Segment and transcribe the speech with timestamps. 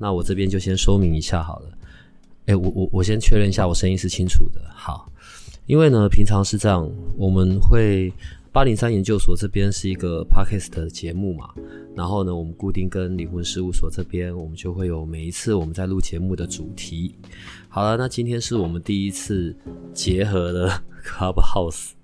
[0.00, 1.68] 那我这边就先说明一下好了。
[2.46, 4.60] 诶，我我我先确认一下，我声音是清楚的。
[4.74, 5.12] 好，
[5.66, 8.10] 因为呢，平常是这样，我们会
[8.50, 11.50] 八零三研究所这边是一个 podcast 的节目嘛，
[11.94, 17.14] 然后呢，我们固定跟灵魂事务所这边，我们就会有每一次我们在录节目的主题。
[17.68, 19.54] 好了，那今天是我们第一次
[19.92, 21.99] 结合了 Clubhouse。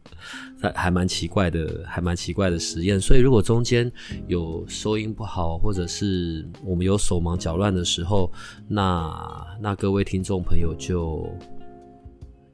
[0.73, 3.01] 还还蛮奇怪的，还蛮奇怪的实验。
[3.01, 3.91] 所以如果中间
[4.27, 8.30] 有收音不好，或者是我们有手忙脚乱的时候，
[8.69, 11.29] 那那各位听众朋友就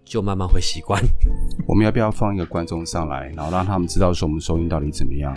[0.04, 1.02] 就慢慢会习惯。
[1.66, 5.36] 我们要不要放一个观众上来，然后让他们知道说我们收音到底怎么样？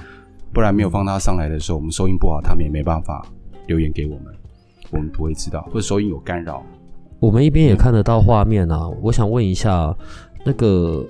[0.54, 3.26] 不然没有放他上来的时候，我们收音不好，他们也没办法
[3.68, 4.34] 留言给我们，
[4.92, 6.66] 我们不会知道，或者收音有干扰。
[7.20, 9.96] 我们一边也看得到画面啊，我想问一下，
[10.46, 11.06] 那个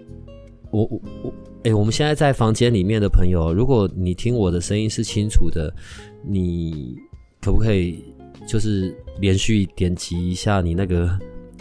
[0.71, 1.33] 我我我。
[1.65, 5.73] 哎，我们现在在房间里面的朋友，如果你听我的声音是清楚的，
[6.23, 6.95] 你
[7.41, 8.05] 可不可以
[8.47, 11.09] 就是连续点击一下你那个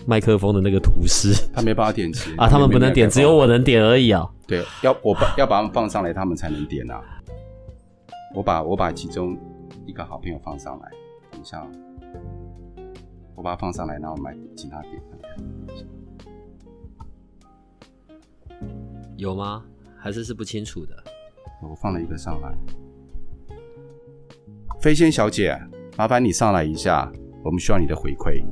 [0.07, 1.33] 麦克风的那个图示？
[1.55, 4.31] 他没办法点击啊，他们不能点，只有我能点而已啊。
[4.47, 7.01] 对，要我把要把他们放上来，他们才能点啊。
[8.35, 9.35] 我把我把其中
[9.87, 10.91] 一个好朋友放上来，
[11.31, 11.67] 等一下，
[13.35, 15.03] 我把他放上来，然后我们请他点。
[19.17, 19.65] 有吗？
[20.05, 20.95] 还是是不清楚的。
[21.63, 22.55] 我放了一个上来，
[24.79, 25.59] 飞仙小姐，
[25.97, 27.11] 麻烦你上来一下，
[27.43, 28.45] 我们需要你的回馈。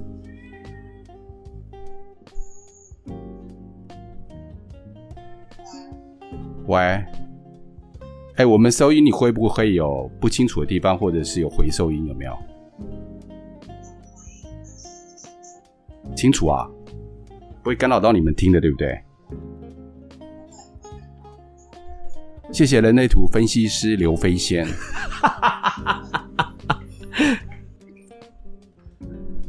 [6.69, 7.05] 喂，
[8.37, 12.07] 哎，我们收音你会不会有不清楚的地方，或者是有回收音？
[12.07, 12.35] 有没有？
[16.17, 16.67] 清楚啊，
[17.63, 18.99] 不会干扰到你们听的，对不对？
[22.53, 24.69] 谢谢人类图分析师刘飞仙。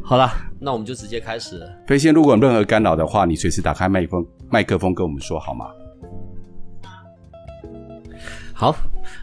[0.01, 1.69] 好了，那我们就直接开始。
[1.85, 5.65] 飞仙，如果有任何干扰的话，你随时打开麦克风，麦克风跟我们说好吗？
[8.53, 8.73] 好，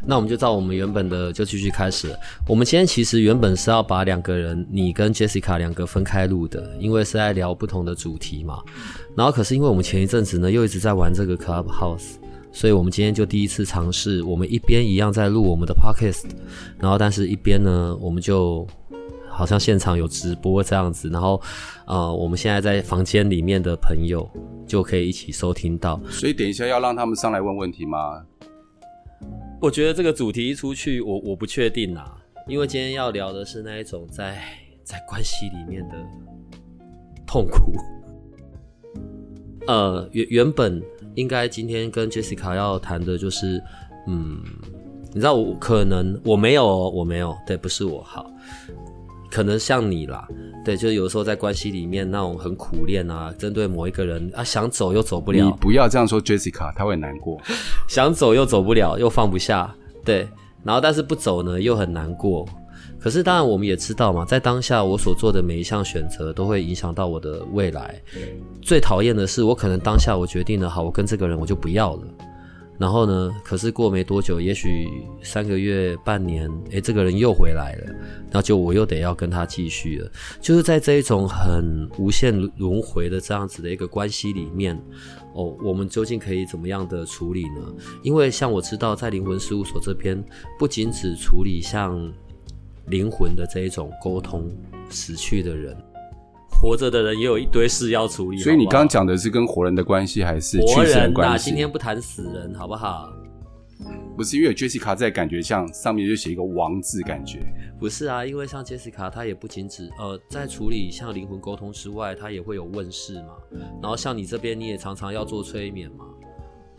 [0.04, 2.14] 那我们就照我们原本的就继续开始。
[2.46, 8.58] 我们今天其实原本是要把两个人，你跟 Jessica 两个分开录的，因为是在聊不同的主题嘛。
[9.16, 12.16] 然后可是因为我们前一阵子呢，又一直在玩这个 Clubhouse。
[12.52, 16.24] 所以，我们今天就第一次尝试，我们一边一样在录我们的 podcast，
[16.78, 18.66] 然后，但是一边呢，我们就
[19.28, 21.40] 好像现场有直播这样子，然后，
[21.86, 24.28] 呃，我们现在在房间里面的朋友
[24.66, 26.00] 就可以一起收听到。
[26.10, 28.20] 所以，等一下要让他们上来问问题吗？
[29.60, 32.16] 我觉得这个主题一出去，我我不确定啊，
[32.48, 34.42] 因为今天要聊的是那一种在
[34.82, 35.94] 在关系里面的
[37.26, 37.72] 痛苦。
[39.68, 40.82] 呃，原原本。
[41.14, 43.62] 应该今天跟 Jessica 要谈的就是，
[44.06, 44.40] 嗯，
[45.12, 48.30] 你知道我可能我没有，我没有，对，不是我好，
[49.30, 50.26] 可能像你啦，
[50.64, 55.44] 对，就是有时候在关系里面那种很苦恋啊，针对某一个人啊，想走又走不了。
[55.44, 57.40] 你不要这样说，Jessica，他会难过。
[57.88, 60.28] 想走又走不了，又放不下，对，
[60.62, 62.46] 然后但是不走呢，又很难过。
[63.00, 67.98] 可是，当然，我们也知道嘛，在当下我所做的每一项选择都会影响到我的未来。
[68.60, 72.02] 最讨厌的是，我可能当下我决定了好，我跟这个人我就不要了。
[72.78, 74.86] 然后呢，可是过没多久，也许
[75.22, 77.94] 三个月、半年，诶，这个人又回来了，
[78.30, 80.10] 那就我又得要跟他继续了。
[80.38, 84.74] 就是在这一种很无限轮回的这样子的一个关系里面，
[85.34, 87.62] 哦，我们究竟可以怎么样的处理呢？
[88.02, 90.22] 因为像我知道，在灵魂事务所这边，
[90.58, 92.12] 不仅只处理像。
[92.90, 94.50] 灵魂的这一种沟通，
[94.90, 95.76] 死去的人，
[96.50, 98.38] 活着的人也有一堆事要处理。
[98.38, 101.46] 所以你刚刚讲的是跟活人的关系，还是活人关系？
[101.46, 103.12] 今天不谈死人，好不好？
[104.14, 107.38] 不是因为 Jessica 在，感觉像上面就写一个王字，感觉
[107.78, 108.26] 不是啊。
[108.26, 113.28] 因为像 Jessica，她也不仅只呃在处理像灵魂沟通之外，她也会有问世嘛。
[113.80, 116.04] 然后像你这边，你也常常要做催眠嘛。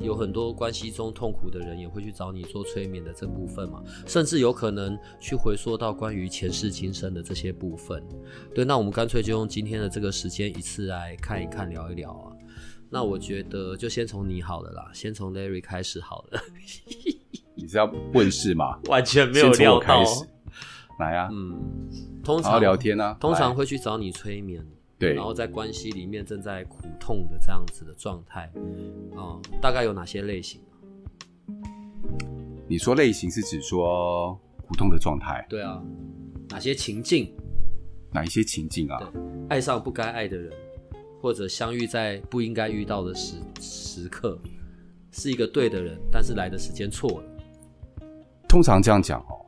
[0.02, 8.04] 有很多关系中痛苦的人也会去找你做催眠的这部分嘛，甚至有可能去回溯到关于前世今生的这些部分。
[8.54, 12.34] 对，那我们干脆就用今天的这个时间一次来看一看、聊一聊啊。
[12.90, 16.42] 那我觉得就先从你好了啦，先从 Larry 开始好了。
[17.56, 18.80] 你是要问世吗？
[18.90, 20.04] 完全没有料到。
[21.00, 21.90] 来啊，嗯。
[22.24, 24.64] 通常聊天啊，通常来会去找你催眠，
[25.02, 28.52] 对然后在关系里面正在苦痛的这样子的状态，
[29.16, 30.62] 啊、大概有哪些类型？
[32.68, 35.82] 你说类型是指说苦痛的状态，对啊，
[36.50, 37.34] 哪些情境？
[38.14, 39.12] 哪一些情境啊？
[39.50, 40.54] 爱上不该爱的人，
[41.20, 44.40] 或者相遇在不应该遇到的时时刻，
[45.12, 48.08] 是一个对的人，但是来的时间错了。
[48.48, 49.46] 通常这样讲哦，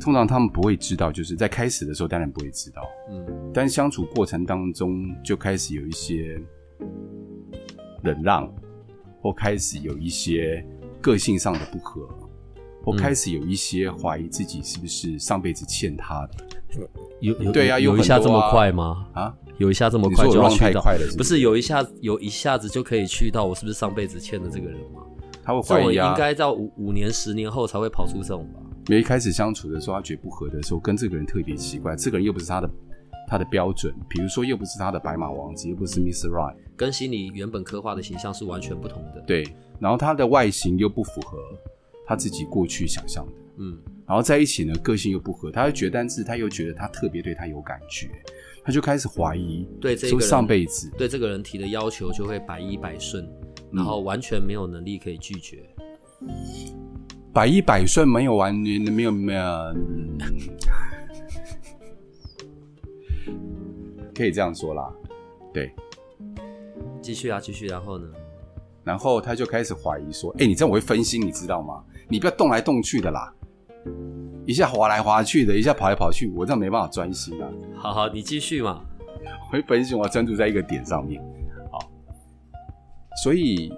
[0.00, 6.40] 通常他们不会知道，就是在开始的时候当然不会知道，嗯，但相处过程当中就开始有一些
[8.02, 8.52] 忍让，
[9.20, 10.64] 或开始有一些
[11.00, 12.08] 个性上的不合，
[12.84, 16.44] 或开始有一些怀疑自己是不是上辈子欠他的
[17.20, 19.06] 有有对啊有有一下这么快吗？
[19.12, 19.34] 啊？
[19.58, 20.80] 有一下这么快就要去到？
[20.80, 25.02] 快了是不是不是有一下有一下子就可以去到我是不是上辈子欠的这个人吗？
[25.44, 26.16] 他会怀疑啊应。
[26.16, 28.60] 该到五五年、十年后才会跑出这种吧？
[28.88, 32.70] 没一开始相处的时候，他觉得不合的时候，跟这个人特别奇怪，这个人又不是他的
[33.28, 39.46] 他的标准，比如说又不是他的白马王子，又不是 Miss Right，跟心里原本刻画的形象是完全不同的。，对，
[39.78, 41.38] 然后他的外形又不符合
[42.06, 48.10] 他自己过去想象的，嗯，然后在一起呢，个性又不合，他又觉得，但是他又觉得他特别对他有感觉，
[48.64, 53.24] 他就开始怀疑，说对这个人上辈子，对这个人提的要求就会百依百顺，
[53.70, 55.62] 嗯然后完全没有能力可以拒绝。
[57.32, 60.18] 百依百顺，没有完，没有没有，嗯
[64.14, 64.92] 可以这样说啦，
[65.52, 65.72] 对。
[67.00, 68.06] 继续啊，继续，然后呢？
[68.84, 71.82] 然后他就开始怀疑说：“哎、你这样我会分心，你知道吗？
[72.08, 73.32] 你不要动来动去的啦，
[74.44, 78.84] 一下滑来滑去的，一下跑来跑去，我这样没办法专心啊，好好，你继续嘛。
[79.46, 81.22] 我会分心，我要专注在一个点上面。
[81.70, 81.78] 好，
[83.22, 83.72] 所以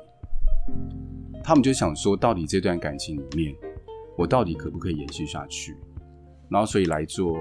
[1.45, 3.55] 他们就想说，到底这段感情里面，
[4.17, 5.77] 我到底可不可以延续下去？
[6.49, 7.37] 然后所以来做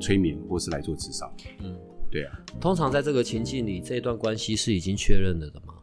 [0.00, 1.32] 催眠，或是来做智商。
[1.62, 1.76] 嗯，
[2.10, 5.74] 对啊，通常在这个情境里，这段关系是已经确认了的吗？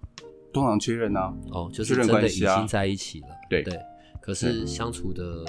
[0.54, 3.28] 通常确认啊，哦，就是真的已经在一起了。
[3.50, 3.80] 对对，
[4.22, 5.46] 可是相处的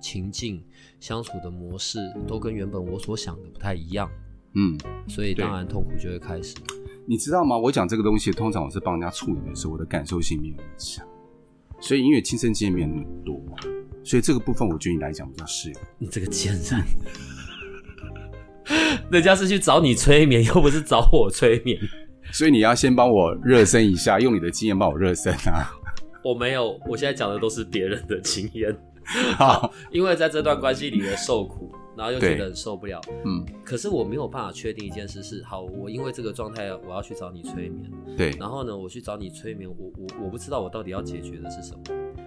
[0.00, 0.64] 情境、
[1.00, 4.08] 相处的模式都跟原本我所想的不太一样，
[4.54, 4.78] 嗯。
[5.08, 6.54] 所以对当然痛苦就会开始。
[7.06, 7.58] 你知道吗？
[7.58, 11.06] 我讲这个东西，通常我是帮人家处理的时候，我的感受性没有那么强，
[11.86, 13.38] 所以因为亲身经验没有那么多，
[14.02, 15.78] 所以这个部分我觉得你来讲比较适用。
[15.98, 16.82] 你这个贱人，
[19.12, 21.78] 人家是去找你催眠，又不是找我催眠。
[22.32, 25.70] 所以你要先帮我热身一下，用你的经验帮我热身啊。
[26.24, 28.74] 我没有，我现在讲的都是别人的经验。
[29.36, 33.00] 好，因为在这段关系里的受苦，然后又觉得很受不了。
[33.24, 37.90] 嗯，可是我没有办法确定一件事是：好，我因为这个状态，我要去找你催眠。
[38.16, 41.80] 对，然后呢，我去找你催眠，我我我不知道我到底要解决的是什么。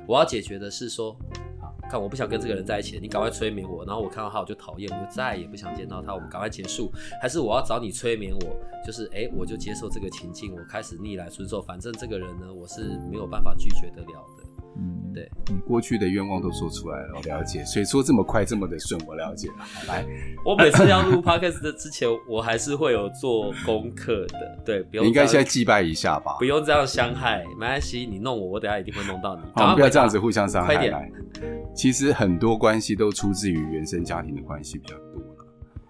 [0.08, 1.12] 我要解决的是说，
[1.60, 6.90] 啊，看我不想跟这个人在一起，你赶快催眠我，然后我看到他我就讨厌，我就再也不想见到他，我们赶快结束。
[7.22, 8.56] 还是我要找你催眠我，
[8.86, 14.57] 就是哎，我就接受这个情境，我开始逆来顺受，反正这个人呢，我是没有办法拒绝得了的。
[14.80, 17.66] 嗯，对，你过去的愿望都说出来了，我了解。
[17.66, 19.56] 所以说这么快这么的顺，我了解了。
[19.60, 20.06] 好，来，
[20.46, 24.60] 我每次要录 podcast 的之前，我还是会有做功课的。
[24.64, 26.46] 对，不用你应该这样现在祭拜一下吧不。
[26.46, 29.42] 用这样伤害，没关系，你弄我，我等下一定会弄到你。
[29.56, 30.76] 好，不要这样子互相伤害。
[30.76, 31.12] 快点来，
[31.76, 35.46] 其实很多关系都出自于原生家庭的关系比较多了。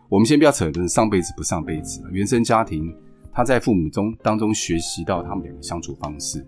[0.10, 2.96] 我们先不要扯的上辈子不上辈子了，原生家庭
[3.34, 6.48] 他在父母中当中学习到他们两个相处方式。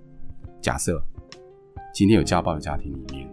[0.62, 1.02] 假设
[2.00, 3.30] 今天有家暴的家庭里面，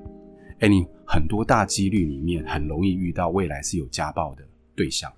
[0.58, 4.44] 哎，你很多大几率里面很容易遇到未来是有家暴的
[4.74, 5.08] 对象。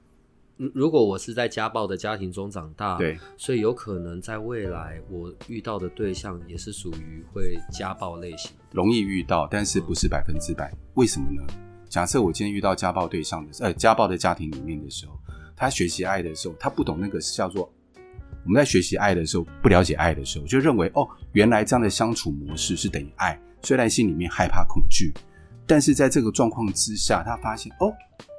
[0.58, 8.50] 如如果我是在家暴的家庭中长大，对，所以有可能在未来我遇到的对象也是属于会家暴类型。
[8.70, 10.70] 容易遇到，但是不是百分之百。
[10.92, 11.42] 为什么呢？
[11.88, 15.18] 假设我今天遇到家暴对象的，呃，家暴的家庭里面的时候，
[15.56, 17.72] 他学习爱的时候，他不懂那个是叫做
[18.44, 23.38] 我们在学习爱的时候，不了解爱的时候，就认为哦，原来这样的相处模式是等于爱。
[23.62, 25.12] 虽然心里面害怕、恐惧，
[25.66, 27.92] 但是在这个状况之下，他发现哦，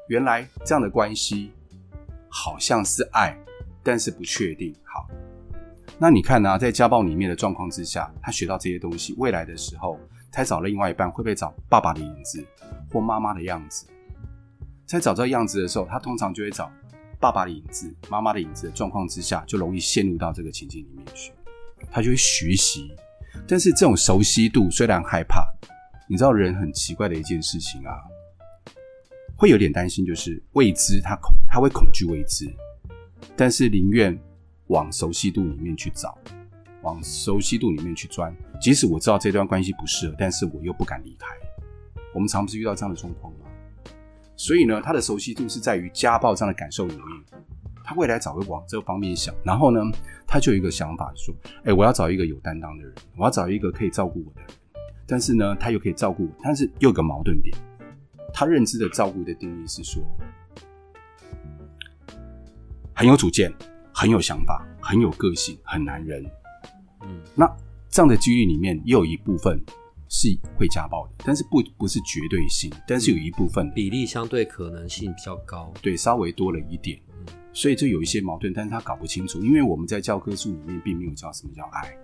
[0.07, 1.51] 原来这样的关系
[2.29, 3.37] 好像是爱，
[3.83, 4.73] 但是不确定。
[4.83, 5.07] 好，
[5.99, 9.99] 那你看呢、在家暴里面的状况之下，他学到这些东西，未来的时候，
[10.31, 12.43] 他找了另外一半会不会找爸爸的影子
[12.91, 13.85] 或妈妈的样子？
[14.85, 16.71] 在找这样子的时候，他通常就会找
[17.19, 21.31] 爸爸的影子、妈妈的影子的状况之下，就容易陷入到这个情境里面去。
[21.91, 22.91] 他就会学习，
[23.47, 25.45] 但是这种熟悉度虽然害怕，
[26.07, 27.93] 你知道人很奇怪的一件事情啊，
[29.35, 32.49] 会有点担心，就是未知，他恐他会恐惧未知，
[33.35, 34.17] 但是宁愿
[34.67, 36.17] 往熟悉度里面去找，
[36.83, 38.33] 往熟悉度里面去钻。
[38.61, 41.27] 即使我知道这段关系不适合，但是我又不敢离开。
[42.13, 43.48] 我们常不是遇到这样的状况吗？
[44.39, 47.05] 所以呢，他的熟悉度是在于家暴这样的感受里面。
[47.83, 49.81] 他未来早会往这个方面想，然后呢，
[50.25, 54.49] 他就有一个想法说：，哎，我要找一个有担当的人，我要找一个可以照顾我的人。
[55.05, 57.53] 但是呢，他又可以照顾我，但是又有个矛盾点，
[58.33, 60.01] 他认知的照顾的定义是说，
[62.95, 63.53] 很有主见，
[63.93, 66.23] 很有想法，很有个性，很男人。
[67.01, 67.45] 嗯，那
[67.89, 69.61] 这样的机遇里面，又有一部分
[70.09, 75.71] 是会家暴的，但是不不是绝对性，但是有一部分比例相对可能性比较高。
[75.81, 76.99] 对，稍微多了一点。
[77.51, 81.97] 所以就有一些矛盾，但是他搞不清楚，因为我们在教科书里面并没有教什么叫爱，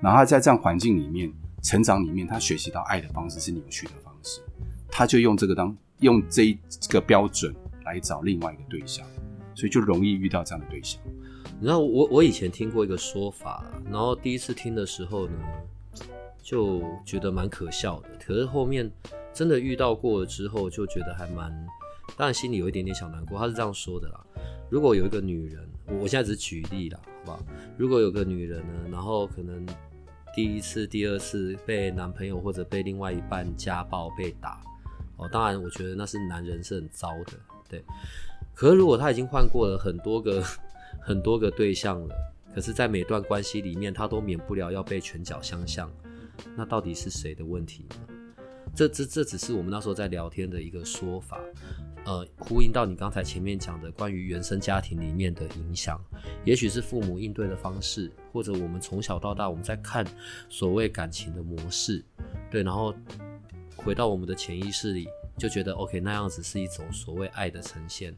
[0.00, 1.32] 然后他在这样环境里面
[1.62, 4.40] 成长里面，他学习到爱的方式是扭曲的方式，
[4.88, 6.58] 他就用这个当用这一
[6.88, 9.06] 个标准来找另外一个对象，
[9.54, 11.00] 所以就容易遇到这样的对象。
[11.60, 15.34] 然后我我以前听过一个说法，然后第一次听的时候呢，
[16.46, 18.88] 就觉得蛮可笑的，可是后面
[19.32, 21.50] 真的遇到过了之后，就觉得还蛮，
[22.16, 23.36] 当然心里有一点点小难过。
[23.36, 24.24] 他是这样说的啦。
[24.70, 25.68] 如果有一个女人，
[26.00, 27.42] 我现在只举例了，好不好？
[27.76, 29.66] 如果有个女人呢，然后可能
[30.36, 34.60] 第一次、第二次被男朋友或者被另外一半家暴、被打，
[35.16, 37.32] 哦，当然我觉得那是男人是很糟的，
[37.68, 37.84] 对。
[38.54, 40.40] 可是如果他已经换过了很多个、
[41.02, 42.14] 很多个对象了，
[42.54, 45.90] 可是，在每段关系里面，他都免不了要被拳脚相向，
[46.56, 47.96] 那到底是谁的问题呢？
[48.74, 51.40] 这、这、这只是我们那时候在聊天的一个说法。
[52.04, 56.00] 呃，呼应到你刚才前面讲的关于原生家庭里面的影响，
[56.44, 60.06] 也许是父母应对的方式，或者我们从小到大我们在看
[60.48, 62.04] 所谓感情的模式，
[62.48, 62.94] 对，然后
[63.74, 68.14] 回到我们的潜意识里，就觉得 OK 那样子是一种所谓爱的呈现。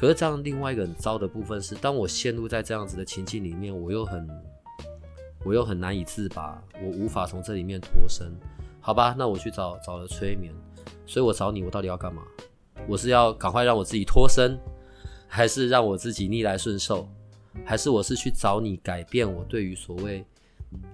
[0.00, 4.26] 可是这样另外一个很糟的部分是，当我陷入在这样子的情境里面，我又很
[5.44, 8.32] 我又很难以自拔，我无法从这里面脱身。
[8.80, 10.52] 好吧，那我去找找了催眠，
[11.06, 12.22] 所以我找你，我到底要干嘛？
[12.88, 14.58] 我是要赶快让我自己脱身，
[15.28, 17.08] 还是让我自己逆来顺受，
[17.64, 20.24] 还是我是去找你改变我对于所谓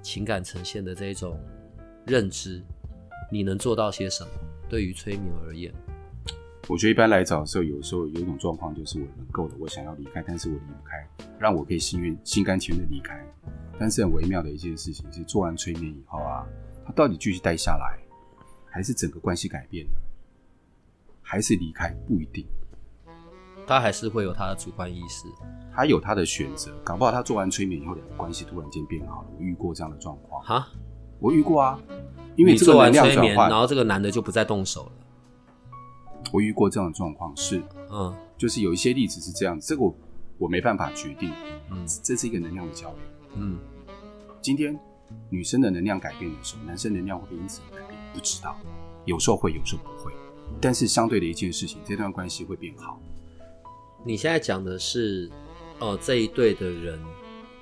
[0.03, 1.41] 情感呈现的这一种
[2.07, 2.63] 认知？
[3.31, 4.31] 你能做到些什么？
[4.69, 5.73] 对于催眠而言，
[6.69, 11.09] 我觉得一般来找的时候，有时候有一种状况就是我能够的，我想要离开，但是我离不开，
[11.39, 13.19] 让我可以心愿心甘情愿的离开。
[13.79, 16.47] 但是很微妙的一件事情是，做完催眠以后啊，
[16.85, 17.99] 他到底继续待下来，
[18.71, 19.93] 还是整个关系改变了？
[21.23, 22.45] 还是离开不一定，
[23.67, 25.27] 他还是会有他的主观意识，
[25.75, 26.71] 他有他的选择。
[26.85, 29.29] 搞不好他做完催眠以后，两个关系突然间变好了。
[29.39, 30.45] 我遇过这样的状况。
[30.45, 30.69] 哈，
[31.19, 31.81] 我遇过啊，
[32.37, 34.93] 因为做完催眠，然后这个男的就不再动手了。
[36.33, 39.67] 我遇过这样的状况，是，嗯，就是有一些例子是这样子。
[39.67, 39.95] 这个我
[40.39, 41.33] 我没办法决定，
[41.71, 42.99] 嗯，这是一个能量的交流，
[43.37, 43.59] 嗯。
[44.41, 44.79] 今天
[45.31, 47.99] 女生的能量改变的时候，男生能量会不会因此改变？
[48.15, 48.57] 不知道，
[49.05, 50.13] 有时候会，有时候不会。
[50.61, 53.01] 但是相对的一件事情，这段关系会变好。
[54.05, 55.29] 你现在讲的是，
[55.81, 56.99] 哦，这一对的人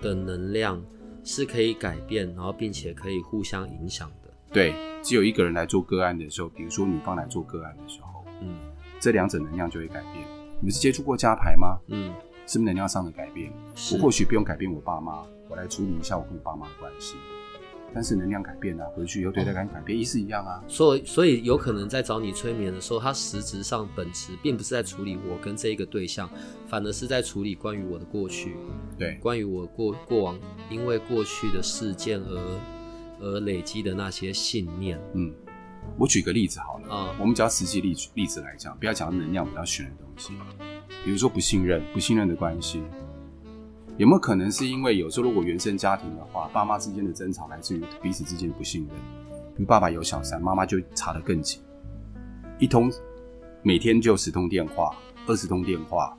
[0.03, 0.81] 的能量
[1.25, 4.31] 是可以改变，然后并且可以互相影响的。
[4.53, 8.57] 对，只有一个人来做个案的时候，比如说女方来做个案的时候，嗯，
[9.01, 10.25] 这两者能量就会改变。
[10.61, 11.79] 你们是接触过加牌吗？
[11.89, 12.13] 嗯，
[12.47, 13.53] 是不是能量上的改变？
[13.93, 17.17] 我或许不用改变我爸妈，我来处理一下我跟我爸妈的关系。
[17.95, 20.63] 但是能量改变了，回去又对待感改变，意思一样啊。
[20.69, 26.29] 所以，所以有可能在找你催眠的时候，他实质上本质并不是在处理我跟这一个对象，
[26.67, 28.55] 反而是在处理关于我的过去，
[28.99, 30.39] 对，关于我过过往
[30.69, 32.61] 因为过去的事件而
[33.21, 35.01] 而累积的那些信念。
[35.15, 35.33] 嗯，
[35.99, 40.33] 我举个例子好了嗯，我们只要实际例例子来讲，不要讲能量比较玄的东西，
[41.05, 42.83] 比如说不信任，不信任的关系。
[43.97, 48.91] 有没有可能是因为有时候如果原生家庭的话，爸妈之间的争吵来自于彼此之间的不信任？
[49.57, 51.63] 比如爸爸有小三，妈妈就查得更紧，
[52.59, 52.93] 一通
[53.63, 54.95] 每天就十通电话、
[55.27, 56.15] 二十通电话，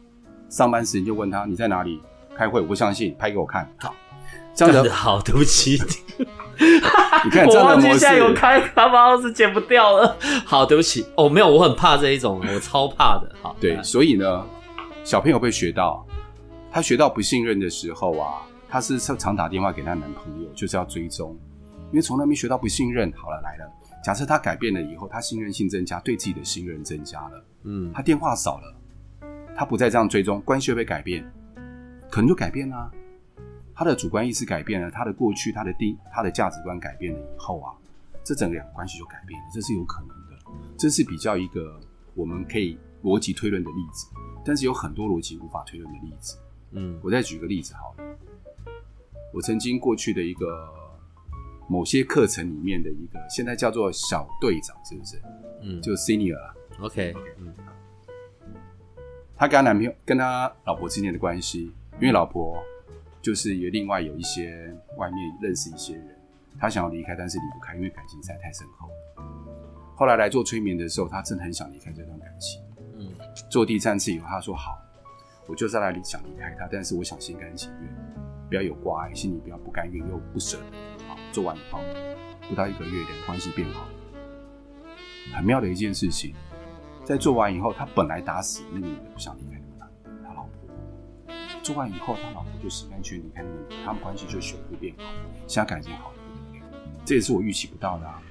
[0.49, 2.01] 上班时间就问他你在哪里
[2.35, 3.71] 开会，我不相信，拍给我看。
[3.77, 3.93] 好，
[4.55, 5.77] 这样的好，对不起，
[7.23, 10.17] 你看这样的模式，现在有开卡包是剪不掉了。
[10.45, 13.31] 好，对不起，哦，没有，我很怕这一种，我超怕的。
[13.41, 14.45] 好，对，所以呢，
[15.03, 16.05] 小朋友会学到。
[16.69, 21.35] 他学到不信任的时候啊，他是常打电话给她男朋友，就是要追踪，
[21.91, 23.11] 因为从来没学到不信任。
[23.15, 23.71] 好了，来了，
[24.03, 28.75] 假设他改变了以后，他信任性增加，对自己的信任增加了，嗯，他电话少了，
[29.55, 31.25] 他不再这样追踪，关系会改变，
[32.11, 32.91] 可能就改变了。
[33.77, 37.71] 她的主观意识改变了，他的过去，他的定，他的价值观改变了以后啊，
[38.23, 40.15] 这整个两个关系就改变了，这是有可能的。
[40.75, 41.79] 这是比较一个
[42.15, 44.07] 我们可以逻辑推论的例子，
[44.43, 46.39] 但是有很多逻辑无法推论的例子。
[46.71, 48.17] 嗯，我再举个例子好了。
[49.31, 50.67] 我曾经过去的一个
[51.67, 55.21] 某些课程里面的一个，现在叫做小队长，是不是？
[55.61, 56.55] 嗯，就 senior 啊。
[56.79, 57.53] OK，嗯，
[59.35, 62.57] 她跟他男朋友跟他老婆之间的关系，因为老婆
[63.27, 66.17] 就是也另外有一些外面认识一些人，
[66.57, 69.93] 他想要离开，但是离不开，因为感情实在太深厚了。
[69.97, 72.61] 后来来做催眠的时候，他真的很想离开这段感情。
[72.95, 73.11] 嗯，
[73.49, 74.79] 做第三次以后，他说好，
[75.45, 77.93] 我就是来想离开他，但是我想心甘情愿，
[78.47, 80.57] 不要有挂碍，心里不要不甘愿又不舍。
[81.09, 81.81] 好，做完以后，
[82.47, 83.89] 不到一个月，两个关系变好。
[85.33, 86.33] 很妙的一件事情，
[87.03, 89.56] 在做完以后，他本来打死那个女的不想离开。
[91.67, 95.03] 做完以后，他老婆就心甘情愿离开那个，他们关系就修复变好，
[95.47, 96.13] 现在感情好。
[97.03, 98.21] 这也是我预期不到的啊！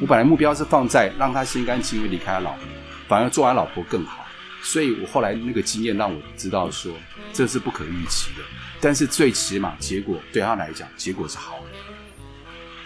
[0.00, 2.62] 我本来目标是放在让他心甘情愿离开他老婆，
[3.06, 4.24] 反而做完老婆更好。
[4.62, 6.94] 所以我后来那个经验让我知道说，
[7.30, 8.42] 这是不可预期的。
[8.80, 11.66] 但是最起码结果对他来讲，结果是好的。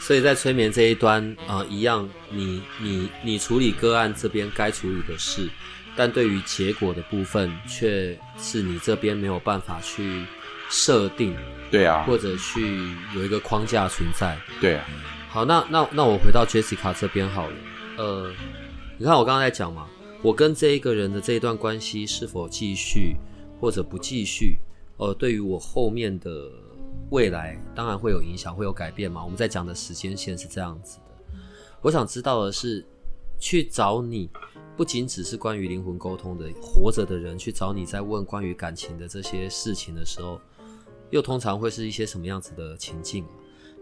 [0.00, 5.48] 所以在催眠这一端，呃，一样，你你你处理个案这边该处理的事，
[5.96, 10.24] 但对于结果的部分，却是你这边没有办法去
[10.68, 11.36] 设定，
[11.70, 14.38] 对啊，或者去有一个框架存在。
[14.60, 14.84] 对啊。
[15.28, 17.56] 好，那那那我回到 Jessica 这边好了。
[17.98, 18.32] 呃，
[18.98, 19.86] 你看我刚刚在讲嘛，
[20.22, 23.16] 我跟这一个人的这一段关系是否继续
[23.60, 24.58] 或者不继续，
[24.96, 26.30] 呃，对于我后面的。
[27.10, 29.22] 未来当然会有影响，会有改变嘛？
[29.22, 31.36] 我们在讲的时间线是这样子的。
[31.82, 32.84] 我想知道的是，
[33.38, 34.30] 去找你，
[34.76, 40.40] 不仅只是关于灵魂沟通的，活着的人去找你，在问关于感情的这些事情的时候，
[41.10, 43.24] 又通常会是一些什么样子的情境？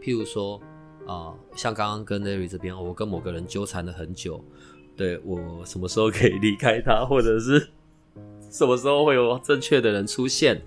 [0.02, 0.60] 譬如说，
[1.06, 4.42] 啊，像刚刚跟 Larry 这边，我跟某个人纠缠了很久，
[4.96, 7.70] 对我什么时候可以离开他，或者是
[8.50, 10.60] 什么时候会有正确的人出现？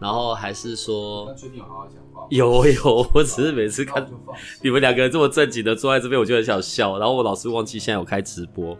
[0.00, 2.26] 然后还是说，最近有好好讲话。
[2.28, 4.04] 有有，我只是每次看
[4.60, 6.98] 你们两个人这么正经的坐在这边，我就很想笑。
[6.98, 8.76] 然后我老是忘记现在有开直播，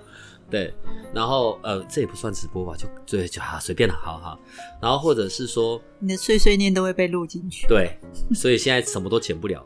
[0.50, 0.72] 对。
[1.12, 4.38] 然后呃，这也不算直播吧，就对，就好随便了，好好。
[4.80, 7.66] 然后或者是说，你的碎碎念都会被录进去。
[7.66, 7.98] 对，
[8.34, 9.64] 所以现在什么都剪不了。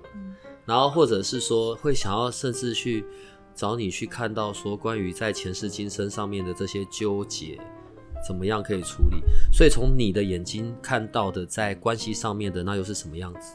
[0.64, 3.05] 然后或者是说，会想要甚至去
[3.55, 7.59] 找你去看到说关于在前世今生上面的这些纠结。
[8.27, 9.23] 怎么样可以处理？
[9.53, 13.55] 所以从你的眼睛看到的，在关系上面的那又是什么样子？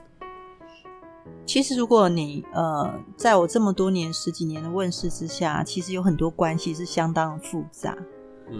[1.46, 7.98] 其实，如果你呃，在我这么多年十几年的问世之下，其实有很多关系是相当复杂，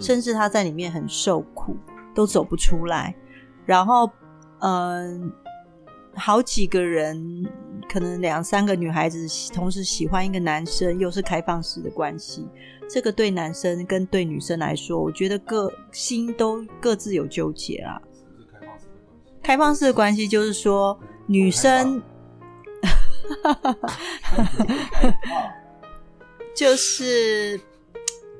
[0.00, 1.76] 甚至他在里面很受苦，
[2.14, 3.14] 都走不出来。
[3.64, 4.10] 然后，
[4.60, 5.32] 嗯，
[6.14, 7.46] 好几个人，
[7.88, 12.46] 可能两三个女孩子同时喜欢一个男生，又是开放式的关系。
[12.86, 17.98] 这个对男生跟对女生来说，我觉得各心都各自有纠结啊。
[19.42, 22.02] 开放式的关系就是说，女生，
[26.54, 27.60] 就是，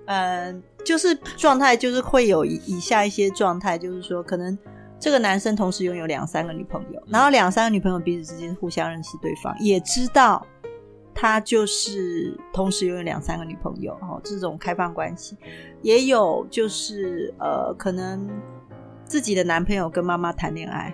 [0.07, 4.57] 嗯，就是状态，就是会有以下一些状态，就是说，可能
[4.99, 10.47] 这个男生同时拥有两三个女朋友，然后两三个女朋友彼此之间互相认识对方，也知道。
[11.17, 15.37] 他就是同时拥有两三个女朋友，哦，这种开放关系，
[15.81, 18.29] 也有就是呃，可能
[19.05, 20.93] 自己的男朋友跟妈妈谈恋爱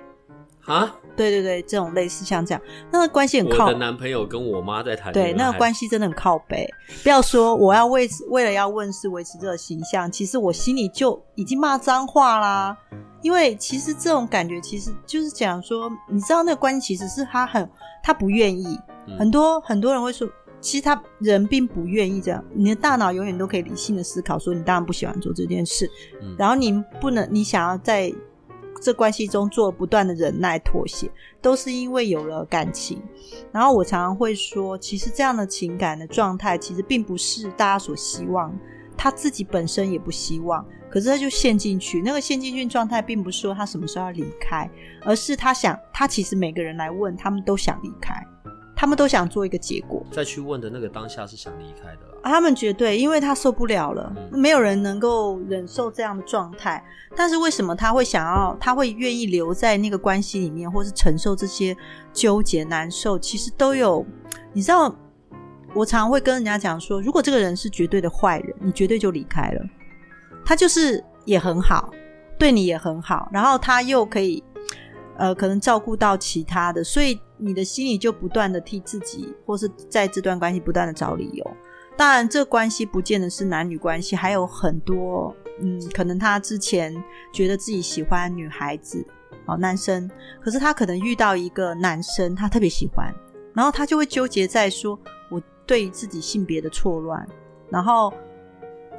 [0.65, 3.67] 啊，对对对，这种类似像这样，那个关系很靠。
[3.67, 6.69] 我的男朋友跟我妈在谈，对，那个关系真的很靠北。
[7.03, 12.77] 不要说我要为为了要问世维持这个形象，其实我心里就已经骂脏话啦。
[13.23, 17.69] 因为其实这种感觉，其实就是讲说，你知道那个关系其实是他很
[18.03, 18.79] 他不愿意。
[19.19, 20.27] 很多很多人会说，
[20.61, 22.43] 其实他人并不愿意这样。
[22.55, 25.91] 你的大脑永远都可以理性的思考，说你当然不喜欢做这件事。
[26.39, 28.11] 然后你不能，你想要在
[28.81, 31.11] 这关系中做不断的忍耐妥协，
[31.43, 33.03] 都是因为有了感情。
[33.53, 38.53] 然后我常常会说，其实这样的情感的状态，其实并不是大家所希望，
[38.97, 40.65] 他自己本身也不希望。
[40.91, 44.69] 可是他就陷进去，那个陷进去状态，并不是说他什么时候要离开，
[45.03, 48.15] 而是他想，他其实每个人来问，他们都想离开。
[48.75, 52.10] 他们都想做一个结果，再去问的那个当下是想离开的。
[52.23, 56.85] 他们绝对，因为他受不了了，没有人能够忍受这样的状态。
[57.17, 61.77] 但是为什么他会想要，他会愿意留在那个关系里面，或是承受这些
[62.13, 63.19] 纠结难受？
[63.19, 64.05] 其实都有，
[64.53, 64.95] 你知道，
[65.75, 69.63] 我常会跟人家讲说，如果这个人是绝对的坏人，你绝对就离开了。
[70.45, 71.91] 他就是也很好，
[72.39, 74.43] 对你也很好，然后他又可以，
[75.17, 77.19] 呃，可能照顾到其他的，所以。
[77.43, 81.51] 你的心里就不断的替自己，或是在这段关系不断的找理由。
[82.01, 86.91] 当然，这关系不见得是男女关系，还有很多，嗯，可能他之前
[87.31, 89.07] 觉得自己喜欢女孩子，
[89.45, 90.11] 哦，男生，
[90.41, 93.15] 可是他可能遇到一个男生，他特别喜欢，
[93.53, 97.29] 然后他就会纠结在说，我对自己性别的错乱，
[97.69, 98.11] 然后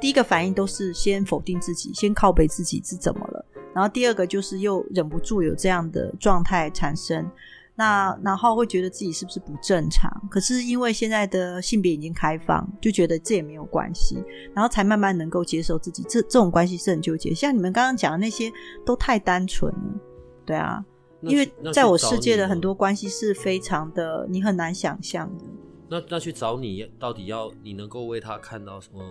[0.00, 3.44] 第一个反应都是先否定自己，先靠背自己是怎么了。
[3.74, 7.28] 然后第二个就是又忍不住有这样的状态产生。
[7.74, 10.10] 那然后会觉得自己是不是不正常？
[10.30, 14.22] 可是因为现在的性别已经开放，就觉得这也没有关系，
[14.54, 16.02] 然后才慢慢能够接受自己。
[16.02, 17.34] 这这种关系是很纠结。
[17.34, 18.52] 像你们刚刚讲的那些
[18.84, 20.00] 都太单纯了，
[20.44, 20.84] 对啊，
[21.22, 25.44] 因为在我世界的很多关系是非常的，你很难想象的。
[25.88, 29.02] 那那去找你，到底要你能够为他看到什么？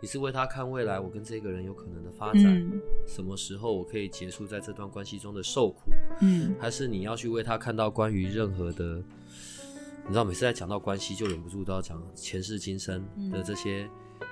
[0.00, 2.70] 你是为他看未来，我跟这个人有可能的发展，
[3.06, 5.90] 什么时候我可以结束在这段关系中的受苦？
[6.20, 9.02] 嗯，还是你要去为他看到关于任何的？
[10.08, 13.88] 你知道，每次在讲到关系，就忍不住都要讲前世今生的这些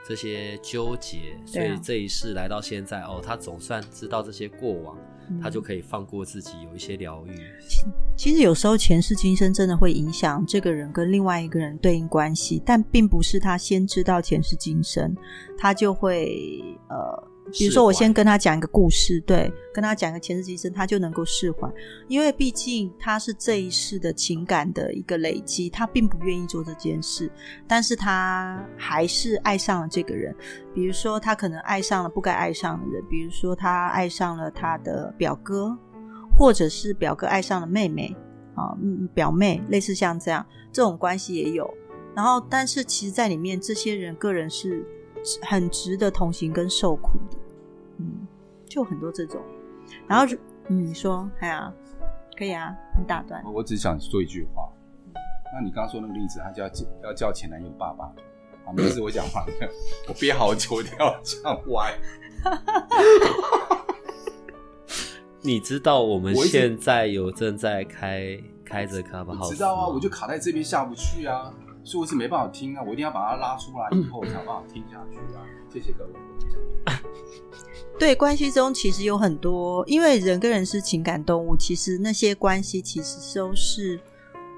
[0.07, 1.37] 这些纠结。
[1.47, 4.97] 所以这一世来到现在，哦，他总算知道这些过往。
[5.43, 7.33] 他就可以放过自己，有一些疗愈。
[8.17, 15.15] 其实有时候前世今生真的会影响这个人跟另外一个人对应关系，但并不是他先知道前世今生，
[15.59, 17.34] 他就会呃。
[17.53, 21.71] 比如说，我先跟他讲一个故事，对，跟他讲一个前世今生，他就能够释怀，
[22.09, 27.31] 因为毕竟他是这一世的情感的一个累积，他并不愿意做这件事，
[27.69, 30.35] 但是他还是爱上了这个人。
[30.75, 35.77] 比如说，他可能爱上了不该爱上的人，比如说他爱上了他的表哥，
[36.37, 38.17] 或者是表哥爱上了妹妹，
[38.55, 41.73] 啊，嗯表妹，类似像这样这种关系也有。
[42.17, 44.83] 然后，但是其实在里面，这些人个人是。
[45.43, 47.39] 很值得同行跟受苦的，
[47.99, 48.27] 嗯，
[48.67, 49.41] 就很多这种。
[50.07, 50.27] 然后，
[50.69, 51.73] 嗯，你说，哎呀，
[52.37, 53.43] 可以啊，你打断。
[53.53, 54.69] 我只想说一句话。
[55.55, 56.65] 那你刚刚说那个例子，他叫
[57.03, 58.07] 要叫前男友爸爸，
[58.67, 59.47] 啊，没事，我讲话，
[60.09, 61.97] 我憋好久，要讲歪。
[65.41, 71.55] 你知道我们现在有正在开开着卡巴号，知道啊，我就卡在这边下不去啊。
[71.85, 75.45] 所以我是没办法听啊，我一定要把它拉出来以后才有办法听下去啊。
[75.73, 76.11] 谢谢各位。
[77.99, 84.01] 对，关系中其实有很多，因为人跟人是情感动物，其实那些关系其实都是，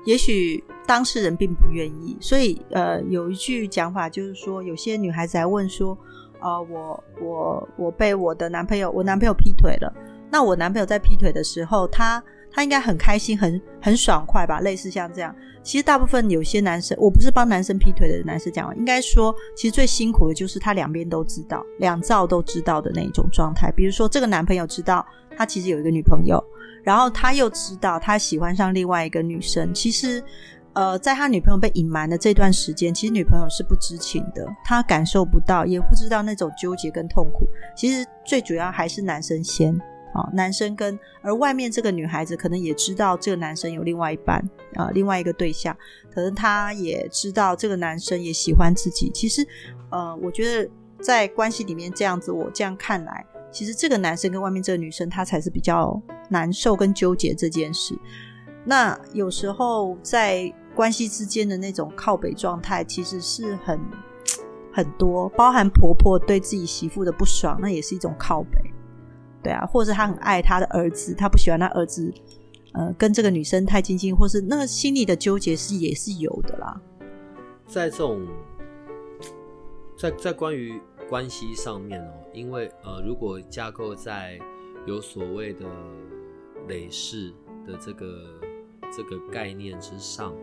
[0.04, 2.16] 也许当事人并不愿意。
[2.20, 5.96] 所以呃，有一句讲法就是说，有些女孩子还问说，
[6.40, 9.92] 呃，我我我被我的男朋友，我男朋友劈腿了。
[10.30, 12.22] 那我男朋友在劈腿的时候，他
[12.56, 14.60] 他应该很开心，很很爽快吧？
[14.60, 15.34] 类似像这样。
[15.62, 23.70] 其实大部分有些男生，我不是帮男生劈腿的男生讲，应该说，其实最辛苦的就是他两边都知道，两造都知道的那一种状态。
[23.72, 25.04] 比如说，这个男朋友知道
[25.36, 26.42] 他其实有一个女朋友，
[26.82, 29.74] 然后他又知道他喜欢上另外一个女生。
[29.74, 30.24] 其实，
[30.72, 37.46] 呃，在他女朋友被隐瞒的这段时间，其实女朋友是不知情的，他感受不到，也不知道那种纠结跟痛苦。
[37.76, 39.78] 其实最主要还是男生先。
[40.16, 44.42] 啊，男生跟而外面这个女孩子可能也知道这个男生有另外一半
[44.74, 45.76] 啊，另外一个对象，
[46.10, 49.10] 可能他也知道这个男生也喜欢自己。
[49.12, 49.46] 其实，
[49.90, 50.70] 呃，我觉得
[51.02, 56.00] 在关系里面这样子，我这样看来，其实这个男生跟外面这个女生，他才是比较
[56.30, 57.94] 难受跟纠结这件事。
[58.64, 63.78] 那有时候在关系之间的那种靠北状态，其实是很
[64.72, 68.58] 很多，包含婆婆对自己媳妇的不爽，那也是一种靠北。
[69.46, 72.12] 对啊，或者是他很爱他的儿子，他不喜欢他儿子，
[72.72, 76.80] 呃，跟这个女生太亲近，或是那个心里的纠结是也是有的啦。
[77.64, 78.26] 在这种，
[79.96, 84.36] 在在关于关系上面哦，因为呃，如果架构在
[84.84, 85.64] 有所谓的
[86.66, 87.32] 累世
[87.64, 88.40] 的这个
[88.90, 90.34] 这个概念之上，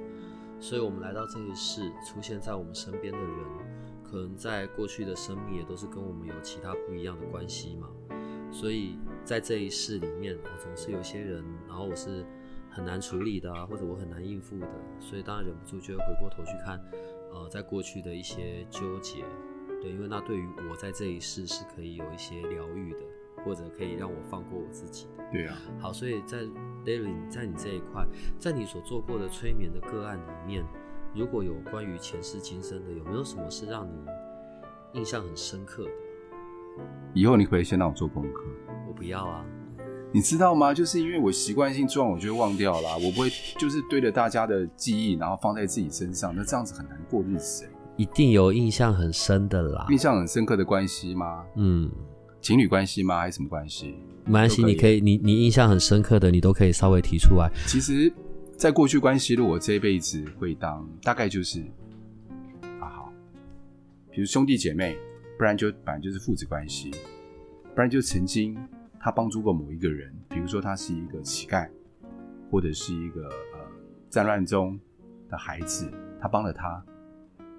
[0.62, 3.38] 所以我们来到这一世，出现在我们身边的人，
[4.02, 7.90] 可能在过去的生命也都是跟我们有其他不一样的关系嘛。
[8.54, 12.24] 所以在这一世里面，我总是有些人，然后我是
[12.70, 14.68] 很难处理的啊，或者我很难应付的，
[15.00, 16.80] 所以当然忍不住就会回过头去看，
[17.34, 19.26] 呃，在过去的一些纠结，
[19.82, 23.00] 对，因为那对于我在这一世是可以有一些疗愈的，
[23.44, 25.24] 或者可以让我放过我自己的。
[25.32, 25.58] 对啊。
[25.80, 26.44] 好，所以在
[26.86, 28.06] David，在你这一块，
[28.38, 30.64] 在你所做过的催眠的个案里面，
[31.16, 34.06] 如果有关于前世今生的，有没有什么是让你
[34.94, 35.92] 印象很深刻的？
[37.14, 38.42] 以后你可以先让我做功课。
[38.88, 39.46] 我不要啊！
[40.12, 40.74] 你知道吗？
[40.74, 42.96] 就是因为我习惯性做完，我就会忘掉啦。
[43.04, 46.36] 我不会就是对着大家的记忆，然后放在自己身上。
[46.36, 47.68] 那这样子很难过日子。
[47.98, 49.88] 一定有印象很深的啦。
[49.90, 51.44] 印象很深刻的关系吗？
[51.56, 51.92] 嗯，
[52.42, 53.20] 情侣关系吗？
[53.20, 53.96] 还是什么关系？
[54.26, 57.52] 没关系，你可以，你你印象很深刻的，你都可以稍微提出来。
[57.66, 58.14] 其实，
[58.56, 61.60] 在过去关系，如果这一辈子会当，大概就是
[62.80, 63.14] 啊好，
[64.12, 64.96] 比如兄弟姐妹。
[65.44, 66.90] 不然就本来就是父子关系，
[67.76, 68.58] 不然就曾经
[68.98, 71.70] 他帮助过某一个人，比如说他是一个乞丐，
[72.50, 73.60] 或者是一个呃
[74.10, 74.80] 战乱中
[75.28, 76.82] 的孩子，他帮了他，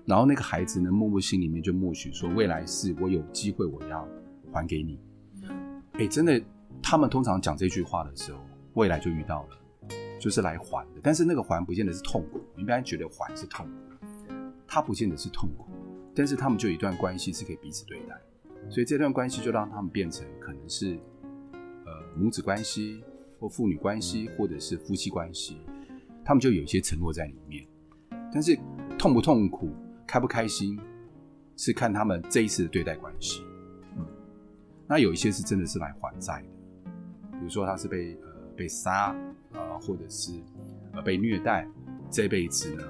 [0.07, 4.09] 然后那个孩子呢默默心里面就默许说，未来是我有机会我要
[4.51, 4.99] 还给你。
[5.93, 6.43] 哎，真的
[6.83, 8.41] 他们通常讲这句话的时候，
[8.73, 9.49] 未来就遇到了，
[10.19, 11.01] 就是来还的。
[11.03, 14.07] 但是那个还不见得是痛苦，你一般觉得还是痛苦，
[14.67, 15.69] 他不见得是痛苦，
[16.15, 18.21] 但是他们就一段关系是可以彼此对待，
[18.71, 20.99] 所以这段关系就让他们变成可能是
[21.85, 23.03] 呃母子关系
[23.41, 25.59] 或父女关系，或者是夫妻关系，
[26.25, 27.67] 他们就有一些承诺在里面。
[28.33, 28.59] 但是
[28.99, 29.71] 痛不痛苦、
[30.07, 30.79] 开不开心，
[31.57, 33.45] 是看他们这一次的对待关系。
[33.97, 34.07] 嗯，
[34.89, 36.49] 那有一些是真的是来还债的。
[37.33, 39.15] 比如说他是被呃被杀
[39.53, 40.33] 啊，或者是
[40.93, 41.69] 呃被虐待，
[42.11, 42.83] 这辈子呢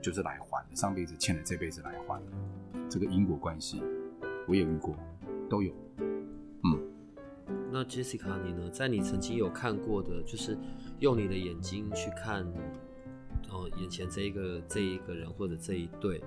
[0.00, 2.26] 就是来还的，上辈子欠了，这辈子来还的，
[2.88, 3.82] 这个因果关系
[4.46, 4.94] 我也遇过，
[5.48, 5.72] 都有。
[6.64, 6.80] 嗯，
[7.70, 8.68] 那 Jessica 你呢？
[8.70, 10.56] 在你曾经有看过的，就是
[11.00, 12.42] 用你的眼睛去看，
[13.50, 16.22] 哦，眼前这一个这一个人或者这一对，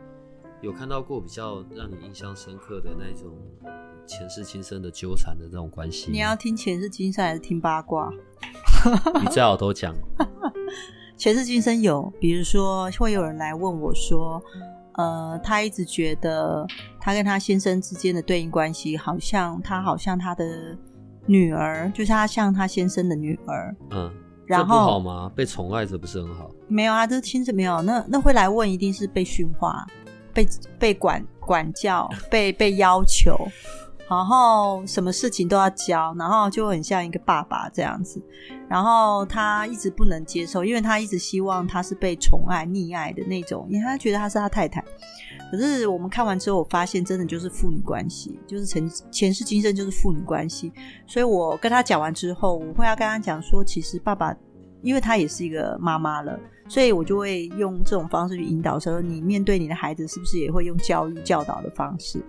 [0.62, 3.38] 有看到过比较让你印象深刻的那种？
[4.08, 8.12] 前世今生的纠缠的这种关系，你要听前世今生还是听八卦？
[9.22, 9.96] 你最好都讲。
[11.16, 14.44] 前世今生有，比如说会有人来问我说，
[14.94, 16.66] 呃，他一直觉得
[17.00, 20.78] 他跟他先生之间的对应关系，好像他好像他的
[21.26, 23.76] 女儿，就是他像他先生的女儿。
[23.92, 24.12] 嗯，
[24.46, 25.32] 然后好吗？
[25.36, 26.52] 被宠爱着不是很好？
[26.68, 27.82] 没有啊，这亲子没有。
[27.82, 29.86] 那那会来问，一定是被驯化、
[30.34, 33.38] 被被管管教、 被被要求。
[34.12, 38.22] 然后什么事情都要教，然后就很像一个爸爸这样子。
[38.68, 44.84] 然后他一直不能接受，因为他一直希望他是被宠爱、溺爱的那种，因为他觉得他是他太太。
[45.50, 50.74] 可是我们看完之后，我发现真的就是父女关系，就是前前世今生就是父女关系。
[51.08, 54.36] 所以我跟他讲完之后，我会要跟他讲说，其实爸爸，
[54.82, 62.22] 因为他也是一个妈妈了，所以我就会用这种方式去引导说，你面对你的孩子，是不是也会用教育教导的方式？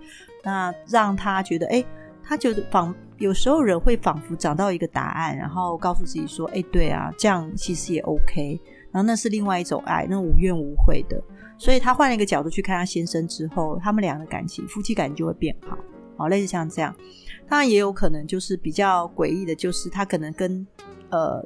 [0.43, 1.83] 那让他觉得，哎，
[2.23, 8.59] 他觉得仿有时候人会仿佛找到一个答案，然后告诉自己说，哎，对啊，这样其实也 OK。
[8.91, 11.19] 然后那是另外一种爱，那无怨无悔的。
[11.57, 15.77] 所以他换了一个角度去看他先生之后，他们俩的感情，夫妻感情就会变好。
[16.17, 16.93] 好，类似像这样，
[17.47, 20.67] 当然也有可能就是比较诡异的，就是他可能跟
[21.09, 21.43] 呃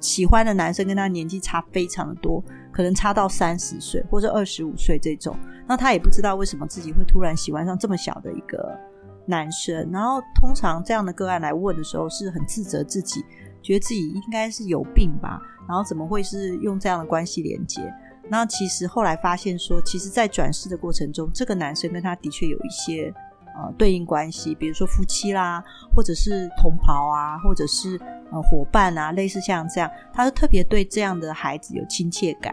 [0.00, 2.42] 喜欢的男生跟他年纪差非常的多，
[2.72, 5.36] 可能差到三十岁或者二十五岁这种。
[5.70, 8.76] 那他也不知道为什么自己会突然喜欢上这么小的一个
[9.24, 13.24] 男生，然后通常这样的个案来问的时候，是很自责自己，
[13.62, 17.80] 觉得自己应该是有病吧，然后怎么会是用这样的关系连接？
[18.28, 23.14] 那其实后来发现说，其实，在转世的过程中，这个男生跟他的确有一些
[23.54, 25.62] 呃对应关系，比如说夫妻啦，
[25.94, 27.96] 或者是同袍啊，或者是
[28.32, 32.52] 呃伙伴啊，类似像这样，他是特别对这样的孩子有亲切感。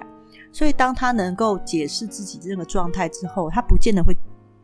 [0.58, 4.12] 所以，当他能够解释自己这个状态之后，他不见得会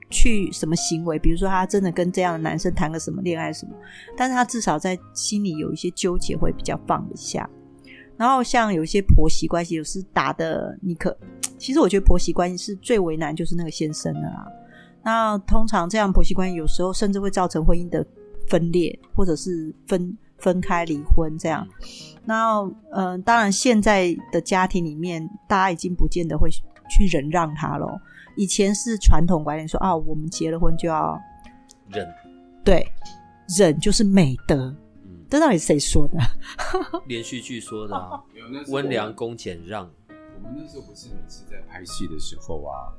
[0.09, 3.73] 去什么行为，比如说他真的跟这样的男生谈个什么恋爱什么，
[4.17, 7.47] 但是他至少在心里有一些纠结，会比较放得下。
[8.17, 11.15] 然后，像有一些婆媳关系，有时打的你可，
[11.59, 14.47] 其实我觉得婆媳关系是最为难，就是那个先生的啦。
[15.03, 18.03] 那通常这样婆媳关系，有时候甚至会造成婚姻的
[18.47, 20.17] 分裂，或者是分。
[20.43, 21.65] 分开离婚这样，
[22.25, 27.97] 然后嗯，当然现在的家庭里面，大家已经不见得会去忍让他了。
[28.35, 31.17] 以前是传统观念说啊，我们结了婚就要
[31.87, 32.05] 忍，
[32.61, 32.85] 对，
[33.57, 34.75] 忍就是美德。
[35.29, 36.19] 这到底是谁说的？
[37.07, 38.21] 连续剧说的啊。
[38.67, 39.89] 温良恭俭让。
[40.09, 42.91] 我们那时候不是每次在拍戏的时候啊，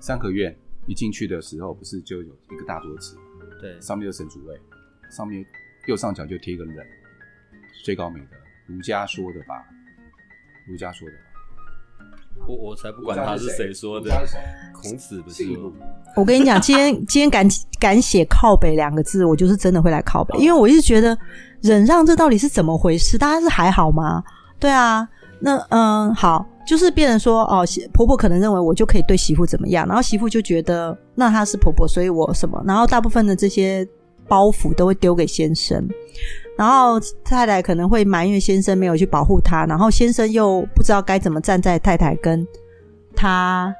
[0.00, 0.54] 三合院
[0.86, 3.16] 一进去的时候，不是就有一个大桌子，
[3.60, 4.60] 对，上面有神主位，
[5.08, 5.46] 上面。
[5.86, 6.76] 右上角就贴一个人，
[7.84, 9.64] 最高美的，儒家说的吧？
[10.66, 11.14] 儒家说的。
[12.46, 14.10] 我我才不管他是谁说的，
[14.72, 15.44] 孔子不是。
[16.16, 17.46] 我跟你讲，今天 今天敢
[17.78, 21.16] 敢写靠北两个字，我就是真的会来靠北，因为我一直觉得
[21.60, 23.18] 忍让这到底是怎么回事？
[23.18, 24.22] 大家是还好吗？
[24.58, 25.06] 对啊，
[25.40, 33.86] 那嗯好，就是别人说哦，婆婆可能认为我就可以对媳妇怎么样，然后媳妇就觉得那她是婆婆，所以我什么，然后大部分的这些。
[34.30, 35.88] 包袱都会丢给先生，
[36.56, 42.46] 然后太太可能会埋怨先生没有去保护她，然后先生又不知道该怎么站在太太跟
[43.16, 43.74] 他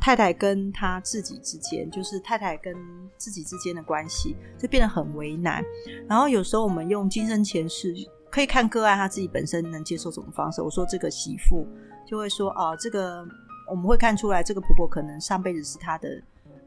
[0.00, 2.74] 太太跟他自己之间，就是太太跟
[3.18, 5.62] 自己之间的关系就变得很为难。
[6.08, 7.94] 然后有时候我们用今生前世
[8.30, 10.62] 可以看个案，他自己本身能接受什么方式。
[10.62, 11.66] 我说这个媳妇
[12.06, 13.22] 就会说哦，这个
[13.70, 16.08] 我们会看出来，这个婆婆可能上辈子是她的。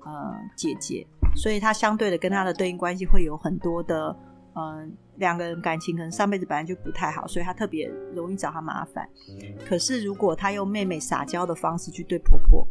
[0.08, 4.16] 呃，姐姐，所以她相对的跟她的对应关系会有很多的，
[4.56, 9.06] 嗯，两个人感情可能上辈子本来就不太好，所以她特别容易找他麻烦。
[9.68, 12.66] 可是如果她用妹妹撒娇的方式去对婆婆，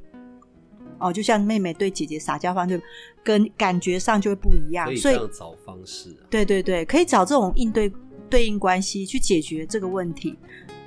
[0.99, 2.81] 哦，就像妹妹对姐姐撒娇方式
[3.22, 6.25] 跟感觉上就会不一样，所以找方式啊。
[6.31, 7.92] 对对对，可以找这种应对
[8.31, 10.38] 对应关系去解决这个问题。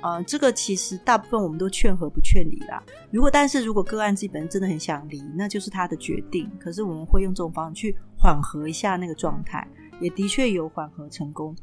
[0.02, 2.82] 呃，这个其实大部分我们都劝和不劝离啦。
[3.10, 6.50] 如果但是如果个案自己本身真的很想离，那就是他的决定。
[6.58, 9.66] 可是我们会用这种方式去缓和一下那个状态，
[10.00, 11.54] 也的确有缓和成功。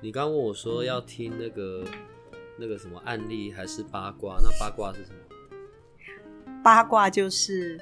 [0.00, 1.84] 你刚问我说要听那个
[2.58, 4.36] 那个什么案例还是八卦？
[4.42, 5.18] 那八卦是什么？
[6.62, 7.78] 八卦就是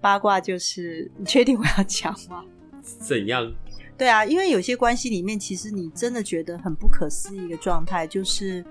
[0.00, 2.44] 八卦就是，你确定我要讲吗？
[2.82, 3.52] 怎样？
[3.96, 8.64] 对啊，因为有些关系里面，其实你真的觉得很不可思议一个状态，就是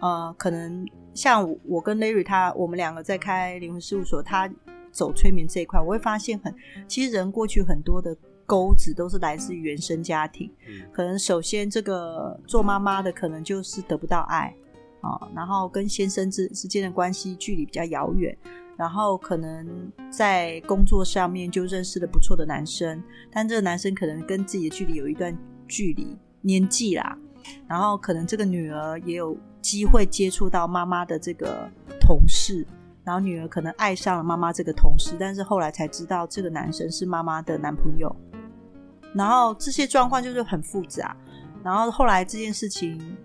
[0.00, 4.50] 呃，可能像我我跟 Larry 他，我们两个在开灵魂事务所，他
[4.90, 6.54] 走催眠这一块，我会发现很，
[6.88, 14.54] 其实人过去很多的钩子都是来自于原生家庭，嗯可能首先这个做妈妈的可能就是得不到爱
[15.00, 18.36] 啊，然后跟先生之之间的关系距离比较遥远。
[18.76, 25.36] 然后可能在工作上面就认识了不错的男生，但这个男生可能跟自己的距离有一段
[25.68, 27.18] 距离年纪啦，
[27.66, 31.68] 然后可能这个女儿也有机会接触到妈妈的这个
[32.00, 32.66] 同事，
[33.04, 38.14] 然后女儿可能爱上了妈妈这个同事，但是后来才知道这个男生是妈妈的男朋友，
[39.14, 41.16] 然后这些状况就是很复杂，
[41.62, 43.16] 然后后来这件事情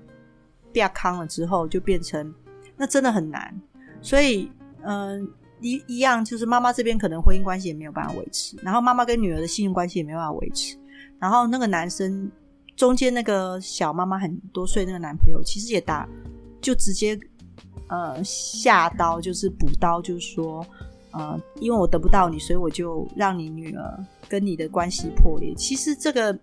[0.71, 2.33] 变康了之后，就变成
[2.77, 3.61] 那真的很难，
[4.01, 4.51] 所以
[4.83, 5.27] 嗯。
[5.61, 10.77] 一一样，就是妈妈这边可能婚姻关系也没有办法维持，然后妈妈跟女儿的信任关系也没办法维持，
[11.17, 12.29] 然后那个男生
[12.75, 16.07] 中间那个小妈妈很多岁那个男朋友，其实也打
[16.61, 17.19] 就直接
[17.87, 20.65] 呃下刀，就是补刀，就是说
[21.11, 25.53] 呃，因为我得不到你，所以我就让你女儿跟你的关系破裂。
[25.55, 26.39] 其实这个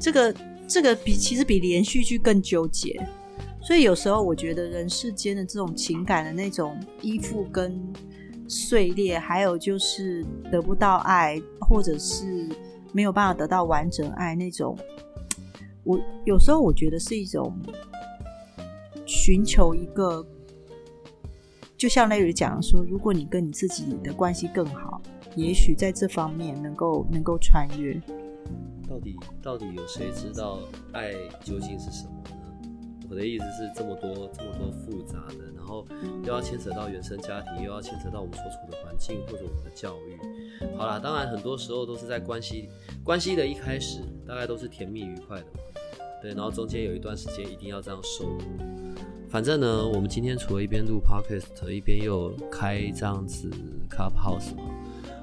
[0.00, 0.34] 这个
[0.66, 2.98] 这个比其实比连续剧更纠结，
[3.62, 7.80] 所以有时候我觉得人世间的这种情感的那种依附跟。
[8.46, 12.46] 碎裂，还有就是得不到爱，或者是
[12.92, 14.78] 没有办法得到完整爱那种。
[15.84, 17.54] 我有时候我觉得是一种
[19.06, 20.26] 寻求一个，
[21.76, 25.00] 就像类似讲说，如果你跟你自己的关系更好，
[25.36, 28.00] 也许在这方面能够能够穿越。
[28.88, 30.58] 到底到底有谁知道
[30.92, 33.06] 爱究竟是什么呢？
[33.10, 35.86] 我的意思是这么多这么多复杂的，然后
[36.22, 40.76] 又要牵扯到原生家庭，又要牵扯到我们所处的环境或者我们的教育。
[40.76, 42.68] 好啦，当然很多时候都是在关系
[43.02, 45.60] 关系的一开始，大概都是甜蜜愉快的嘛。
[46.20, 48.26] 对，然后中间有一段时间一定要这样受。
[49.30, 53.50] 反正呢，我们今天除了一边录 podcast，一边又开这样子
[53.90, 54.62] clubhouse 嘛。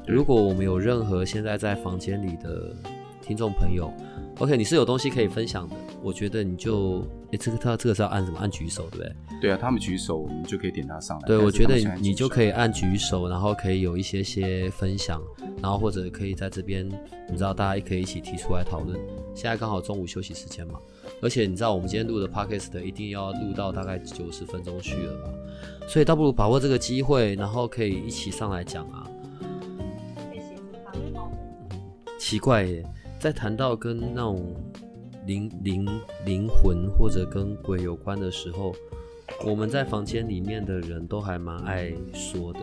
[0.08, 2.75] 如果我们有任何现在在房间里的
[3.21, 3.93] 听众朋友
[4.39, 8.38] ，OK，你是有东西可以分享的，我觉得你就，诶，这个他这个是要按什么？
[8.40, 9.16] 按举手，对不对？
[9.42, 11.28] 对啊，他们举手，我们就可以点他上来。
[11.28, 15.22] 对，我觉得是他们现在你就可以按举手，然后可以有一些些分享，
[15.62, 16.88] 然后或者可以在这边，
[17.30, 19.00] 你知道大家也可以一起提出来讨论。
[19.36, 20.80] 现在刚好中午休息时间嘛，
[21.22, 25.30] 而且你知道我们今天录的 podcast 一定要录到大概九十分钟去了吧，
[25.88, 29.08] 所以倒不如把握这个机会，然后可以一起上来讲啊。
[32.20, 32.84] 奇怪耶，
[33.20, 34.54] 在谈到跟那种
[35.32, 38.76] 灵灵灵魂或者跟鬼有关的时候，
[39.46, 42.60] 我们在房间里面的人都还蛮爱说的。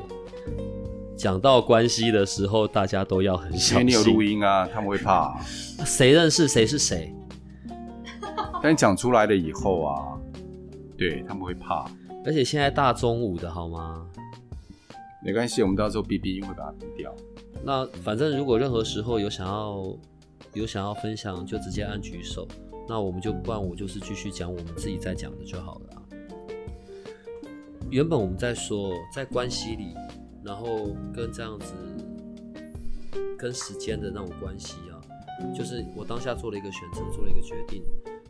[1.17, 4.23] 讲到关系的时候，大家都要很因小为你有录。
[4.23, 5.41] 音啊，他们会怕、啊。
[5.87, 7.11] 谁认识谁是谁？
[8.63, 10.19] 但讲出来了以后啊，
[10.99, 11.91] 对他们会怕。
[12.27, 14.07] 而且现在大中午的好吗？
[15.25, 17.15] 没关系，我们到时候哔哔音会把它哔掉。
[17.65, 19.83] 那反正如果任何时候有想要
[20.59, 22.47] 有想要分享，就直接按举手。
[22.89, 26.03] 那我们就不然我就是继续讲我们自己在讲的就好了。
[27.91, 29.95] 原本我们在说在关系里，
[30.43, 31.73] 然后跟这样子
[33.39, 35.01] 跟时间的那种关系啊，
[35.55, 37.83] 就是我当下做了一个选择，做了一个决定，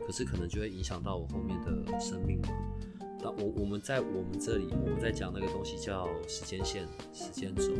[0.05, 2.49] 可是可能就会影响到我后面的生命嘛。
[3.21, 7.73] 那我我们在我们这里，我们在讲那个东西叫时间线、时间轴。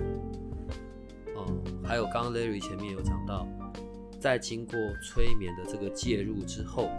[1.38, 3.48] 嗯，还有刚刚 Larry 前面有讲到，
[4.20, 6.90] 在经过催眠的这个介入之后，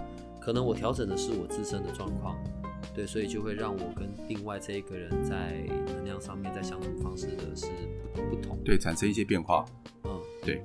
[0.41, 2.37] 可能我调整的是我自身的状况，
[2.95, 5.53] 对，所以就会让我跟另外这一个人在
[5.87, 7.67] 能量上面在相处方式的是
[8.15, 8.59] 不不同。
[8.65, 9.65] 对，产生一些变化。
[10.05, 10.63] 嗯，对。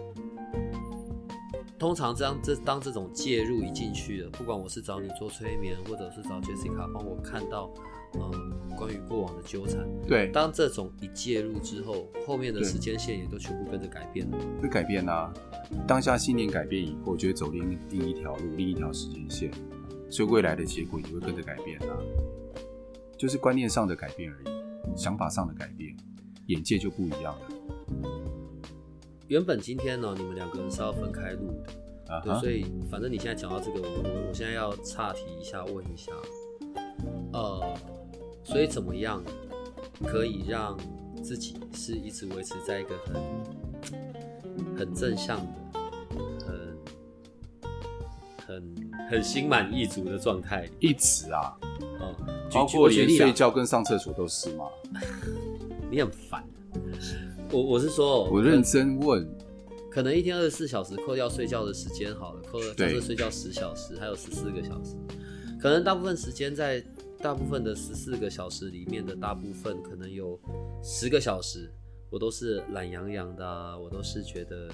[1.78, 7.70] 通常这样，这当这种介入一进去了，不管我是找你做催眠，或者是找 Jessica 帮我看到，
[8.14, 9.86] 嗯，关于过往的纠缠。
[10.08, 14.38] 对，当这种一介入之后，后面的时间线也都全部跟着改变了。
[14.62, 15.34] 会改变啊。
[15.88, 19.52] 当下信念改变以后，就会走另另一条路，另一条时间线，
[20.10, 21.98] 所以未来的结果也会跟着改变啊。
[23.18, 25.96] 就是观念上的改变而已，想法上的改变，
[26.48, 27.48] 眼界就不一样了。
[29.28, 31.64] 原本今天呢，你们两个人是要分开录的，
[32.06, 36.12] 对，啊哈所以反正你现在讲到这个，我我我现在要岔题一下，问一下，
[37.34, 37.74] 呃，
[38.44, 39.24] 所以怎么样
[40.06, 40.78] 可以让
[41.24, 45.80] 自己是一直维持在一个很 很正向的、
[46.46, 46.78] 很
[48.46, 48.76] 很
[49.10, 50.70] 很心满意足的状态？
[50.80, 51.58] 一直啊，
[52.00, 52.16] 哦、
[52.52, 54.66] 包括连睡觉跟上厕所都是吗？
[55.90, 56.44] 你很烦。
[57.52, 59.26] 我我是说，我认真问，
[59.90, 64.96] 可能一天二十四小时扣掉睡觉的时间好了，扣了假对设睡觉十小时，还有十四个小时，
[65.66, 66.80] 可能大部分时间在
[67.18, 70.40] 大部分的十四个小时里面的大部分，可能有
[70.84, 71.74] 十个小时，
[72.12, 74.70] 我都是懒洋洋的啊，我都是觉得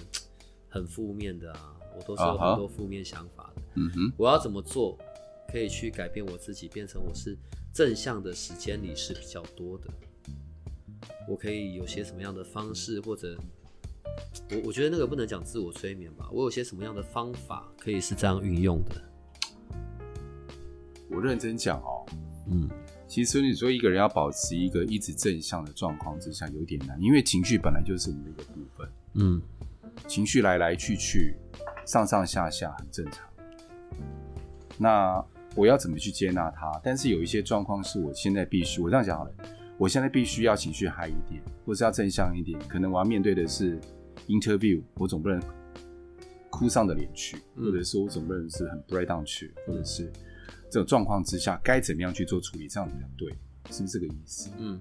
[0.67, 3.61] 很负面的啊，我都是有很多负面想法的。
[3.75, 4.97] 嗯哼，我要怎么做
[5.49, 7.37] 可以去改变我自己，变成我是
[7.73, 9.87] 正向的时间里是比较多的？
[11.25, 13.37] 我可以有些什么样的方式，或者
[14.49, 19.01] 我我觉得那个不能讲自我催眠吧，我有些什么样的方法可以是这样运用的？
[21.11, 22.05] 我认真讲哦。
[22.49, 22.69] 嗯，
[23.07, 29.41] 其实你说一个人要保持一个一直正向的状况之下有点难，因为情绪本来就是我们的一个部分，嗯
[30.07, 31.35] 情绪来来去去，
[31.85, 33.27] 上上下下很正常。
[34.77, 35.23] 那
[35.55, 36.79] 我要怎么去接纳它？
[36.83, 39.31] 但是有一些状况是我现在必须，我这样讲好了，
[39.77, 42.57] 我现在必须要情绪嗨一点，或是要正向一点。
[42.67, 43.79] 可能我要面对的是
[44.27, 45.39] interview，我总不能
[46.49, 50.11] 哭丧着脸去，嗯或者是我总不能是很 break down 去，或者是
[50.71, 53.29] 这种状况之下该怎么样去做处理，这样比较对，
[53.69, 54.49] 是不是这个意思？
[54.57, 54.79] 嗯，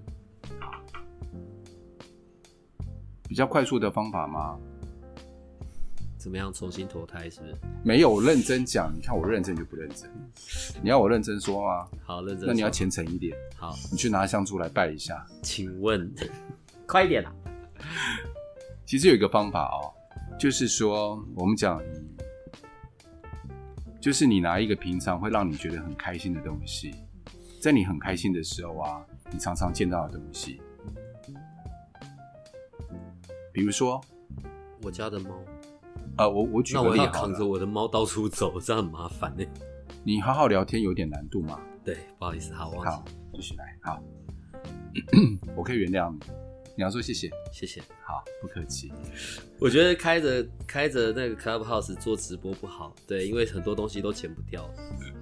[3.27, 4.57] 比较快速的方法吗？
[6.17, 7.29] 怎么样重新投胎？
[7.29, 7.55] 是不是？
[7.83, 10.09] 没有，我认真讲，你看我认真就不认真。
[10.81, 11.85] 你要我认真说吗？
[12.05, 12.47] 好，认真。
[12.47, 15.27] 那你要虔诚一点，好，你去拿香烛来拜一下。
[15.43, 16.09] 请问，
[16.87, 17.33] 快一点啊！
[18.85, 19.91] 其实有一个方法哦，
[20.39, 22.10] 就是说我们讲以，
[24.01, 26.91] 就是你拿一个平常会让你觉得很开心的东西，
[27.61, 30.59] 在你很开心的时候啊，你常常见到的东西，
[33.53, 34.01] 比如说，
[34.81, 35.29] 我家的猫，
[36.17, 39.45] 呃，我我举那我个例好要扛着了，我的猫到处走，这样很麻烦呢。
[40.03, 41.59] 你好好聊天有点难度嘛。
[41.83, 44.01] 对，不好意思，好，我忘好记，，继续来，好，
[45.55, 46.19] 我可以原谅你，
[46.75, 47.81] 你要说谢谢，谢谢。
[48.03, 48.91] 好，不客气。
[49.59, 54.69] 我觉得开着开着那个 Clubhouse 做直播不好，对，因为很多东西都剪不掉。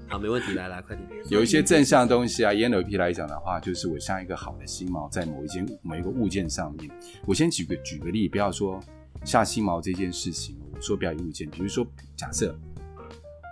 [0.07, 1.07] 好，没问题，来来，快点。
[1.29, 6.89] 有一些正向的东西啊，以 NLP 来讲的话，就是我像一个好的心锚在某一件某一个物件上面。
[7.25, 8.81] 我先举个举个例，不要说
[9.23, 11.85] 下心锚这件事情，我说不要以物件，比如说
[12.15, 12.57] 假设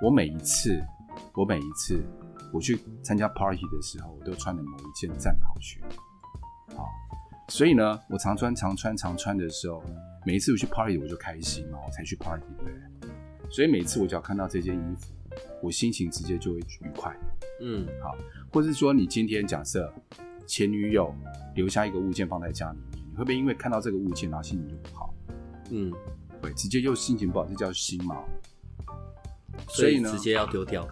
[0.03, 0.81] 我每一次
[1.33, 2.01] 我每一次
[2.51, 5.79] 我去参加 party 的时候，我都穿了某一件战袍靴，
[6.75, 6.87] 好，
[7.49, 9.81] 所以呢，我常穿常穿常穿的时候，
[10.25, 13.09] 每一次我去 party 我就开心嘛，我才去 party，对？
[13.49, 15.07] 所以每次我只要看到这件衣服，
[15.61, 17.15] 我心情直接就会愉快。
[17.61, 18.15] 嗯好
[18.53, 19.91] 或是说你今天假设
[20.45, 21.11] 前女友
[21.55, 25.13] 留下一个物件放在家里面，你会不会因为看到这个物件，然后心情就不好？
[25.71, 25.91] 嗯，
[26.41, 28.23] 会直接又心情不好，这叫心锚。
[29.69, 30.87] 所所以呢直接要丢掉。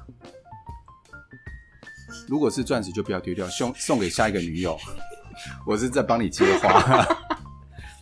[2.28, 4.78] 如果是钻石就不要丢掉，送送给下一个女友。
[5.66, 7.06] 我是在帮你接花。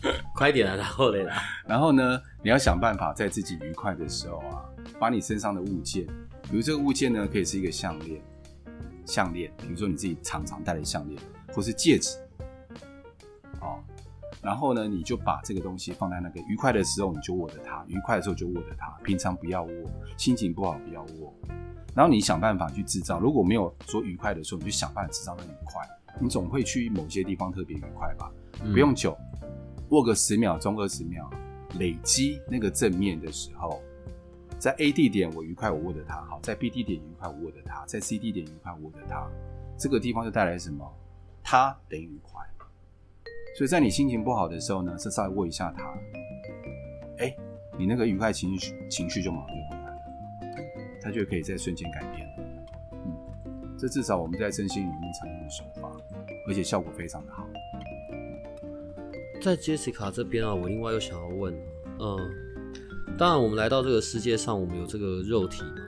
[0.35, 1.25] 快点啊，然后嘞。
[1.65, 4.65] 然后呢，你要想办法在自己愉快的时候啊，
[4.99, 6.05] 把你身上的物件，
[6.43, 8.21] 比如这个物件呢，可以是一个项链，
[9.05, 11.21] 项链，比如说你自己常常戴的项链，
[11.53, 12.17] 或是戒指，
[13.61, 13.79] 哦，
[14.41, 19.71] 然后呢，你就把这个东西放在那个愉快的时候你就握着它，愉快的时候就握着它，平常不要握，
[20.17, 21.33] 心情不好不要握，
[21.95, 25.81] 然后你想办法去制造，如果没有说愉快的时候，你就想办法制造那个愉快，
[26.19, 28.31] 你总会去某些地方特别愉快吧，
[28.71, 29.17] 不用久，
[29.89, 31.29] 握个十秒钟、二十秒，
[31.79, 33.81] 累积那个正面的时候，
[34.57, 39.29] 在 A 地点我愉快，我握着它；好，在 B 地点愉快，我握着它；在 C 地点愉快，我握着它。
[39.77, 40.89] 这个地方就带来什么？
[41.43, 42.41] 它等于愉快。
[43.55, 45.93] 所以在你心情不好的时候呢，是稍微握一下它，
[47.19, 47.35] 哎，
[47.77, 49.99] 你那个愉快情绪情绪就马上就回来了，
[51.01, 52.27] 它就可以在瞬间改变。
[52.93, 55.82] 嗯，这至少我们在真心里面常用的手法，
[56.47, 57.47] 而且效果非常的好。
[59.41, 61.53] 在 Jessica 这边啊，我另外又想要问，
[61.99, 62.17] 嗯，
[63.17, 65.81] 当然我们来到这个世界上，我们有这个肉体嘛，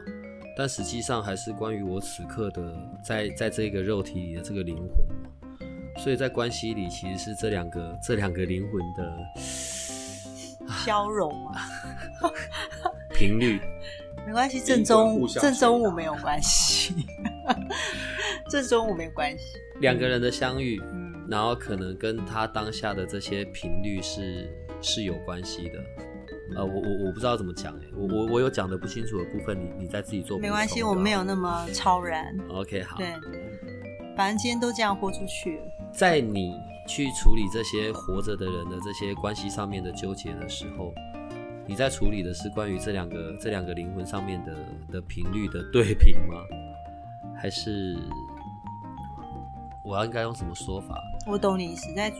[0.58, 4.89] 但实际上还是关于我此刻的在在这个肉体里的这个灵魂
[5.24, 5.30] 嘛，
[5.99, 9.41] 所以在关系里其实是这两个这两个灵魂的
[10.84, 11.62] 消融啊，
[13.16, 13.62] 频率。
[14.26, 17.06] 没关系，正中正中午没有关系，
[18.49, 19.43] 正中午没有关系。
[19.80, 24.49] 两个人的相遇，嗯，然后可能跟他当下的这些频率是
[24.82, 25.80] 是有关系的。
[26.55, 30.38] 呃，我我我不知道怎么讲哎，我我我有讲的不清楚的部分，你你再自己做。
[30.38, 32.38] 没关系，我没有那么超然。
[32.49, 32.97] OK，好。
[32.97, 33.07] 对，
[34.15, 35.63] 反正今天都这样豁出去了。
[35.91, 36.53] 在你
[36.88, 40.93] 去处理这些活着的人的这些关系上面的纠结的时候，
[41.67, 44.55] 你在处理的是关于这两个这两个灵魂上面的
[44.91, 46.43] 的频率的对频吗？
[47.36, 47.97] 还是
[49.86, 50.99] 我要应该用什么说法？
[51.27, 52.17] 我懂你意思，在处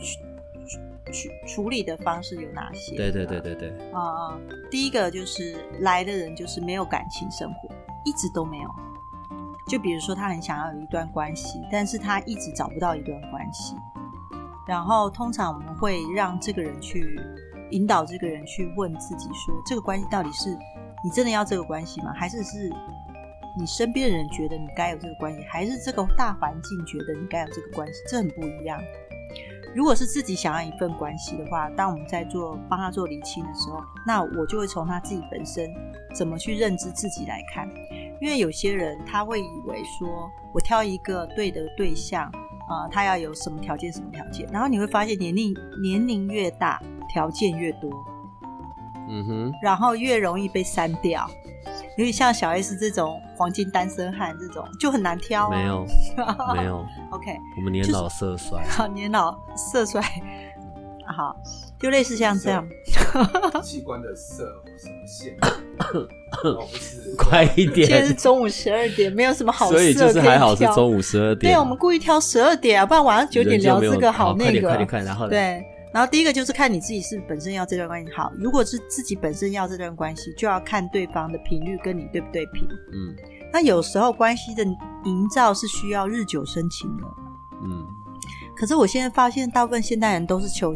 [1.12, 2.96] 处处理的方式有哪些？
[2.96, 4.38] 对对对对对，啊啊、
[4.70, 7.68] 第一个就是来的人就是没有感情生活，
[8.04, 8.70] 一直都没有。
[9.68, 13.74] 就比如说他很想要有一段关系，但是他一直找不到一段关系。
[14.66, 17.20] 然后通常我们会让这个人去
[17.70, 20.56] 引导这个人去问自己说，这个关系到底是
[21.04, 22.12] 你真的要这个关系吗？
[22.16, 22.70] 还是是
[23.58, 27.94] 你身边的人觉得你该有这个关系，还是这个大环境觉得你该有这个关系？
[28.06, 28.78] 这很不一样。
[29.74, 35.70] 如果是自己想要一份关系的话，当我们在做帮他做厘清的时候，那我就会从他自己本身
[36.14, 37.68] 怎么去认知自己来看。
[38.20, 42.24] 因为有些人他会以为说，我挑一个对的对象
[42.68, 47.90] 啊、呃他要有什么条件什么条件，然后你会发现年龄年龄越大，条件越多，
[49.10, 51.28] 嗯哼，然后越容易被删掉。
[51.96, 55.50] 尤其像小 S 这种黄金单身汉这种就很难挑、啊。
[55.50, 55.86] 没有
[56.54, 60.02] 没有，OK，我们年老色衰， 好年老色衰，
[61.06, 61.34] 好，
[61.78, 62.66] 就类似像这样。
[63.62, 64.44] 器官的色
[64.78, 65.36] 什么线？
[66.44, 68.12] 哦，不是，快一点现在是。
[68.12, 71.52] 中午十二点，没有什么好色所以就是还好是中午十二点。
[71.54, 74.68] 对，我们故意挑十二点啊，不然晚上九点聊这个好那个。
[74.68, 75.64] 快点快点快点，然后呢，对，
[75.96, 82.68] 然后第一个就是看你自己是本身要这段关系好，如果是自己本身要这段关系，就要看对方的频率跟你对不对频。
[82.92, 83.16] 嗯
[83.50, 84.62] 那有时候关系的
[85.06, 87.04] 营造是需要日久生情的，
[87.64, 87.86] 嗯，
[88.54, 90.74] 可是我现在发现，大部分现代人都是求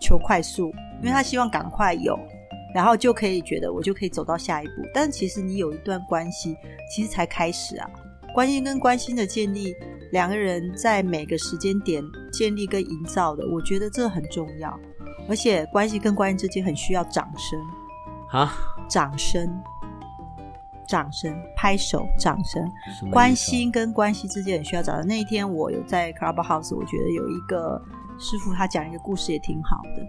[0.00, 2.16] 求快速，因为他希望赶快有，
[2.72, 4.72] 然后就可以觉得我就可以走到下一步。
[4.94, 6.56] 但其实你有一段关系，
[6.94, 7.90] 其实才开始啊。
[8.34, 9.74] 关心跟关心的建立，
[10.12, 12.02] 两个人在每个时间点
[12.32, 14.78] 建立跟营造的，我觉得这很重要。
[15.28, 17.60] 而且关系跟关系之间很需要掌声，
[18.30, 18.52] 啊，
[18.88, 19.48] 掌声，
[20.88, 22.62] 掌声，拍手，掌声。
[23.10, 25.02] 关心跟关系之间很需要找到。
[25.02, 27.80] 那一天我有在 Clubhouse，我觉得有一个
[28.18, 30.06] 师傅他讲一个故事也挺好的。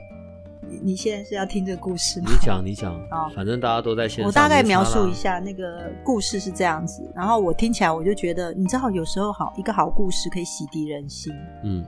[0.71, 2.31] 你你现在是要听这个故事吗？
[2.31, 4.25] 你讲你讲哦，反正大家都在线上。
[4.25, 5.13] 我大概描述一。
[5.13, 11.31] 下那个故事是这样子，然后我听起来我就觉得，你知道有时候好一个好故事可以洗涤人心。
[11.63, 11.85] 嗯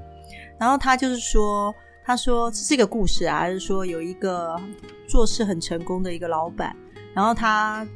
[0.59, 1.73] 然后他就是说，
[2.05, 4.55] 他说这是一个故事啊，就是说有一个
[5.07, 6.75] 做事很成功的一个老板，
[7.13, 7.87] 然后他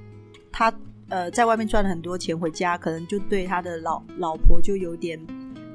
[0.52, 0.74] 他
[1.10, 5.20] 呃在外面赚了很多钱回家，可能就对他的老老婆就有点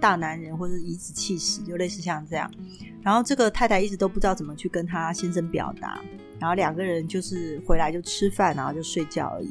[0.03, 2.51] 大男人或者颐指气使，就类似像这样。
[3.01, 6.01] 然后这个太太一直都不知道怎么去跟他先生表达，
[6.41, 9.51] 然后两个人就是回来就吃饭，然后就睡觉而已。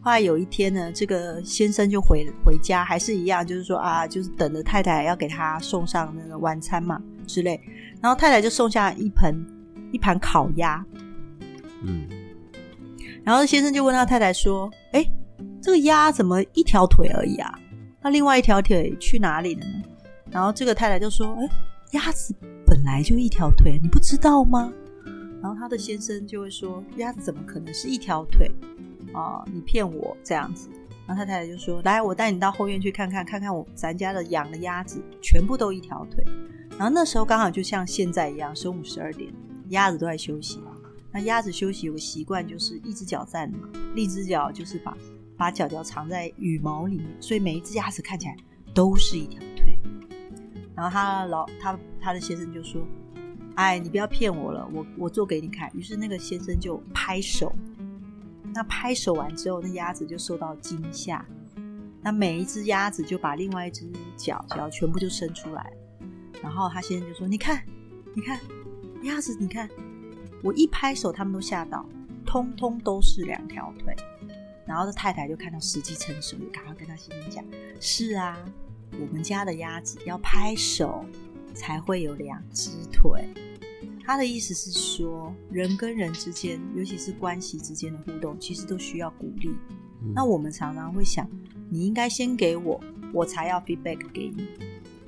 [0.00, 7.60] 后来有一天呢，这个先生就回回家，还是一样，就是说啊，就是等着太太要给他送上那个晚餐嘛之类。
[8.02, 9.34] 然后太太就送下一盆
[9.92, 10.84] 一盘烤鸭，
[11.82, 12.08] 嗯，
[13.24, 15.04] 然后先生就问他太太说：“哎，
[15.62, 17.58] 这个鸭怎么一条腿而已啊？
[18.06, 19.82] 那另外一条腿去哪里了呢？”
[20.30, 21.48] 然后这个太太就说：“哎，
[21.90, 22.32] 鸭子
[22.64, 24.72] 本来就一条腿，你不知道吗？”
[25.42, 28.48] 然后他的先生就会说：“鸭子怎么可能是一条腿
[29.12, 30.68] 啊、你骗我这样子。”
[31.04, 36.24] 然后他太太就说：“来，我带你到后院去看看，看看我咱家的养的鸭子全部都一条腿。”
[36.78, 39.32] 然后那时候刚好就像现在一样，中午十二点，
[39.70, 40.60] 鸭子都在休息。
[41.10, 44.96] 那鸭子休息有个习惯，就是一只脚站嘛，另一只脚就是把
[45.36, 48.36] 把脚脚藏在羽毛里面，所以每一只鸭子看起来
[48.74, 49.78] 都是一条腿。
[50.74, 52.80] 然后他老他他的先生就说
[53.56, 57.54] ：“哎，你不要骗我了，我我做给你看。”于是那个先生就拍手，
[58.54, 61.24] 那拍手完之后，那鸭子就受到惊吓，
[62.02, 65.72] 那每一只鸭子就把另外一只脚脚全部就伸出来，
[66.42, 67.62] 然后他先生就说：“你看，
[68.14, 68.40] 你看，
[69.02, 69.68] 鸭子，你看。”
[70.44, 71.84] 我一拍手，他们都吓到，
[72.24, 73.96] 通通都是两条腿。
[74.66, 77.44] 然后这太太就看到时机成熟，就赶快跟他先生讲
[77.80, 78.36] ：“是啊，
[79.00, 81.04] 我们家的鸭子要拍手
[81.54, 83.28] 才会有两只腿。”
[84.04, 89.48] 他的意思是说，人跟人之间，尤其是关系之间的互动，其实都需要鼓励。
[90.02, 91.28] 嗯那我们常常会想，
[91.68, 92.80] 你应该先给我，
[93.12, 94.46] 我才要 feedback 给你。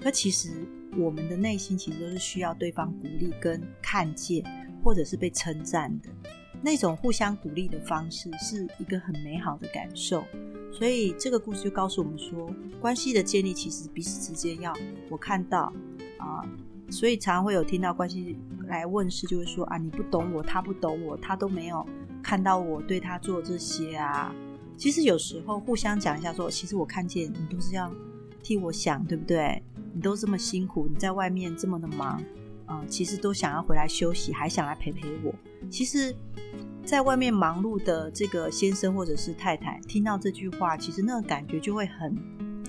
[0.00, 0.50] 可其实
[0.96, 4.44] 我们的内心其实都是需要对方鼓励跟看见，
[4.82, 6.08] 或者是被称赞的。
[6.62, 10.24] 那种互相鼓励的方式是一个很美好的感受。
[10.72, 14.72] 所以这个故事就告诉我们说，关系的建立其实彼此之间要
[15.08, 15.72] 我看到
[16.18, 16.44] 啊、
[16.90, 18.36] 所以常会有听到关系
[18.66, 21.86] 来问事，就会说啊，你不懂我，他不懂我，他都没有
[22.22, 24.34] 看到我对他做这些啊。
[24.76, 27.90] 其实有时候互相讲一下，说其实我看见你都是要
[28.42, 29.62] 替我想，对不对？
[29.94, 32.22] 你都这么辛苦，你在外面这么的忙，
[32.68, 35.34] 啊、其实都想要回来休息，还想来陪陪我。
[35.68, 36.14] 其实，
[36.84, 42.16] 在外面忙碌的这个先生或者是太太，听到这句话，其实那个感觉就会很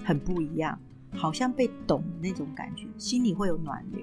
[0.03, 0.79] 很不一样，
[1.11, 4.01] 好像被懂的那种感觉，心里会有暖流。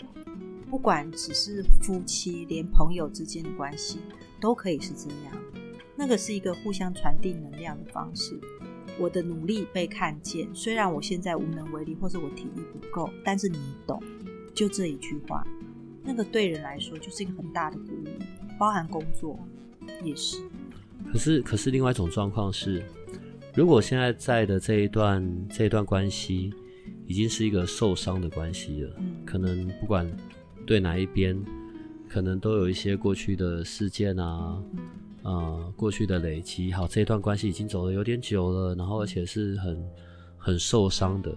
[0.68, 4.00] 不管只是夫妻，连朋友之间的关系
[4.40, 5.36] 都可以是这样。
[5.96, 8.38] 那个是一个互相传递能量的方式。
[8.98, 14.02] 我的努力被看见，虽然我现在无能为力，或者我体力不够，但是你懂，
[14.54, 15.46] 就这一句话，
[16.06, 18.10] 那个对人来说就是一个很大的鼓励，
[18.58, 19.38] 包含工作
[20.04, 20.38] 也是。
[21.12, 22.82] 可是，可是另外一种状况是，
[23.54, 26.52] 如果现在在的这一段这一段关系
[27.06, 30.06] 已经是一个受伤的关系了，嗯可能不管
[30.64, 31.36] 对哪一边，
[32.08, 34.62] 可能都有一些过去的事件啊，
[35.22, 36.72] 呃，过去的累积。
[36.72, 39.84] 好，这一段关系已经走了有点久了，然后而且是很
[40.36, 41.36] 很受伤的。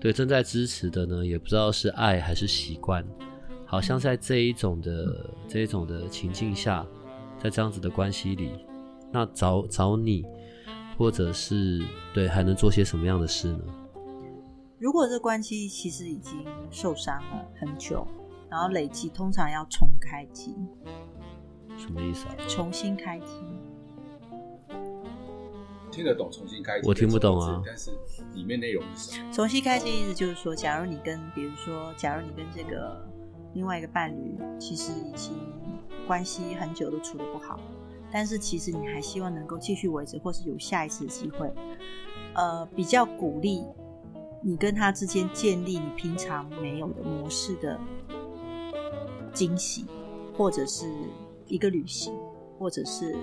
[0.00, 3.04] 对，正在支持的呢，也不知道是爱还是习惯。
[3.70, 6.84] 好像在这一种的这一种的情境下，
[7.38, 8.50] 在这样子的关系里，
[9.12, 10.26] 那找找你，
[10.98, 11.80] 或者是
[12.12, 13.60] 对，还能做些什么样的事呢？
[14.80, 18.04] 如果这关系其实已经受伤了很久，
[18.50, 20.56] 然后累积，通常要重开机，
[21.78, 22.34] 什么意思啊？
[22.48, 23.26] 重新开机。
[25.92, 27.92] 听得懂重新开机，我听不懂啊但是
[28.34, 29.32] 里面内容是什么？
[29.32, 33.08] 重新开机意思就是说，假如你跟，比如说，假如你跟这个
[33.54, 35.34] 另外一个伴侣，其实已经
[36.06, 37.58] 关系很久都处得不好，
[38.12, 41.52] 但是其实你还希望能够继续维持，或是有下一次的机会，
[42.34, 43.64] 呃，比较鼓励
[44.42, 47.78] 你跟他之间建立你平常没有的模式的
[49.32, 49.86] 惊喜，
[50.36, 50.90] 或者是
[51.46, 52.14] 一个旅行，
[52.58, 53.16] 或者是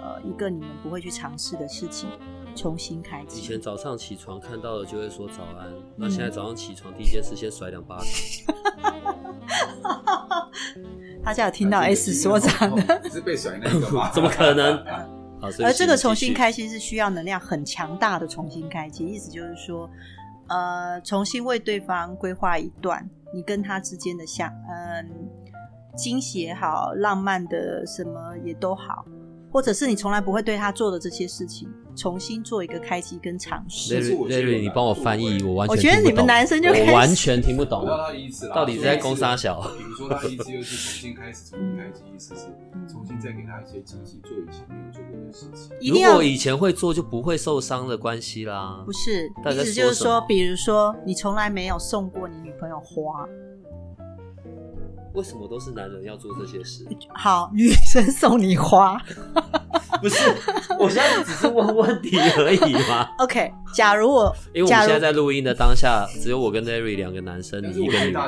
[0.00, 2.08] 呃一个你们不会去尝试的事情，
[2.54, 3.42] 重新开启以。
[3.42, 8.06] 前早上起床看到了就会说早安，那现在早上起床第一件事先甩两巴掌。
[11.22, 13.00] 大家有听到 S 所长的。
[13.04, 14.10] 你是被甩那个吗？
[14.14, 14.82] 怎么可能？
[15.64, 19.88] 而这个重新开心是需要能量很强大的重新开启，意思就是说，
[20.48, 25.08] 呃，重新为对方规划一段你跟他之间的相，嗯、
[25.96, 29.06] 惊喜也好，浪漫的什么也都好，
[29.50, 33.94] 或者是你从来不会对他做的这些事情，重新做一个开机跟尝试。
[33.94, 37.90] 但是我 Larry 觉得 Larry，你帮我翻译，我完全我觉得你们听不懂男生就我完全听不懂我知。
[37.90, 38.54] 道他的意思啦。
[38.54, 42.42] 到底在攻杀小比如说他的意思就是重新开始，重新开机，意思是
[42.92, 45.76] 重新再给他一些惊喜，做以前没有做过的事情。
[45.80, 48.92] 一定要如果以前会做，就不会受伤的关系啦不。
[48.92, 53.26] 是，意思就是说，比如说你从来没有送过你女朋友花，
[55.14, 56.86] 为什么都是男人要做这些事？
[57.14, 59.00] 好，女生送你花
[60.00, 60.16] 不是，
[60.78, 63.08] 我现在只是问问题而已嘛。
[63.18, 63.52] OK。
[63.72, 68.20] 假如我，因为我们现在在录音的当下，只有我跟 Larry 两个男生，你一个女的。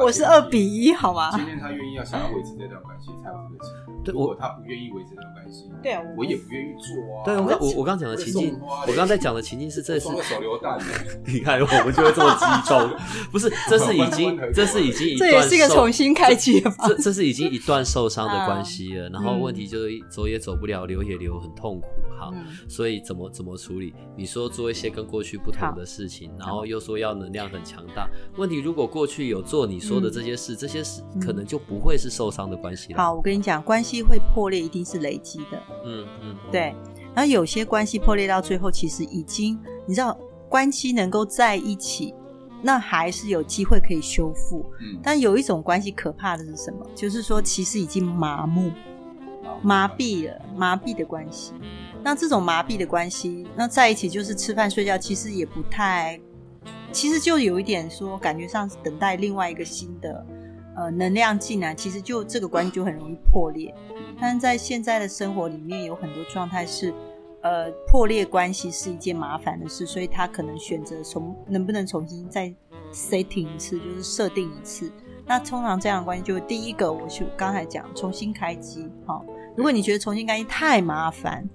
[0.00, 1.30] 我是二比一，好吗？
[1.36, 3.90] 今天他愿意要想要维持这段关系，才有这个情况。
[4.02, 7.20] 对如果他不愿意维持这段关系，对啊我也不愿意做啊。
[7.24, 10.78] 对，我刚我我刚讲的情境，我刚刚在讲的情境是，这是手榴弹，
[11.26, 12.90] 你看我们就会这么激动，
[13.30, 21.86] 不是，这是已经，这是已经一段这也是一个重新开机这这是已经一段受伤的关系了，然后嗯问题就是走也走不了，留也留，很痛苦。
[22.18, 23.94] 好，嗯所以怎么怎么处理？
[24.16, 28.06] 你说做一些跟过去不同的事情，然后又说要能量很强大。
[28.36, 32.98] 问题如果过去有做你说的这些事，这些事嗯可能就不会是受伤的关系了。
[32.98, 36.74] 好，我跟你讲，关系会破裂一定是累积的，嗯嗯，对。
[37.14, 40.14] 然后有些关系破裂到最后，其实已经你知道，
[40.46, 42.12] 关系能够在一起，
[42.60, 44.70] 那还是有机会可以修复。
[44.82, 46.86] 嗯，但有一种关系可怕的是什么？
[46.94, 48.70] 就是说，其实已经麻木、
[49.62, 51.54] 麻痹了，麻痹的关系。
[52.02, 56.18] 那这种麻痹的关系，那在一起就是吃饭睡觉，其实也不太，
[56.92, 60.26] 其实就有一点说，感觉上等待另外一个新的
[60.76, 63.74] 呃能量进来，其实就这个关系就很容易破裂。
[64.20, 66.92] 但在现在的生活里面，有很多状态是，
[67.42, 72.52] 呃，破裂关系是一件麻烦的事，所以他可能选择重能不能重新再
[72.92, 74.92] setting 一次，就是设定一次。
[75.26, 79.24] 那通常这样的关系，就第一个，我就刚才讲重新开机，好、
[79.56, 81.48] 如果你觉得重新开机太麻烦，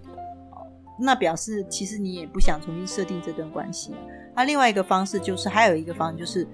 [0.97, 3.93] 那表示其实你也不想重新设定这段关系。
[4.35, 6.47] 那另外一个方式就是，还有一个方式就是，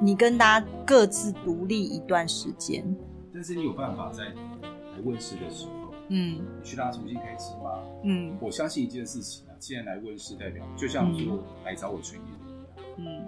[0.00, 2.84] 你跟大家各自独立一段时间，
[3.32, 7.82] 但是你有办法在来问世的时候，嗯你去让他重新开始吗？
[8.04, 13.26] 嗯我相信一件事情啊，既然来问世，代表就像说来找我催眠的一样，嗯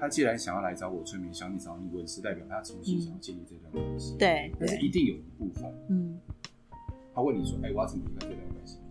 [0.00, 4.16] 他既然想要来找我催眠，想你找你问，是代表他重新想要建立这段关系。
[4.18, 6.18] 对但是，一定有一部分，嗯
[7.14, 8.83] 他问你说：“哎、我要怎么离开这段关系比较好？”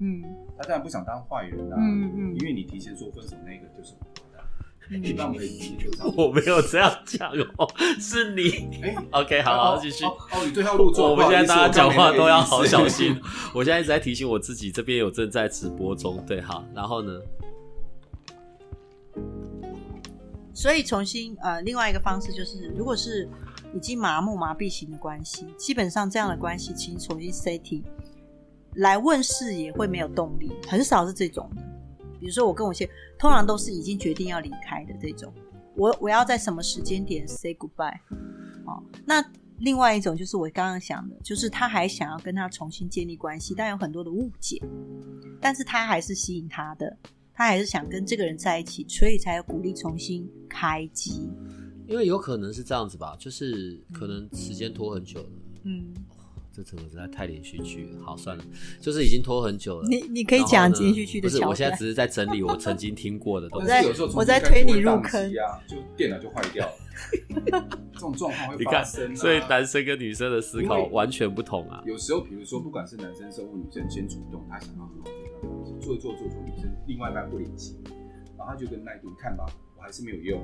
[0.00, 0.22] 嗯
[0.56, 4.04] 他当然不想当坏人啊，嗯嗯因为你提前说分手那个就是我
[4.36, 4.42] 的，
[4.90, 7.68] 嗯一般我们可以提前说 我没有这样讲哦，
[8.00, 8.80] 是你。
[8.82, 10.04] 哎、OK，好，好，继续。
[10.04, 11.10] 哦哦，你对号入座。
[11.10, 13.16] 我们现在大家讲话都要好小心。
[13.54, 16.22] 我现在一直在提醒我自己，这边有正在直播中。
[16.26, 17.12] 对，好，然后呢？
[20.52, 23.26] 所以重新呃，另外一个方式就是，如果是
[23.74, 27.82] 已经麻木麻痹型的关系，基本上这样的关系，请重新 setting
[28.80, 31.62] 来问世也会没有动力，很少是这种的。
[32.18, 35.32] 比如说我跟我先，通常都是已经决定要离开的这种，
[35.74, 37.98] 我我要在什么时间点 say goodbye。
[38.66, 39.24] 哦，那
[39.58, 44.60] 另外一种就是我刚刚想的，就是他还想要跟他重新建立关系，但有很多的误解，
[45.40, 46.96] 但是他还是吸引他的，
[47.34, 51.30] 他还是想跟这个人在一起，所以才有鼓励重新开机。
[51.86, 55.28] 因为有可能是这样子吧，就是可能时间拖很久了。
[55.64, 55.92] 嗯，
[56.62, 58.04] 这整个实在太连续剧了。
[58.04, 58.44] 好，算了，
[58.80, 59.88] 就是已经拖很久了。
[59.88, 64.02] 你你可以讲连续剧的不是，我现在只是在整理我曾经听过的东我西。
[64.14, 66.72] 我在开就会推你入宕机啊，就电脑就坏掉了。
[67.94, 69.14] 这种状况会发生、啊。
[69.14, 71.82] 所以男生跟女生的思考完全不同啊。
[71.86, 77.78] 有时候，比如说，不管是男生生或女生先主动，他想要和好这段关系，做一做做做，女生另外一半不领情，
[78.36, 79.46] 然后他就跟那一你看吧，
[79.78, 80.42] 我还是没有用，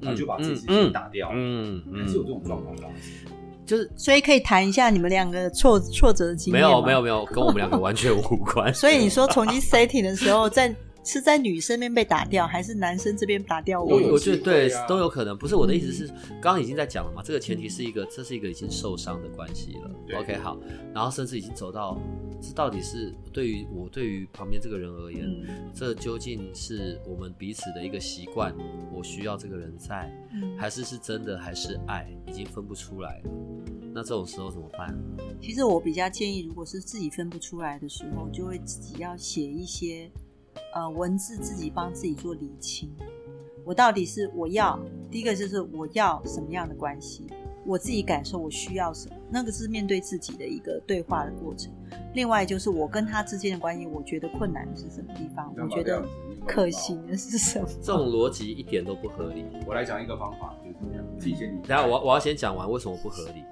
[0.00, 3.32] 他就把自己打掉，嗯还是有这种状况发生。
[3.72, 8.72] 就是所以可以谈一下你们两个挫挫折的经没验没有没有没有，跟我们两个完全无关。
[8.74, 10.68] 所以你说重新 setting 的时候，在
[11.04, 13.96] 是在女生那边被打掉，还是男生这边打掉我？
[13.96, 16.06] 我我觉得对都有可能，不是我的意思是，
[16.40, 19.90] 刚刚已经在讲了嘛，这个前提是一个，这是一个已经受伤的关系了。
[20.20, 20.58] OK，好，
[20.94, 22.00] 然后甚至已经走到，
[22.40, 28.54] 这到底是对于我对于旁边这个人而言，嗯这究竟是我们彼此的一个习惯，
[28.92, 33.30] 我需要这个人在，嗯，还是是真的还是爱，已经分不出来了。
[33.94, 34.96] 那这种时候怎么办？
[35.40, 40.10] 其实我比较建议，如果是自己分不出来的时候，就会自己要写一些
[40.72, 42.90] 呃文字，自己帮自己做理清。
[43.64, 44.78] 我到底是我要
[45.10, 47.26] 第一个就是我要什么样的关系，
[47.64, 51.72] 我自己感受我需要什么，那个是面对自己的一个对话的过程。
[52.14, 56.04] 另外就是我跟他之间的关系，我觉得困难的是什么地方，我觉得
[56.44, 57.68] 可行的是什么。
[57.80, 59.44] 这种逻辑一点都不合理。
[59.64, 61.68] 我来讲一个方法，就是怎么样，自己先理解。
[61.68, 63.44] 等下我我要先讲完为什么不合理。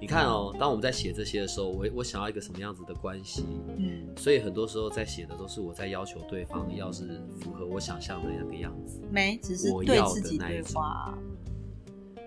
[0.00, 3.44] 你看哦，当我们在写这些的时候，我我想要一个什么样子的关系，
[3.78, 9.00] 嗯，所以很多时候在写的都是我在要求对方要是符合我想象的那个样子。
[9.10, 11.16] 没，只是我要的对自己对话。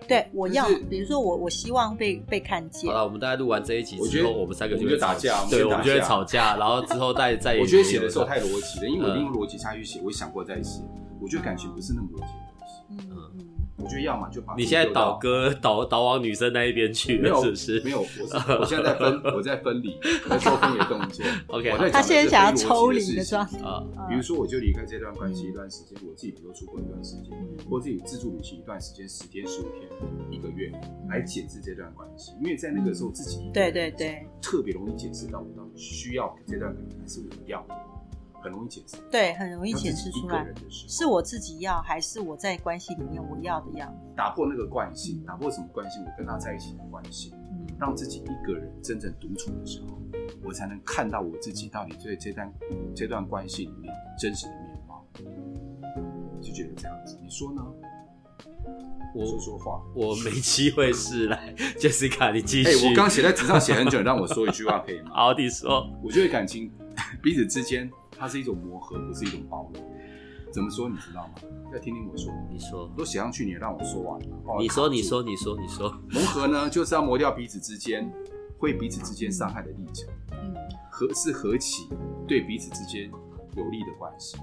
[0.08, 2.96] 对，我要，比如说我我希望被被看见好。
[2.96, 10.82] 了，我们大概录完这一集我觉得之后，我们三个我们会打架对，我们就会吵架， 然后之后再再我觉得写的时候太逻辑了，因为我用逻辑下去写，我想过再写。
[11.20, 12.74] 我觉得感情不是那么逻辑的东西。
[12.90, 13.39] 嗯嗯，
[13.82, 17.80] 我觉得要么就把你现在自己丢到导歌导导往女生那一边去了，没有是不是？
[17.80, 18.22] 没有，我是
[18.60, 21.24] 我现在在分，我在分离，我在做分离的动作。
[21.48, 23.58] OK，他现在想要抽离的状态。
[23.60, 27.30] 啊，比如说，我就离开这段关系嗯一段时间，我自己比如说出国一段时间，
[27.68, 29.88] 或自己自助旅行一段时间，十天、十五天、
[30.30, 30.70] 一个月，
[31.08, 32.32] 来解释这段关系。
[32.40, 37.66] 因为在那个时候自己对对对特别容易解释到我到底需要这段感情还是我要，
[38.42, 44.14] 很容易解释，对，很容易解释出来是我自己要，还是我在关系里面我要的样子。
[44.16, 46.02] 打破那个惯性，打破什么惯性？
[46.04, 49.98] 我跟他在一起的惯性，嗯让自己一个人真正独处的时候，
[50.42, 52.52] 我才能看到我自己到底对这段
[52.94, 55.04] 这段关系里面真实的面貌。
[56.40, 57.62] 就觉得这样子，你说呢？
[59.14, 59.82] 我说说话。
[59.94, 62.88] 我没机会是来， Jessica，你继哎、续。
[62.88, 65.10] 我刚写在纸上写很久，你让我说一句话可以吗？
[65.16, 66.70] 好，你说，我觉得感情
[67.22, 67.90] 彼此之间，
[68.20, 69.82] 它是一种磨合，不是一种包容。
[70.52, 70.90] 怎么说？
[70.90, 71.34] 你知道吗？
[71.72, 72.30] 要听听我说。
[72.50, 74.36] 你说，都写上去，你也让我说完嘛。
[74.44, 78.12] 帮我你说，你说，你说，你说，磨合呢，就是要磨掉彼此之间
[78.58, 80.54] 会彼此之间伤害的立场，嗯
[80.90, 81.88] 合是合起
[82.28, 83.10] 对彼此之间
[83.56, 84.36] 有利的关系。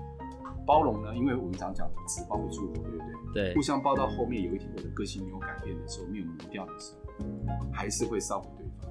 [0.66, 2.98] 包容呢，因为我们常讲纸包不住火，对不
[3.34, 3.54] 对？
[3.54, 8.90] 对互，相包到后面，有一天我的个性没有改变的时候，没有磨掉的时候，还是会烧毁对方。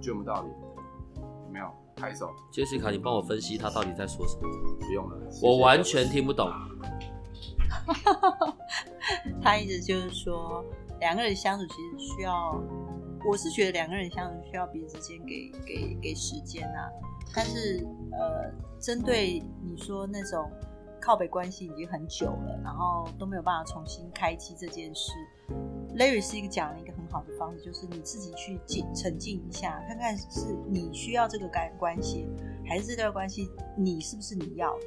[0.00, 0.48] 就有没有道理？
[1.46, 1.66] 有没有？
[1.96, 4.42] 拍手，Jessica，你帮我分析他到底在说什么？
[4.80, 5.16] 不用了。
[5.42, 6.48] 我完全听不懂。
[9.42, 10.62] 他意思就是说，
[11.00, 12.60] 两个人相处其实需要，
[13.26, 16.90] 我是觉得两个人相处需要彼此间给给给时间啊。
[17.34, 20.50] 但是呃，针对你说那种
[21.00, 25.10] 靠北关系已经很久了，然后都没有办法重新开机这件事
[25.96, 32.28] ，Larry 是一个讲了一个很好的方式，就是你自己去静沉静一下，看看是你需要这个感关系，
[32.66, 34.84] 还是这段关系你是不是你要的。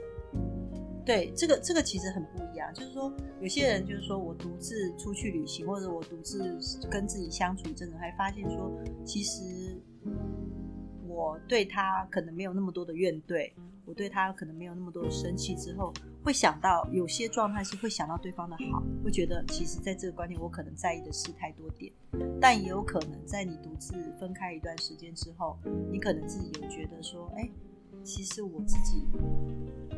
[1.03, 2.71] 对，这个这个其实很不一样。
[2.71, 3.11] 就是说，
[3.41, 8.71] 有些人就是说我独自出去旅行，或者我独自跟自己相处一阵子，还发现说，
[9.03, 9.75] 其实
[11.07, 13.51] 我对他可能没有那么多的怨怼，
[13.89, 15.55] 我对他可能没有那么多的生气。
[15.55, 15.91] 之后
[16.23, 21.91] 会想到有些状态是会想到对方的好，会觉得其实在这个观念我可能在意的事太多点，
[22.39, 25.57] 但也有可能在你独自分开一段时间之后，
[25.91, 27.49] 你可能自己有觉得说，哎。
[28.01, 29.05] 其实我自己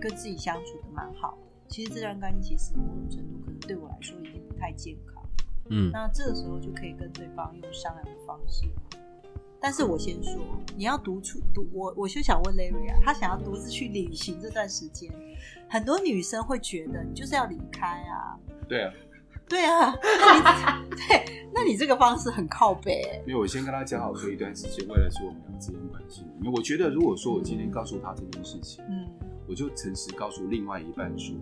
[0.02, 1.48] 跟自己相处的蛮好的。
[1.70, 5.24] 其实这段关系其实某种程度可能对我来说已经不太健康。
[5.70, 8.66] 嗯，那这个时候就可以跟对方用商量的方式。
[9.62, 10.42] 但是我先说，
[10.76, 15.12] 你要独处独我，我就想问 Larry 啊，他想要独自去旅行这段时间，
[15.70, 18.36] 很多女生会觉得你就是要离开啊。
[18.68, 18.92] 对啊。
[19.48, 23.22] 对啊，那你 对，那你这个方式很靠背。
[23.28, 26.24] 因为我先跟他讲好，说一段时间，未来是我们俩之间关系。
[26.40, 29.06] 因为我觉得，如果说我今天告诉他这件事情，嗯。
[29.52, 31.36] 我就诚实告诉另外一半说，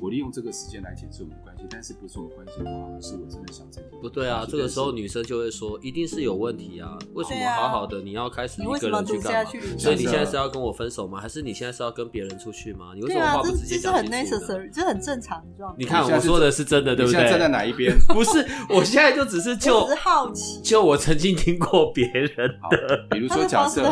[0.00, 6.96] 我利用这个时间来解释我们关系，但是不是我们关系不好，是我真的想这不对啊，这个时候女生就会说，一定是有问题啊！
[7.12, 9.50] 为什么好好的你要开始一个人去干嘛？
[9.76, 11.20] 所以你现在是要跟我分手吗？
[11.20, 12.92] 还是你现在是要跟别人出去吗？
[12.94, 14.10] 你为什么话不直接讲清楚？
[14.10, 15.76] 这很 necessary，这很正常的状态。
[15.78, 17.20] 你看我说的是真的，对不对？
[17.20, 17.94] 现在站在哪一边？
[18.08, 18.38] 不是，
[18.70, 23.82] 我现在就只是就好奇，就我曾经听过别人的，比如说假设，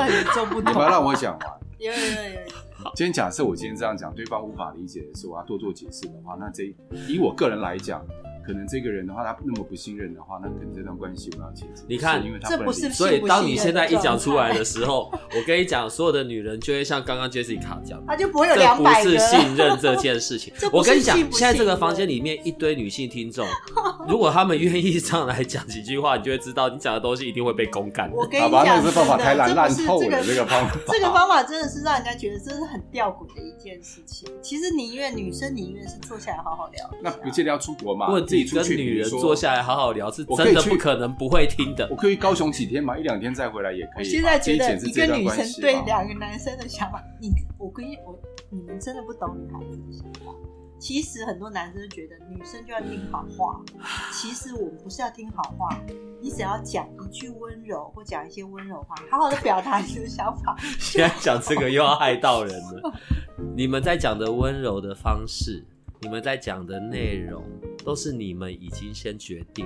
[0.57, 1.51] 你不要让我讲完。
[1.79, 2.68] 有有有。
[2.95, 6.65] 今天假设我今天这样讲，对方无法理解的时候，我要多做解释的话，那这
[7.09, 8.05] 以我个人来讲。
[8.49, 11.83] 可能这个人的话，他那么不信任的话，那可能这段关系我要切止。
[11.87, 19.11] 你看，因为他不是，所以当你现在一讲出来的时候， 我跟你讲，所有的女人就会像刚刚 Jessica 讲，她就不会有两百个。
[19.11, 20.51] 不是信任这件事情。
[20.73, 23.47] 我跟你讲，现在这个房间里面一堆女性听众，
[24.09, 28.11] 如果他们愿意上来讲几句话，你就会知道你讲的东西一定会被公干。
[28.13, 30.25] 我跟你讲，这个方法太烂烂透了。
[30.25, 34.27] 这个方法，这个方法真的是让人家觉得这是很吊诡的一件事情。
[34.41, 36.91] 其实宁愿女生宁愿是坐下来好好聊。
[37.03, 38.09] 那不见得要出国嘛？
[38.11, 39.09] 问自己出去，女人。
[39.11, 41.89] 坐下来好好聊，是真的不可能不会听的。
[41.91, 44.05] 我可以高雄几天嘛，一两天再回来也可以。
[44.05, 48.19] 现在觉得一个女生对两个男生的想法，你我跟你我
[48.51, 50.33] 你们真的不懂女孩子的想法。
[50.81, 53.61] 其实很多男生觉得女生就要听好话，
[54.13, 55.77] 其实我们不是要听好话，
[56.23, 60.57] 你只要讲一句温柔或讲一些温柔话，好好的表达你的想法。
[60.79, 62.93] 现在讲这个又要害到人了。
[63.57, 65.67] 你们在讲的温柔的方式，
[66.01, 67.43] 你们在讲的内容。
[67.85, 69.65] 都是你们已经先决定，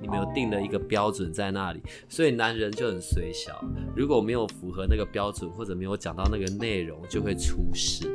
[0.00, 3.62] 你们有定了一个标准在那里，所以男人就很随小。
[3.94, 8.10] 如果没有符合那个标准，或者没有讲到那个内容，就会出事，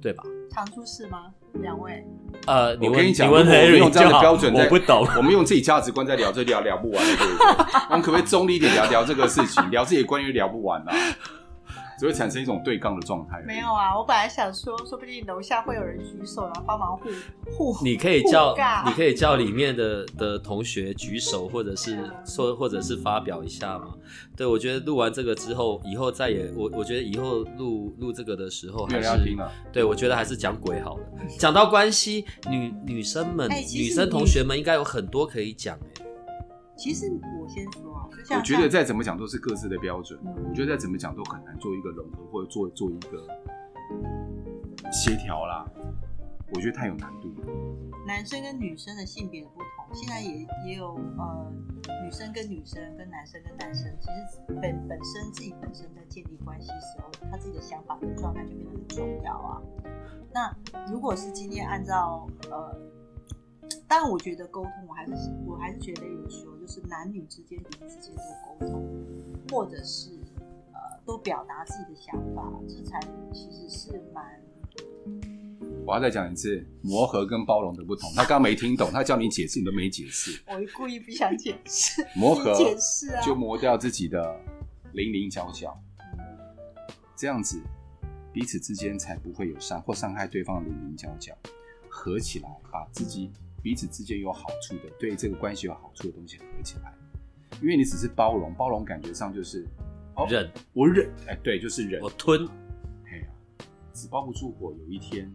[0.00, 0.24] 对吧？
[0.50, 1.26] 常出事吗？
[1.60, 2.02] 两位？
[2.46, 5.06] 呃，我跟你讲，我们用这样的标准，我不懂。
[5.18, 7.46] 我们用自己价值观在聊，这聊聊不完的，对不对？
[7.90, 9.70] 我们可不可以中立一点聊聊这个事情？
[9.70, 10.94] 聊这些关于聊不完啊。
[12.00, 13.42] 只会产生一种对杠的状态。
[13.46, 17.76] 没有啊，我本来想说，说不定楼下会有人举手，然后帮忙护护。
[17.84, 23.94] 你可以叫，你可以叫里面的的同学举手，或者是说，或者是发表一下嘛。
[24.34, 29.36] 对，我觉得录完这个之后，以后再也我，我觉得以后录录这个的时候，还是
[29.70, 31.04] 对，我觉得还是讲鬼好了。
[31.38, 35.99] 讲到关系，女女生们、女生同学们应该有很多可以讲哎。
[36.80, 38.08] 其实我先说。
[38.30, 43.26] 我觉得再怎么讲都是各自的标准，我觉得再怎么讲都很难做一个融合或者做做一个
[44.90, 45.68] 协调啦。
[46.54, 47.46] 我觉得太有难度了。
[48.06, 51.52] 男生跟女生的性别的不同，现在也也有呃，
[52.04, 59.62] 女生跟女生跟男生跟男生，其实本本身自己本身在建立关系时候，他自己的想法跟状态就变得很重要啊。
[60.32, 60.56] 那
[60.90, 62.74] 如果是今天按照呃。
[63.88, 65.12] 但我觉得沟通，我还是
[65.44, 68.88] 我还是觉得有时候，就是男女之间彼此之间多沟通，
[69.50, 70.10] 或者是
[70.72, 73.00] 呃多表达自己的想法，这才
[73.32, 74.24] 其实是蛮。
[75.84, 78.08] 我要再讲一次，磨合跟包容的不同。
[78.14, 80.40] 他刚刚没听懂，他叫你解释，你都没解释。
[80.46, 82.06] 我故意不想解释。
[82.14, 84.40] 磨合解释啊，就磨掉自己的
[84.92, 85.76] 零零角角，
[87.16, 87.60] 这样子
[88.32, 91.36] 彼此之间才不会有伤或伤害对方的零零角角，
[91.88, 93.32] 合起来把自己。
[93.62, 96.94] 彼此之间有好处的，对这个关系有好处的东西合起来，
[97.60, 99.66] 因为你只是包容，包容感觉上就是
[100.28, 102.46] 忍，我忍，哎，对，就是忍，我吞，
[103.06, 103.26] 哎呀，
[103.92, 105.30] 纸包不住火，有一天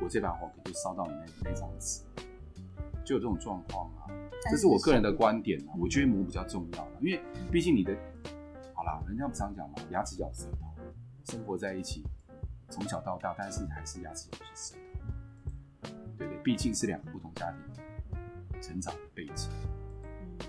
[0.00, 2.02] 我这把火可就烧到你那那张纸，
[3.04, 4.10] 就有这种状况啊。
[4.50, 7.96] 这是我个人的观点啊，我觉得磨比较重要，因为毕竟你的，
[8.74, 10.66] 好啦，人家不常讲嘛，牙齿咬舌头，
[11.30, 12.02] 生活在一起，
[12.68, 14.91] 从小到大，但是还是牙齿咬舌头。
[16.26, 19.48] 对对，毕竟是两个不同家庭成长的背景，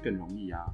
[0.03, 0.65] 更容易啊，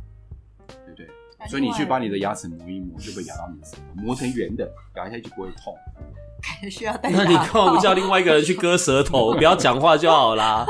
[0.67, 1.09] 对不对？
[1.47, 5.73] 所以你去把你的牙齿磨一磨，就会咬到你的舌头，磨成圆的，咬一下就不会痛。
[6.41, 10.65] 感觉需要戴那你干嘛不叫另外一个人去割舌头，不要讲话就好啦？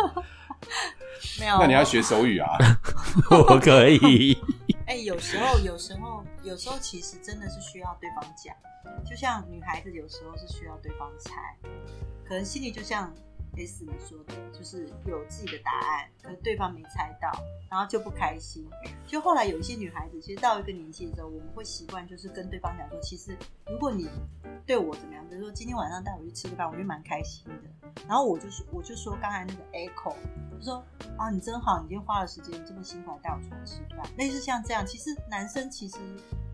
[1.40, 1.58] 没有？
[1.60, 2.48] 那你要学手语啊？
[3.32, 4.38] 我可以。
[4.86, 8.56] 哎、有时候，有时候，有时候其实真的是需要对方讲，
[9.06, 11.56] 就像女孩子有时候是需要对方猜，
[12.28, 13.14] 可能心里就像
[13.60, 17.30] 类似你说的，就是有自己的答案，可对方没猜到，
[17.70, 18.66] 然后就不开心。
[19.06, 23.38] 就后来有一些女孩子，其实到一个年纪的时候，我们会习惯就是跟对方讲说，其实
[23.70, 24.08] 如果你
[24.66, 27.92] 对我怎么样，比如说今天晚上带我去吃个饭，我就蛮开心的。
[28.08, 30.16] 然后我就说，我就说刚才那个 echo，
[30.58, 30.82] 就说
[31.18, 35.98] 啊，你真好，你今天花了时间这么辛苦来带我出来吃饭，类似像这样，其实男生其实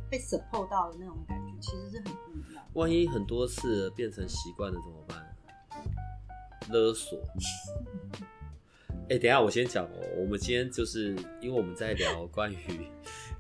[0.09, 2.65] 被 support 到的那种感觉，其实是很不一样。
[2.73, 5.34] 万一很多次变成习惯了怎么办？
[6.69, 7.19] 勒索。
[9.09, 12.57] 哎、等下我先讲哦，我们今天就是因为我们在聊关于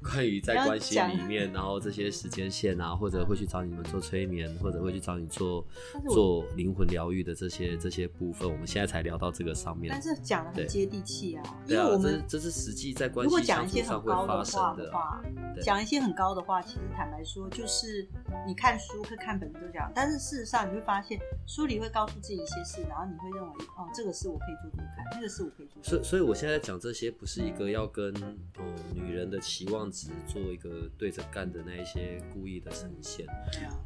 [0.09, 5.65] 关于在关系里面，然后这些时间线啊，或者会去找你们做催眠，或者会去找你做
[6.07, 10.01] 做灵魂疗愈的这些这些部分，我们现在才聊到这个上面但。
[10.05, 14.91] 是讲的很接地气啊，因为我们这是实际在关系相处上会发生的。
[14.91, 15.19] 话，
[15.55, 18.07] 对讲一些很高的话，其实坦白说，就是
[18.45, 25.81] 你看书、会看本子都讲，但是事实上你会发现，书里会告诉自己一些事，然后你会认为，哦，这个事我可以做做看，那个事我可以做。
[25.81, 28.13] 所以，所以我现在讲这些，不是一个要跟
[28.59, 33.25] 嗯女人的期望值做一个对着干的那一些故意的呈现，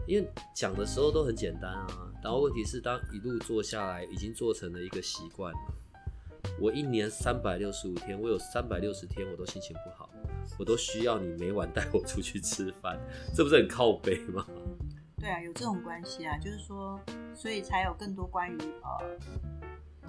[0.08, 1.88] 因为讲的时候都很简单啊，
[2.24, 5.60] 然后问题是当一路做下来，已经做成了一个习惯了。
[6.60, 10.10] 我一年三百六十五天，我有三百六十天我都心情不好，
[10.58, 13.00] 我都需要你每晚带我出去吃饭，
[13.36, 14.46] 这不是很靠北吗？
[15.18, 17.00] 对啊，有这种关系啊，就是说，
[17.36, 19.20] 所以才有更多关于呃，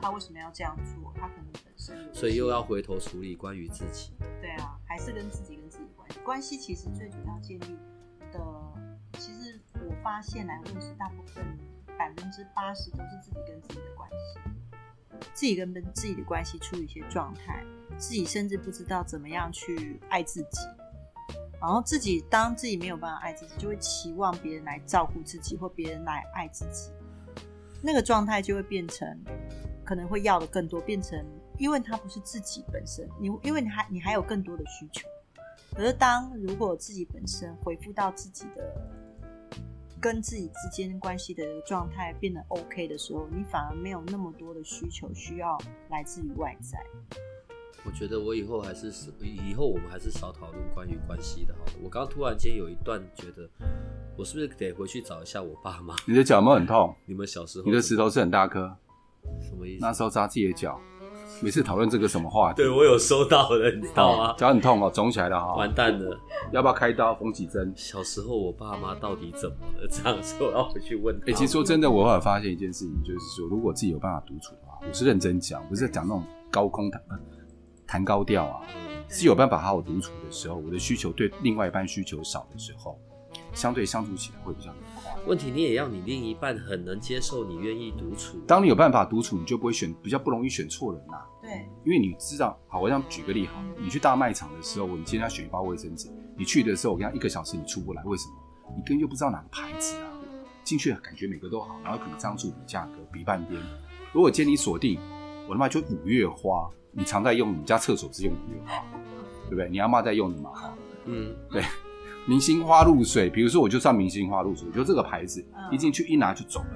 [0.00, 4.12] 他为什么要这样做，他可能本身所以又要回头处理关于自己。
[4.40, 6.18] 对啊，还是跟自己跟自己的关系。
[6.24, 7.78] 关系其实最主要建立
[8.32, 8.40] 的，
[9.14, 11.44] 其实我发现来问是大部分
[11.98, 14.40] 百分之八十都是自己跟自己的关系，
[15.34, 17.64] 自己跟自己的关系处于一些状态，
[17.98, 20.60] 自己甚至不知道怎么样去爱自己。
[21.60, 26.90] 然后自己当自己没有办法爱自己，就会期望别人来照顾自己，或别人来爱自己，
[27.82, 29.06] 那个状态就会变成
[29.90, 31.20] 可能会要的更多，变成
[31.58, 35.04] 因为它不是自己本身，你因为你还你还有更多的需求。
[35.74, 38.72] 可是当如果自己本身回复到自己的
[40.00, 46.78] 跟自己之间关系的状态变得 OK 的时候，你反而没有那么多的需求需要来自于外在。
[47.84, 51.72] 我觉得我以后还是以后我们还是少讨论关于关系的好了。
[51.82, 53.50] 我刚突然间有一段觉得，
[54.16, 55.96] 我是不是得回去找一下我爸妈？
[56.06, 56.94] 你的脚有没有很痛？
[57.06, 58.72] 你们小时候你的石头是很大颗，
[59.40, 59.84] 什么意思？
[59.84, 60.78] 那时候扎自己的脚。
[61.42, 62.56] 每次讨论这个什么话题？
[62.56, 64.34] 对我有收到的，你知道吗？
[64.36, 65.54] 脚很痛哦，肿起来了哈。
[65.54, 66.14] 完蛋了！
[66.52, 67.72] 要不要开刀缝几针？
[67.74, 69.88] 小时候我爸妈到底怎么了？
[69.88, 71.34] 这样子我要回去问他哎、们。
[71.34, 77.18] 其实说真的，我后来发现一件事情，就是说，如果自己有办法独处的话，我是认真讲，不是讲那种高空弹呃
[77.86, 83.00] 弹高调啊，嗯是有办法好好独处的时候，我的需求对另外一半需求少的时候，
[83.52, 85.14] 相对相处起来会比较愉快。
[85.26, 88.38] 问题你也要你另一半很能接受你愿意独处。
[88.46, 98.34] 当你有办法独处，你就不会选，比较不容易选错人呐、对，因为你知道，好，我这样举个例哈，你去大卖场的时候，你今天要选一包卫生纸，你去的时候，我跟你讲一个小时你出不来，为什么？
[98.76, 100.08] 你根本就不知道哪个牌子啊，
[100.64, 103.60] 进去感觉每个都好，然后可能这样处比价格比半天。
[104.12, 104.98] 如果今天你锁定，
[105.46, 108.82] 我他妈就五月花，你常在用，你家厕所是用五月花，
[109.44, 109.68] 对不对？
[109.68, 110.74] 你阿妈在用的嘛，哈，
[111.04, 111.62] 嗯，对。
[112.30, 116.66] 明星花露水，比如说我就上明星花露水，就这个牌子，嗯一进去一拿就走了，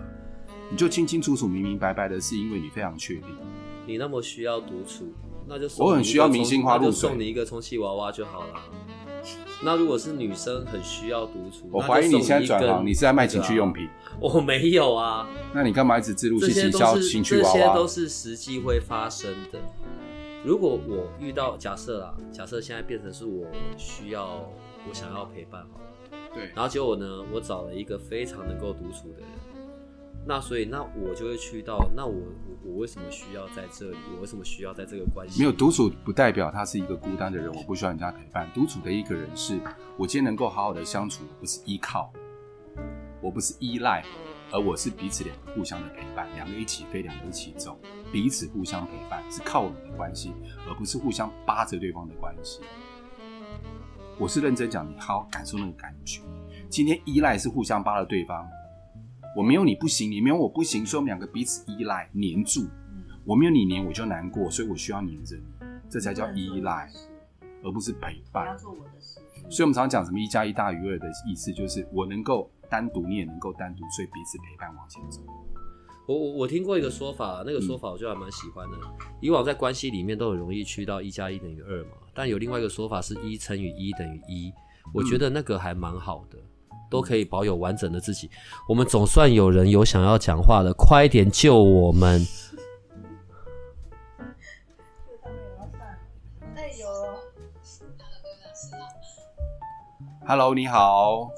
[0.68, 3.28] 你就清清楚楚、明明白白的，是因为你非常确定。
[3.86, 5.14] 你那么需要独处，
[5.46, 8.54] 那就送我很需要明星花露水送你一个充气娃娃就好了。
[9.62, 13.88] 那如果是女生很需要独处，我怀疑你现在转行，你是在卖情趣用品。
[14.18, 17.86] 我没有啊，那你干嘛一直自入这去行销些情趣娃娃这些都？
[17.86, 19.60] 是实际会发生的。
[20.44, 23.46] 如果我遇到假设啦，假设现在变成是我
[23.76, 24.44] 需要，
[24.88, 25.84] 我想要陪伴好了，
[26.34, 29.28] 对，然后结果呢，我找了一个非常能够独处的人，
[30.26, 33.96] 那所以那我就会去到，那我我我为什么需要在这里？
[34.14, 35.40] 我为什么需要在这个关系？
[35.40, 38.50] 没有独处不代表他是一个孤单的人，我不需要人家陪伴。
[38.54, 39.58] 独处的一个人是
[39.96, 42.12] 我今天能够好好的相处，不是依靠，
[43.20, 44.04] 我不是依赖，
[44.50, 47.78] 而我是彼此两个互相的陪伴，两个一起飞，两个一起走，
[48.12, 50.32] 彼此互相陪伴，是靠拢的关系，
[50.68, 52.60] 而不是互相扒着对方的关系。
[54.16, 56.20] 我是认真讲，你好好感受那个感觉。
[56.68, 58.46] 今天依赖是互相扒了对方，
[59.36, 62.62] 我没有你不行，你没有我不行，所以我们两个彼此依赖黏住。
[62.62, 65.42] 嗯，我没有你黏我就难过，所以我需要黏着你，
[65.90, 66.88] 这才叫依赖，
[67.64, 68.56] 而不是陪伴。
[69.50, 75.20] 所以我们常常讲什么一加一大于二的意思，就是我能够单独，你也能够单独，所以彼此陪伴往前走。
[76.06, 78.76] 我我我听过一个说法，那个说法我就还蛮喜欢的。
[79.20, 84.52] 以往在关系里面都很容易去到一加一等于二嘛，但有另外一个说法是一乘以一等于一，
[84.92, 86.36] 我觉得那个还蛮好的，
[86.90, 88.30] 都可以保有完整的自己。
[88.68, 92.20] 我们总算有人有想要讲话的，快一点救我们！
[96.54, 96.86] 哎呦
[100.26, 101.30] ，Hello，你好，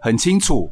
[0.00, 0.70] 很清楚。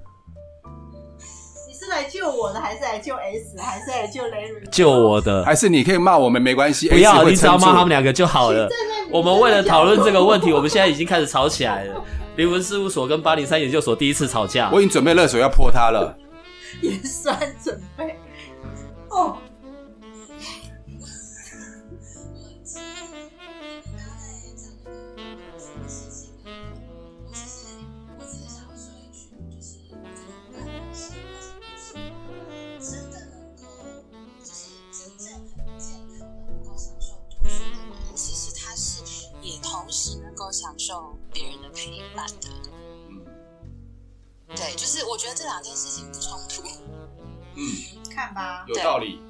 [2.43, 4.61] 我的，还是来救 S，还是来救雷瑞？
[4.71, 5.45] 救我的！
[5.45, 8.69] 还是你可以骂我们没关系，不要，你只要骂他们两个就好了。
[9.11, 12.03] 我们为了讨论这个问题，我们现在已经开始吵起来了。
[12.37, 16.17] 灵魂事务所跟八零三研究所第一次吵架，我已经准备热水要泼他了。
[16.83, 18.19] 也算准备。
[19.11, 19.37] 哦，
[44.73, 46.63] 对，就是我觉得这两件事情不冲突。
[47.55, 49.21] 嗯，看吧，有道理。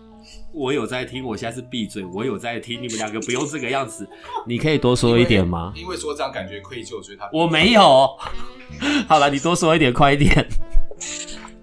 [0.53, 4.09] 我有在听，我现在是闭嘴，我有在听，你们两个不用这个样子。
[4.47, 5.72] 你可以多说一点吗？
[5.74, 8.16] 因为说这样感觉愧疚，所以他我没有。
[9.09, 10.49] 好了，你多说一点，快一点。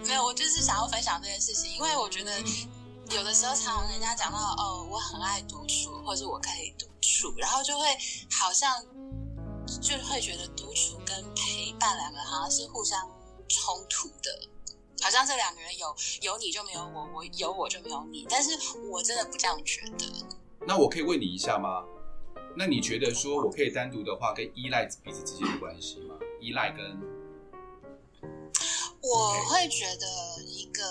[0.05, 2.31] 没有，我就是想要分享这件事情，因为我觉得
[3.15, 7.85] 有的时候常常人家讲到哦，我很爱独处，或者我可以独处，然后就会
[8.29, 8.69] 好像
[9.81, 12.99] 就会觉得独处跟陪伴两个好像是互相
[13.49, 14.47] 冲突的。
[15.01, 18.51] 好像这两个人有有你就没有我，我有我就没有你，但是
[18.89, 20.05] 我真的不这样觉得。
[20.67, 21.83] 那我可以问你一下吗？
[22.57, 26.15] 那你觉得说我可以单独的话，跟依赖彼此之间的关系吗？
[26.41, 26.99] 依赖跟
[29.01, 30.83] 我会觉得一个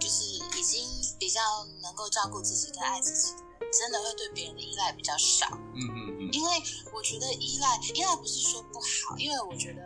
[0.00, 0.24] 就是
[0.58, 0.84] 已经
[1.18, 1.40] 比较
[1.80, 5.46] 能够照顾自己跟爱自己的人，真的会对别人的依赖比较少。
[5.52, 6.50] 嗯嗯嗯因为
[6.92, 9.82] 我觉得依赖依赖不是说不好，因为我觉得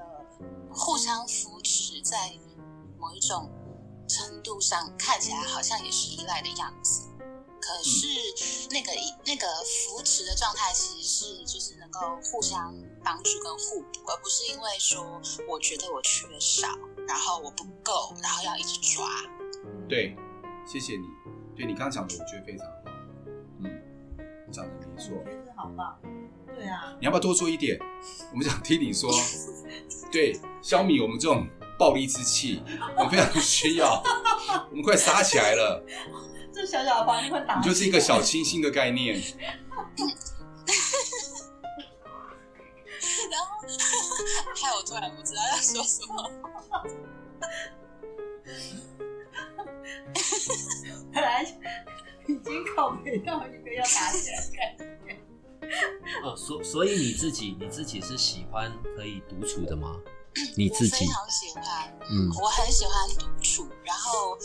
[0.73, 2.33] 互相扶持在
[2.99, 3.51] 某一种
[4.09, 7.09] 程度上看起来好像也是依赖的样子。
[7.61, 8.07] 可是
[8.71, 8.91] 那个
[9.25, 16.67] 那个扶持的状态，其实是就是能够互相帮助跟互补，而不是因为说我觉得我缺少，
[17.07, 19.07] 然后我不够，然后要一直抓。
[19.89, 20.17] 对，
[20.67, 21.05] 谢谢你。
[21.55, 22.73] 对你刚讲的，我觉得非常好。
[23.59, 23.83] 嗯，
[24.51, 25.15] 讲的没错。
[25.61, 26.01] 好棒。
[26.57, 27.79] 对啊，你要不要多说一点？
[28.33, 29.11] 我们想听你说，
[30.11, 31.47] 对，消弭我们这种
[31.79, 32.63] 暴力之气，
[32.97, 34.03] 我们非常需要。
[34.71, 35.85] 我们快杀起来了，
[36.53, 37.57] 这小小的房间会打。
[37.57, 39.21] 你就是一个小清新的概念。
[43.31, 43.47] 然后
[44.57, 46.31] 害我突然不知道要说什么。
[51.13, 51.43] 本来
[52.27, 55.00] 已经靠北到一个要打起来的感觉。
[56.25, 60.01] 哦，所所以你自己，你自己是喜欢可以独处的吗？
[60.57, 63.69] 你自己我非，常喜欢，嗯我很喜欢独处。
[63.85, 64.37] 然后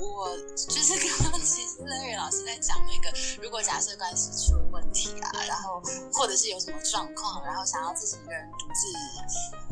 [0.00, 8.86] 我就是刚刚其实乐瑞老师在讲那个，如果假设关系出了问题啊，然后或者是有什么状况，然后想要自己一个人独自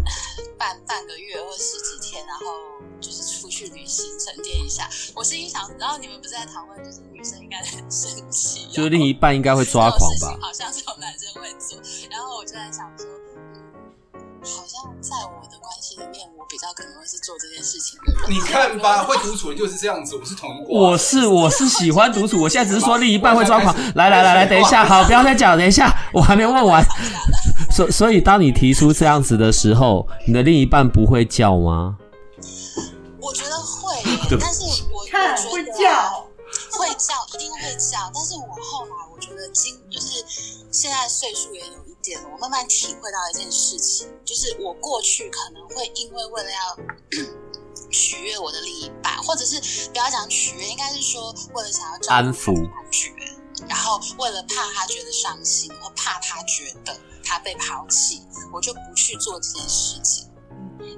[0.04, 0.10] 呃
[0.58, 2.44] 半半个月或十几天，然后
[3.00, 4.88] 就是出去旅行沉淀一下。
[5.14, 10.38] 我心里想，然后你们不是在讨论，就是女生应该很生气，就是另一半应该会抓狂吧？
[10.40, 11.78] 好像只有男生会做。
[12.10, 13.25] 然后我就在想说，嗯，
[14.42, 18.30] 好像在我的关系里面，我比较可能会是做这件事情的人。
[18.30, 20.64] 你看吧，会独处的就是这样子，我是同。
[20.68, 23.74] 我是我是喜欢独处，我现在只是说另一半会抓狂。
[23.94, 26.84] 来来来来，等一下，好，不要再讲，等一下，我还没问完。
[27.70, 31.96] 所所以，当你提出这样子的时候，你的另一半不会叫吗？
[33.20, 33.96] 我觉得会
[34.40, 36.26] 但是我看我觉得会叫，
[36.78, 38.10] 会叫，一定会叫。
[38.14, 40.24] 但是我后来我觉得今就是
[40.70, 46.78] 现在岁数也有一点了，我慢慢体会到一件事情，就是我过去可能会因为为了要
[47.90, 53.10] 取悦我的另一半，或者是不要讲取悦，应该是说为了想要照顾安抚感觉，
[53.68, 58.22] 然后为了怕他觉得伤心，或怕他觉得他被抛弃，
[58.52, 60.30] 我就不去做这件事情。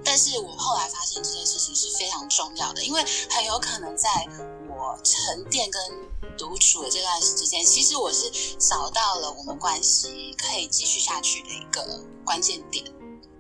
[0.05, 4.09] 但是我后来发现这件事情是非常重要的，因为很有可能在
[4.79, 5.83] 我沉淀跟
[6.37, 12.85] 独处的这段时间，其实我是找到了我们关系可以继续下去的一个关键点，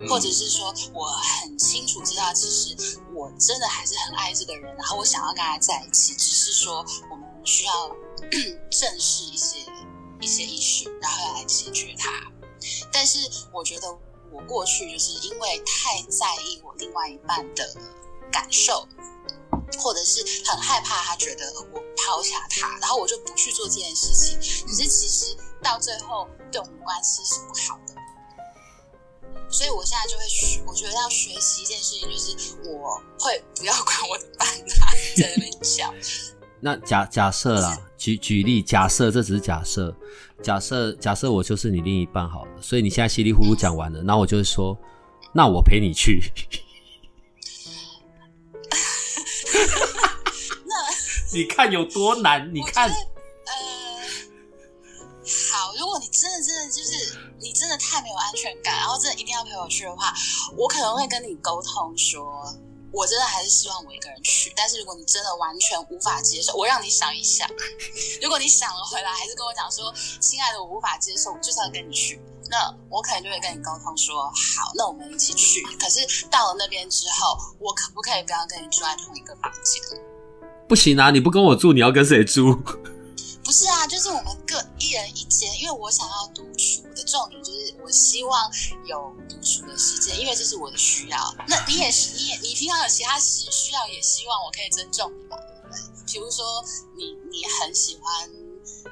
[0.00, 7.72] 嗯或者是说我很清楚知道，其实我真的还是很爱这个人，然后我想要跟他在一起，只是说我们需要
[8.70, 9.58] 正视一些
[10.20, 12.10] 一些 issue，然后来解决它。
[12.92, 13.18] 但是
[13.52, 13.88] 我觉得
[14.32, 17.72] 我过去就是因为太在意我另外一半的
[18.32, 18.86] 感受，
[19.78, 24.36] 或者是很害怕他觉得我抛下他，然后我就不去做这件事情。
[24.66, 27.94] 可是其实到最后对我们关系是不好的。
[29.50, 34.46] 所以我现在就会学，我觉得要学习一件事情，就是我会不要管我的伴
[34.78, 35.94] 他在那边叫。
[36.60, 39.94] 那假假设啦，举举例，假设这只是假设，
[40.42, 44.76] 假设假设我就是你另一半好了，所以你现在稀里糊涂讲完了，然后我就会说，
[45.32, 46.20] 那我陪你去。
[50.64, 50.74] 那
[51.32, 52.52] 你看有多难？
[52.54, 52.94] 你看呃，
[55.52, 60.14] 好，如果你真的真的就是你真的太没有安全感，然后真的一定要陪我去的话，
[60.56, 62.22] 我可能会跟你沟通说，
[62.92, 64.52] 我真的还是希望我一个人去。
[64.56, 67.48] 但是如果你真的完全无法接受，我让你想一想，
[68.22, 72.20] 如果你想了回来，还是跟我讲说，亲爱的，我无法接受，我就是要跟你去。
[72.50, 75.62] 那我可能就会跟你沟通说，好，那我们一起去。
[75.78, 79.82] 可是到了那边之后，我可不可以不要跟你住在同一个房间？
[80.68, 81.10] 不行啊！
[81.10, 82.54] 你不跟我住，你要跟谁住？
[83.42, 86.82] 不是啊，就是我们各一人一间，因为我想要独处。
[86.84, 88.50] 我的重点就是我希望
[88.84, 91.34] 有独处的时间，因为这是我的需要。
[91.46, 96.12] 那你也是，你也你平常有其他需需要，也希望我可以尊重你吧，对不对？
[96.12, 96.62] 比如说
[96.98, 98.28] 你你很喜欢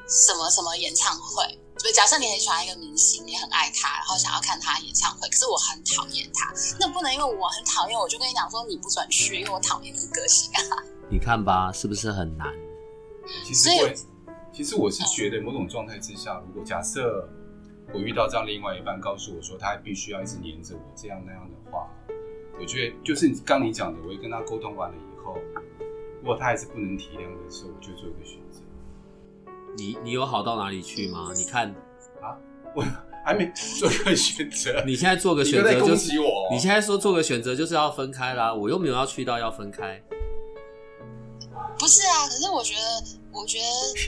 [0.08, 10.82] 什么什么演唱会，对，假设你很喜欢一个明星，你很爱他，然后想要看他演唱会，可是我很讨厌他，那不能因为我很讨厌，我就跟你讲说你不准去，因为我讨厌你的个性啊。
[11.08, 12.52] 你看吧，是不是很难？
[13.44, 13.94] 其实所以我，
[14.52, 17.28] 其实我是觉得某种状态之下，如果假设
[17.94, 21.88] 我遇到这样另外一半告诉我说他必须要一直黏着我这样那样的话，
[22.58, 25.38] 我觉得就是刚你讲的，我会跟他沟通完了以后，
[26.20, 28.45] 如果他还是不能体谅的时候，我就做一个选择。
[29.76, 31.32] 你你有好到哪里去吗？
[31.36, 31.68] 你看
[32.22, 32.36] 啊，
[32.74, 32.84] 我
[33.24, 40.02] 还没做个选择，你现在做个选择就是击我哦，你现在说做个选择就是要分开啦，我又没有要去到要分开。
[41.78, 43.64] 不是啊，可是我觉得，我觉得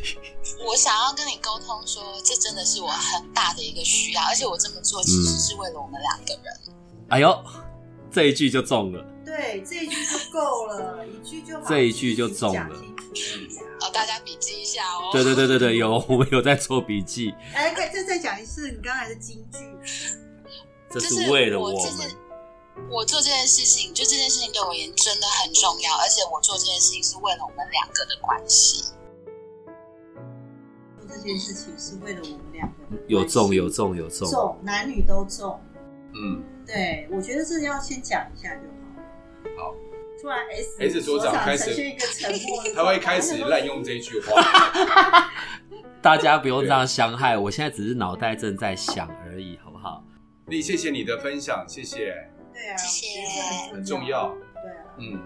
[0.66, 6.54] 我想要跟你沟通说，这真的是我很大的一个需要，而且我这么做其实是为了我们两个人。
[7.08, 7.44] 哎呦，
[8.10, 9.04] 这一句就中了。
[9.28, 11.68] 对，这一句就够了，一句就好。
[11.68, 12.76] 这一句就中了
[13.82, 15.10] 哦，大家笔记一下哦。
[15.12, 19.58] 对对对对对，有我们有在做笔记， 哎，再再再讲一次，你刚才的金句。
[20.88, 21.78] 这是为了我们。
[22.88, 28.94] 我做这件事情，就这件事情对我而言真的很重要，而且我做这件事情是为了我们两个的关系。
[30.96, 35.60] 做这件事情是为了我们两个的关系有中有中有中，中，男女都中。
[36.14, 38.62] 嗯，对，我觉得这要先讲一下就。
[39.58, 39.74] 好。
[40.20, 41.70] 突然 S S 所长开始
[42.74, 44.42] 他会开始滥用这句话。
[46.02, 50.02] 大家不用这样伤害，我现在只是脑袋正在想而已，好不好？
[50.46, 52.14] 丽，谢谢你的分享，谢谢，
[52.52, 54.34] 对啊，谢谢很重要。
[54.54, 55.20] 对啊，嗯，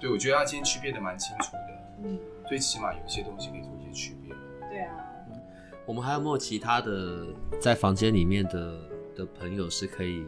[0.00, 4.34] 对，我觉得他今天区别的蛮清楚的，嗯，最起码有些东西可以做一些区别。
[4.68, 4.94] 对啊，
[5.84, 7.26] 我们还有没有其他的
[7.60, 8.78] 在房间里面的
[9.16, 10.24] 的朋友是可以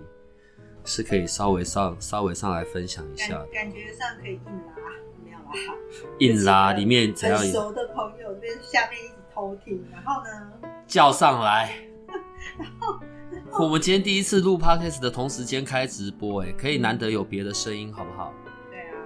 [0.88, 4.72] 是可以稍微上稍微上来分享一下感感觉上可以硬拉，
[5.22, 5.76] 没有啦。
[6.18, 10.52] 硬拉里面怎样很熟的朋友在下面一直偷听，然后呢，
[10.86, 11.78] 叫上来。
[12.58, 12.66] 然
[13.52, 18.32] 后我们今天第一次录 podcast 的同时间开直播，哎，可以难得有别的声音，好不好？
[18.70, 18.96] 对啊，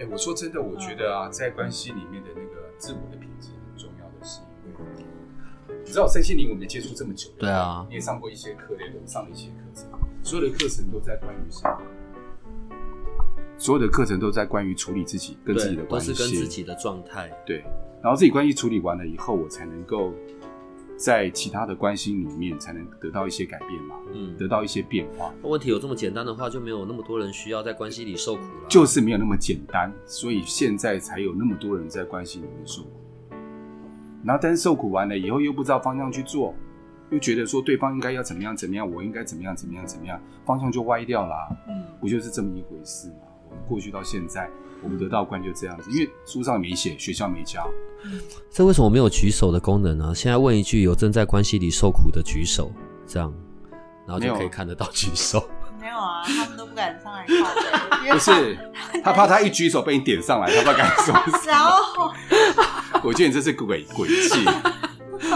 [0.00, 5.04] 哎，我说真的，我觉得啊，在关系里面的那个自我的品质很重要的是，因为
[5.84, 9.06] 你知道身心灵我们也接触这么久，对啊你也上过一些课，对不对？
[9.06, 9.90] 上了一些课程，
[10.22, 11.78] 所有的课程都在关于什么？
[13.58, 17.30] 所有的课程都在关于处理自己跟自己的关系，是跟自己的状态。
[17.46, 17.62] 对，
[18.02, 20.12] 然后自己关系处理完了以后，我才能够
[20.96, 25.32] 在其他的关系里面才能得到一些改变嘛，嗯，得到一些变化。
[25.42, 28.68] 问题有这么简单的话，就没有那么多人需要在关系里受苦了。
[28.68, 32.90] 就是没有那么简单，所以现在才有那么多人在关系里面受苦。
[34.24, 36.54] 然后，但是受苦完了以后，又不知道方向去做，
[37.12, 43.14] 又觉得说对方应该要怎么样怎么样，我应该怎么样怎么样怎么样，方向就歪掉啦、嗯，不就是这么一回事吗？
[43.50, 44.48] 我们过去到现在，
[44.82, 47.68] 我们得到观就这样子，因为书上没写，学校没教。
[48.50, 50.14] 这为什么没有举手的功能呢？
[50.14, 52.72] 现在问一句，有正在关系里受苦的举手，
[53.06, 53.32] 这样，
[54.06, 55.46] 然后就可以看得到举手。
[55.78, 58.56] 没有啊，他们都不敢上来靠背， 不是，
[59.04, 61.12] 他怕他一举手被你点上来，他不敢说。
[61.46, 62.10] 然后
[63.02, 64.48] 我觉得你这是鬼诡计。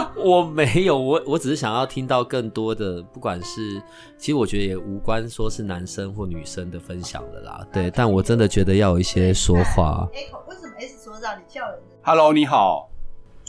[0.17, 3.81] 我没有，我我只是想要听到更多的，不管是，
[4.17, 10.07] 其实我觉得也无关说是男生或女生的分享的啦，对，但我真的觉得要有一些说话。
[10.13, 12.89] Echo 为什么 S 所长你叫人？Hello，你好。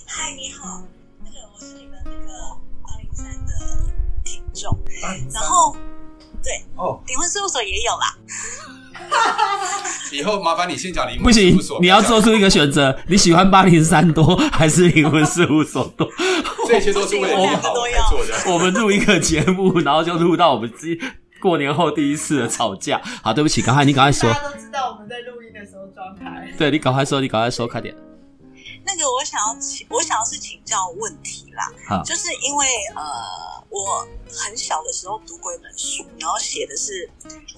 [0.06, 0.82] 嗨，你好，
[1.24, 2.32] 那个我是你们那个
[2.82, 3.92] 八零三的
[4.24, 4.78] 听众，
[5.32, 5.76] 然后
[6.42, 8.16] 对哦，离婚事务所也有啦。
[10.12, 16.08] 以后麻烦你先讲离不行婚事务所，，你要做出一个选择，你喜欢八零三多 还是离婚事务所多？
[16.66, 18.52] 这些都是为了你好我才做的。
[18.52, 20.98] 我们录一个节目，然后就录到我们自己
[21.40, 23.00] 过年后第一次的吵架。
[23.22, 26.50] 好，对不起，刚才你赶快说，大家都知道我们在录音的时候状态。
[26.56, 27.94] 对你赶快说，你赶快说，快点。
[28.86, 32.66] 那个我想要请，我想要是请教问题啦，好，就是因为
[32.96, 37.08] 呃，我很小的时候读过一本书，然后写的是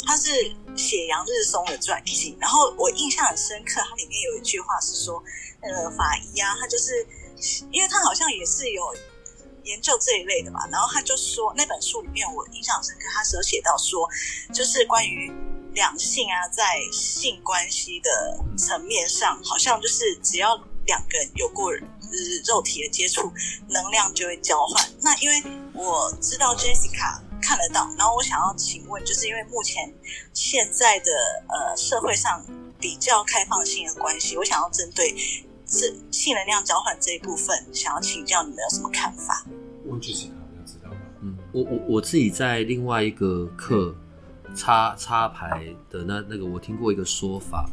[0.04, 0.30] 它是
[0.76, 5.22] 写杨日松的传记，然后我印象很深刻，它里面有一句话是说，
[5.60, 7.06] 呃，法医啊，他就是
[7.70, 8.82] 因为他好像也是有
[9.64, 14.08] 研究这一类的吧，然后他就说那本书里面我印象很深刻，他是有写到说，
[14.52, 15.32] 就是关于
[15.74, 18.10] 两性啊，在性关系的
[18.58, 20.56] 层面上，好像就是只要
[20.86, 21.72] 两个人有过
[22.10, 22.16] 呃
[22.46, 23.32] 肉体的接触，
[23.68, 24.84] 能量就会交换。
[25.02, 25.42] 那因为
[25.72, 29.92] 我知道 Jessica 看得到，然后我想要请问，就是因为目前
[30.32, 31.10] 现在的
[31.48, 32.44] 呃社会上
[32.78, 35.14] 比较开放性的关系，我想要针对
[35.66, 39.44] 这性能量交换这一部分，想要请教你们有什么看法？
[39.86, 40.96] 问句型好像知道吧？
[41.22, 43.94] 嗯，我我我自己在另外一个课
[44.54, 47.70] 插插牌的那那个，我听过一个说法，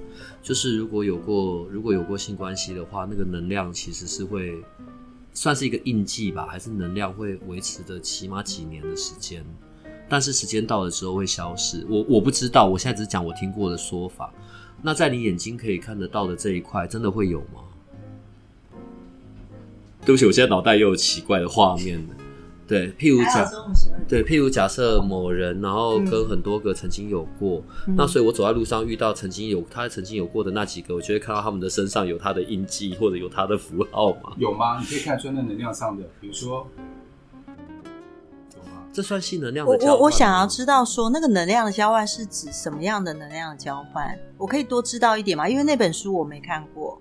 [0.47, 4.63] 就是如果有过如果有过性关系的话，那个能量其实是会
[5.33, 9.43] 算是一个印记吧，还是能量会维持的起码几年的时间，
[10.07, 11.85] 但是时间到了之后会消失。
[11.89, 14.33] 我我不知道，我现在只讲我听过的说法。
[14.81, 17.65] 那在你眼睛可以看得到的这一块，真的会有吗？
[20.05, 22.15] 对不起，我现在脑袋又有奇怪的画面了。
[22.67, 23.49] 对，譬如假，
[24.09, 27.63] 对，譬如假设某人，然后跟很多个曾经有过，
[27.95, 34.33] 那所以我走在路上遇到曾经有他曾经有过的那几个，我就会看到他们的身上有他的印记或者有他的符号嘛。
[34.37, 34.79] 有吗？
[34.81, 36.67] 你可以看出那能量上的，比如说
[37.45, 38.83] 有吗？
[38.91, 44.13] 这算性能量我的交换我我想要知道说那个能量的交换是指什么样的能量的交换？
[44.37, 45.47] 我可以多知道一点吗？
[45.47, 46.99] 因为那本书我没看过。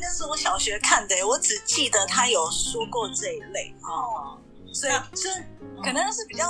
[0.00, 4.38] 那是我小学看的，我只记得他有说过这一类哦，
[4.72, 5.44] 所以就是
[5.82, 6.44] 可能是比较，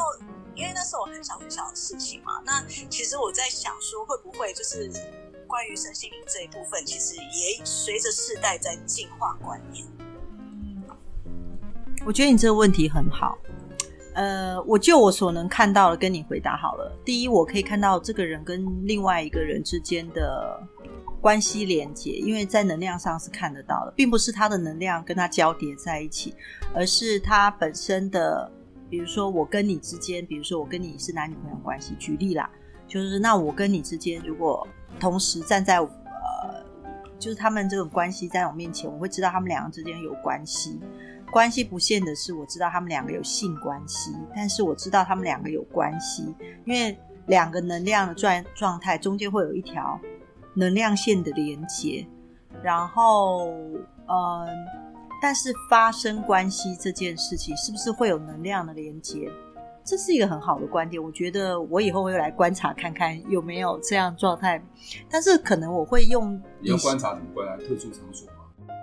[0.55, 2.41] 因为那是我很小很小的事情嘛。
[2.45, 4.91] 那其实我在想说，会不会就是
[5.47, 9.87] 关于身心灵这一部分，其实也随着世代在进化观念。
[12.07, 13.39] 我觉得你这个问题很好。
[14.15, 16.97] 呃，我就我所能看到的跟你回答好了。
[17.05, 20.63] 第一，我可以看到这个人跟另外一个人之间的
[21.25, 26.35] 关系连接，因为在能量上是看得到的，并不是他的能量跟他交叠在一起，
[26.75, 28.53] 而是他本身的，
[28.91, 32.51] 比如说我跟你之间，比如说我跟你是男女朋友关系，举例啦，
[32.87, 34.69] 就是那我跟你之间如果
[35.01, 35.89] 同时站在呃，
[37.19, 40.79] 就是他们这种关系在我面前，我会知道他们两个之间有关系。
[41.33, 46.35] 关系不限的是我知道他们两个有性关系，但是我知道他们两个有关系，
[46.67, 46.95] 因为
[47.29, 49.99] 两个能量的状状态中间会有一条
[50.55, 52.07] 能量线的连接，
[52.63, 53.49] 然后
[54.09, 54.49] 嗯，
[55.21, 59.31] 但是发生关系这件事情是不是会有能量的连接？
[59.85, 64.63] 这是一个很好的观点，我觉得我以后会来观察看看有没有这样状态，
[65.11, 67.57] 但是可能我会用你要观察怎么观察？
[67.57, 68.75] 特殊场所吗？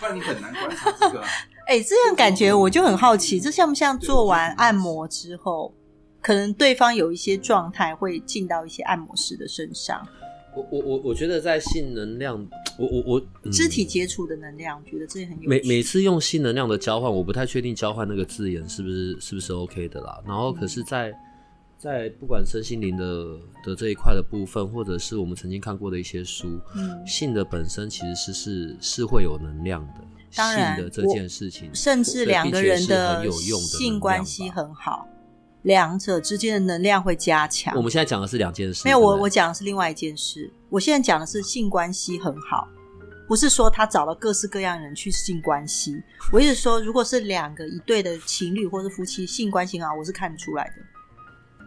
[0.00, 1.28] 不然你很难观察这个啊。
[1.68, 5.72] 哎、这样感觉我就很好奇，这像不像做完按摩之后，
[6.20, 10.04] 可能对方有一些状态会进到一些按摩师的身上，
[10.54, 12.46] 我我我我觉得在性能量，
[12.78, 15.48] 我我我、嗯肢体接触的能量，我觉得这也很有。
[15.48, 20.20] 每每次用性能量的交换，我不太确定交换那个字眼是不是是不是 OK 的啦。
[20.26, 21.12] 然后可是在，
[21.78, 30.04] 在不管身心灵的的这一块的部分，或者是我们曾经看过的一些书，嗯性的本身其实是是是会有能量的。
[30.34, 35.08] 当然性的这件事情，甚至两个人的性关系很好，
[35.62, 37.74] 两者之间的能量会加强。
[37.76, 38.82] 我们现在讲的是两件事。
[38.84, 40.50] 没有，我我讲的是另外一件事。
[40.68, 42.68] 我现在讲的是性关系很好，
[43.26, 46.02] 不是说他找了各式各样的人去性关系。
[46.32, 50.74] 我一直说，如果是两个一对的情侣或是夫妻性关系很好，我是看得出来的。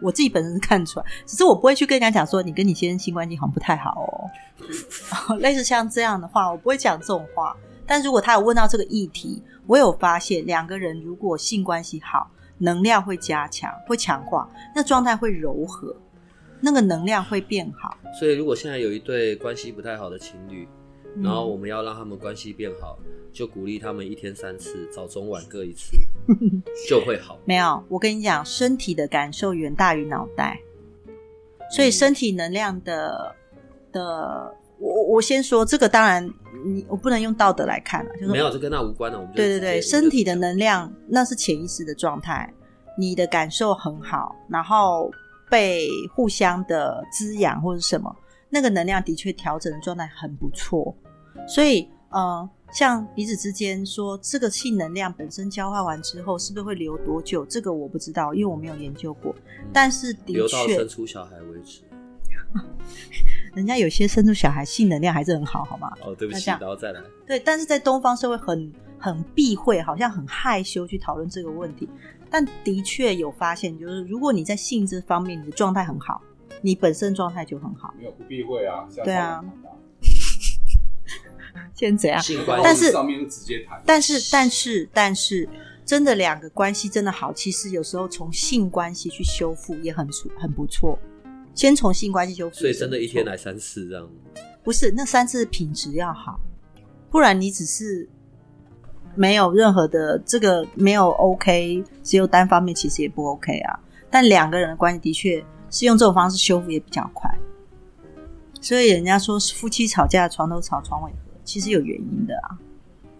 [0.00, 4.30] 我自己本身是看出来，只是我不会去跟人家讲说你跟你先生性关系好像不太好哦。
[5.38, 7.56] 类似像这样的话，我不会讲这种话。
[7.86, 12.28] 但如果他有问到这个议题，我有发现两个人如果性关系好，
[12.58, 15.94] 能量会加强，会强化，那状态会柔和，
[16.60, 17.96] 那个能量会变好。
[18.18, 20.68] 所以如果现在有一对关系不太好的情侣，
[21.16, 22.98] 嗯然后我们要让他们关系变好，
[23.32, 25.96] 就鼓励他们一天三次，早中晚各一次，
[26.88, 27.38] 就会好。
[27.44, 30.60] 没有，我跟你讲，身体的感受远大于脑袋，
[31.70, 33.34] 所以身体能量的
[33.92, 36.32] 的，我我先说这个，当然
[36.64, 39.18] 你我不能用道德来看了，就是没有，这跟那无关的。
[39.18, 42.52] 我们对对对，身体的能量那是潜意识的状态，
[42.98, 45.10] 你的感受很好，然后
[45.50, 48.14] 被互相的滋养或者什么，
[48.48, 50.94] 那个能量的确调整的状态很不错。
[51.48, 57.44] 所以呃，像彼此之间说这个性能量本身交换完之后，是不是会留多久？
[57.46, 59.34] 这个我不知道，因为我没有研究过。
[59.72, 61.80] 但是的留到确生，出小孩为止。
[63.54, 65.92] 人家有些生出小孩性能量还是很好，好吗？
[66.02, 67.00] 哦，对不起，然后再来。
[67.26, 71.88] 对，但是在东方社会很很避讳，好像很害羞去讨论这个问题。
[72.30, 76.22] 但的确有发现，就是如果你在性这方面你的状态很好，
[76.62, 77.92] 你本身状态就很好。
[77.98, 79.44] 没有不避讳啊，对啊
[81.74, 82.22] 现在怎样？
[82.22, 85.46] 性关系但是上面就直接谈，但是，但是，但是，
[85.84, 90.98] 真的两个关系真的好，其实有时候从性关系去修复也很不很不错。
[91.54, 94.08] 先从性关系修复，所以真的一天来三次这样。
[94.62, 96.40] 不是那三次品质要好，
[97.10, 98.08] 不然你只是
[99.14, 103.80] 没有任何的这个没有 OK，只有单方面其实也不 OK 啊。
[104.10, 107.30] 但两个人的关系的确是用这种方式修复也比较快，
[108.60, 112.58] 所以人家说夫妻吵架床头吵床尾和，其实有原因的啊。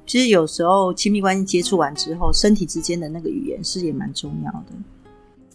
[0.06, 4.72] 其实有时候亲密关系接触完之后，身体之间的那个语言是也蛮重要的。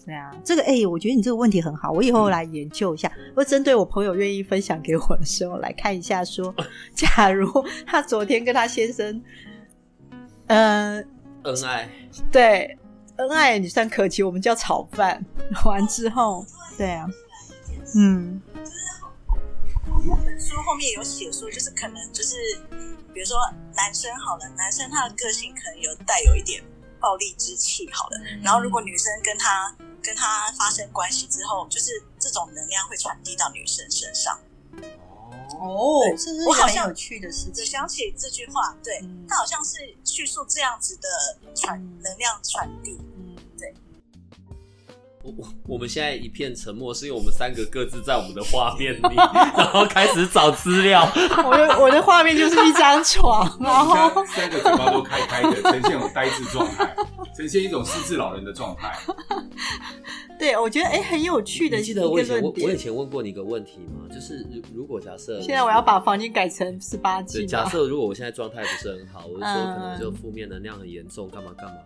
[0.07, 3.11] 对啊，这个哎、我觉得你这个问题很好，我以后来研究一下。
[3.35, 6.55] 我针对我朋友愿意分享给我的时候，来看一下说，
[6.95, 7.51] 假如
[7.85, 9.21] 他昨天跟他先生，
[10.45, 11.03] 呃，
[11.43, 11.89] 恩爱，
[12.31, 12.77] 对，
[13.17, 15.21] 恩爱你算可期，我们叫炒饭。
[15.65, 16.45] 完之后，
[16.77, 17.05] 对啊，
[17.93, 18.41] 嗯，
[20.07, 22.37] 那本书后面有写说，就是可能就是，
[23.13, 23.35] 比如说
[23.75, 26.63] 男生好了，男生他的个性可能有带有一点
[26.99, 34.39] 暴力之气好了，然后如果女生跟他跟他发生关系之后，就是这种能量会传递到女生身上。
[35.59, 37.65] 哦这是我好像很有趣的事我情。
[37.65, 41.07] 想起这句话，对嗯他好像是叙述这样子的
[41.55, 42.99] 传嗯能量传递。
[45.37, 49.15] 我我们现在一片沉默，是因为我们三个各自在我们的画面里，
[49.57, 51.07] 然后开始找资料。
[51.45, 56.95] 我的我的画面就是一张床，然后三个嘴巴都开开的，呈现有呆滞状态，
[57.37, 58.97] 呈现一种失智老人的状态。
[60.39, 62.67] 对我觉得哎、很有趣的你记得我以前论点。
[62.67, 64.07] 问我以前问过你一个问题吗？
[64.13, 71.77] 就是如如果假设现在我要把房间改成十八级，假设如果我现在状态不是很好，我就说嗯可能就负面能量很严重，干嘛干嘛。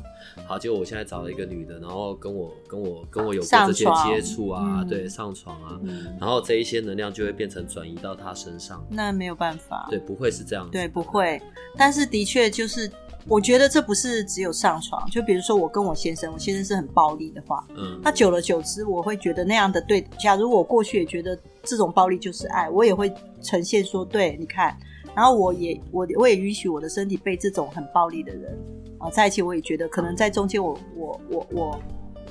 [0.45, 8.85] 好，结果我现在找了一个女的，然后跟我跟我跟我有过这些接触啊，嗯对，上床啊，嗯，然后这一些能量就会变成转移到她身上。
[8.89, 9.87] 那没有办法。
[9.89, 10.71] 对，不会是这样子。
[10.73, 11.41] 对，不会。
[11.77, 12.91] 但是的确就是，
[13.27, 15.05] 我觉得这不是只有上床。
[15.09, 20.01] 就比如说我跟我先生，我先生是很暴力的话，嗯，那久了久之，我会觉得那样的对。
[20.19, 24.75] 假如我过去也觉得这种暴力就是爱，我也会呈现说，对，你看，
[25.15, 28.57] 然后我也我我也允许我的身体被这种很暴力的人
[28.99, 31.79] 啊、在一起，我也觉得可能在中间我，我我我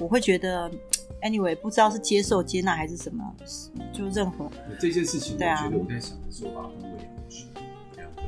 [0.00, 0.70] 我会觉得
[1.20, 3.24] ，anyway，不知道是接受接纳还是什么，
[3.92, 4.48] 就任何
[4.78, 6.96] 这件事情，我对啊觉得我在想的时候，把它分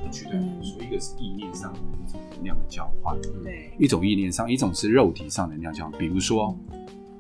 [0.03, 5.99] 为两个区，两个区段来说，一个是意念上的一种能量的交换，对一种意念上，一种是肉体上的能量交换。
[5.99, 6.57] 比如说，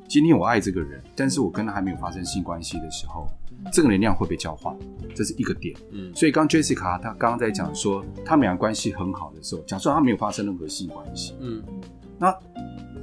[0.08, 3.26] 今天我爱这个人，但是我跟他还没有发生性关系的时候，
[3.72, 4.76] 这个能量会被交换，
[5.14, 5.74] 这是一个点。
[5.92, 11.62] 嗯所以刚 Jessica 她刚刚在讲说，他们俩关系很好的时候，假设他没有发生任何性关系，嗯，
[12.18, 12.30] 那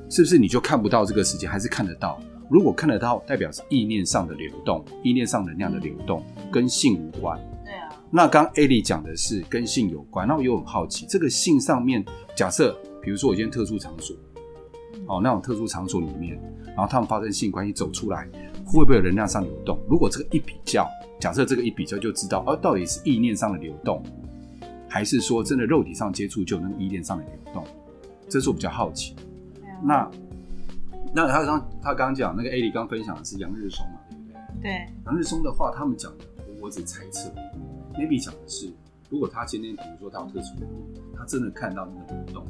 [0.09, 2.19] 是不是你就看不到这个世界，还是看得到？
[2.49, 7.39] 如果看得到，代表是意念上的流动，意念上能量的流动，跟性无关。
[8.11, 12.03] 那刚 A 莉讲的是跟性有关，那我又很好奇，这个性上面，
[12.35, 14.15] 假设比如说我今天特殊场所，
[15.07, 18.27] 哦，那种特殊场所里面，然后他们发生性关系走出来，
[18.65, 19.79] 会不会有能量上流动？
[19.87, 20.87] 如果这个一比较，
[21.19, 24.03] 假设这个一比较就知道，哦，到底是意念上的流动，
[24.87, 27.63] 还是说真的肉体上接触就有那个意念上的流动？
[28.27, 29.21] 这是我比较好奇的。
[29.83, 30.11] 那
[31.13, 34.71] 那他刚他刚刚讲那个 A 莉刚分享的是杨日松嘛，对不对？
[34.71, 37.29] 对，杨日松的话，他们讲的，我我只猜测
[37.93, 38.71] ，maybe 讲的是，
[39.09, 42.45] 如果他今天比如说他有特殊能力，他真的看到那个流动，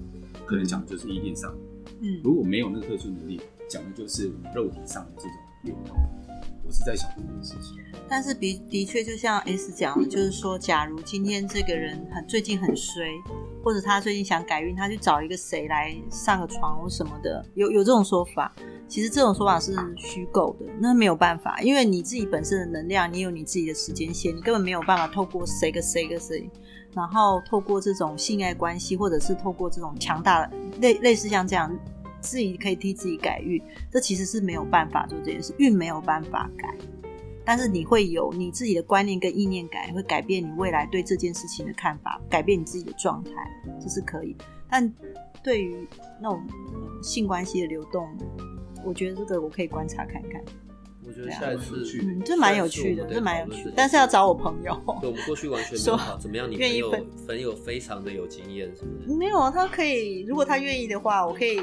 [0.45, 1.51] 可能讲的就是意念上；
[2.01, 5.31] 嗯，如果没有那个特殊能力，讲的就是肉体上的这种
[5.63, 5.95] 流动。
[6.69, 7.79] 不是在想这件事情。
[8.07, 13.03] 但是的的确，就像 S 讲的，就是说，假如今天这个人很最近很衰，
[13.63, 18.53] 或者他最近想改运，他去找一个谁来上个床什么的，有有这种说法。
[18.87, 26.49] 其实这种说法是虚构的，那没有办法，因为你自己本身的能量，你有你自己的时间线，你根本没有办法透过谁个谁个谁，
[26.95, 30.51] 然后透过这种性爱关系，或者是透过这种强大的
[30.81, 31.71] 类类似像这样，
[32.21, 36.73] 自己可以替自己改运，这其实是没有办法做这件事，运没有办法改。
[37.45, 43.31] 但是你会有你自己的观念跟意念改，会改变你未来对这件事情的看法，改变你自己的状态，
[43.81, 44.35] 这是可以。
[44.69, 44.93] 但
[45.41, 45.87] 对于
[46.21, 46.43] 那种
[47.01, 48.07] 性关系的流动，
[48.85, 50.43] 我觉得这个我可以观察看看。
[51.09, 54.79] 我觉得下一次，嗯，这蛮有趣的，这蛮有趣但是要找我朋友。
[55.01, 56.45] 对，我们过去完全没说有好怎么样？
[56.49, 59.17] 你朋友愿意分朋友非常的有经验，是不是？
[59.17, 61.59] 没有啊，他可以，如果他愿意的话，我可以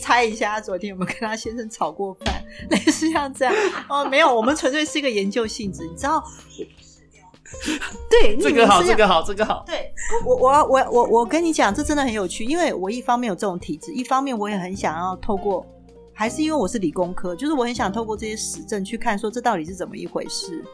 [0.00, 3.54] 猜一下他昨天有没有跟他先生吵过饭， 类似像这样。
[3.88, 6.22] 哦，没有，我们纯粹是一个研究性质，你知道？
[8.08, 9.64] 对，这个好，这个好，这个好。
[9.66, 9.90] 对
[10.24, 15.66] 我我我我我我跟你讲，这真的很有趣，因为我一方面有这种体质，一方面我也很想要透过，
[16.18, 20.64] 还是因为我是理工科，就是我很想透过这些实证去看，说这到底是怎么一回事。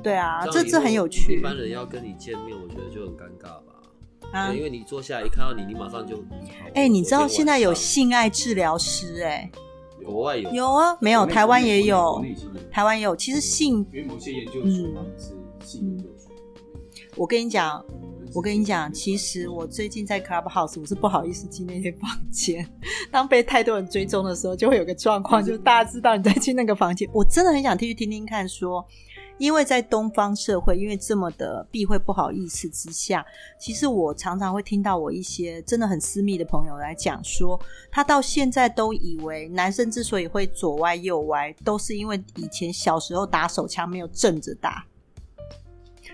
[0.00, 3.82] 对啊，这这很有趣一般人要跟你见面，我觉得就很尴尬吧。
[4.30, 6.22] 啊，因为你坐下来一看到你，你马上就……
[6.74, 9.50] 哎、你知道现在有性爱治疗师、哎，
[10.04, 12.24] 国外有有啊，没有，台湾也有
[12.70, 13.16] 台湾也有。
[13.16, 15.34] 其实性，因为某些研究嗯所他们是
[15.66, 16.30] 性研究所，
[17.16, 17.84] 我跟你讲，
[18.34, 22.66] 我跟你讲，其实我最近在 Clubhouse，我是不好意思进那些房间。
[23.10, 27.06] 当被太多人追踪的时候，就会有个状况，就是大家知道你在进那个房间。
[27.12, 28.82] 我真的很想听去听听看说，
[29.36, 33.22] 因为在东方社会，因为这么的避讳不好意思之下，
[33.60, 37.60] 其实我常常会听到我一些真的很私密的朋友来讲说，
[37.90, 44.86] 他到现在都以为男生之所以会左歪右歪，都是因为以前小时候打手枪没有正着打，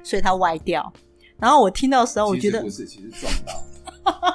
[0.02, 0.92] 所以他歪掉。
[1.40, 3.32] 然后我听到的时候，我觉得其实不是，其实撞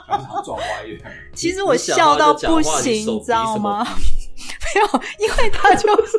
[0.09, 1.11] 到， 撞歪了。
[1.33, 3.83] 其实我笑到不行，你知道吗？
[4.75, 6.17] 没有，因为他就是，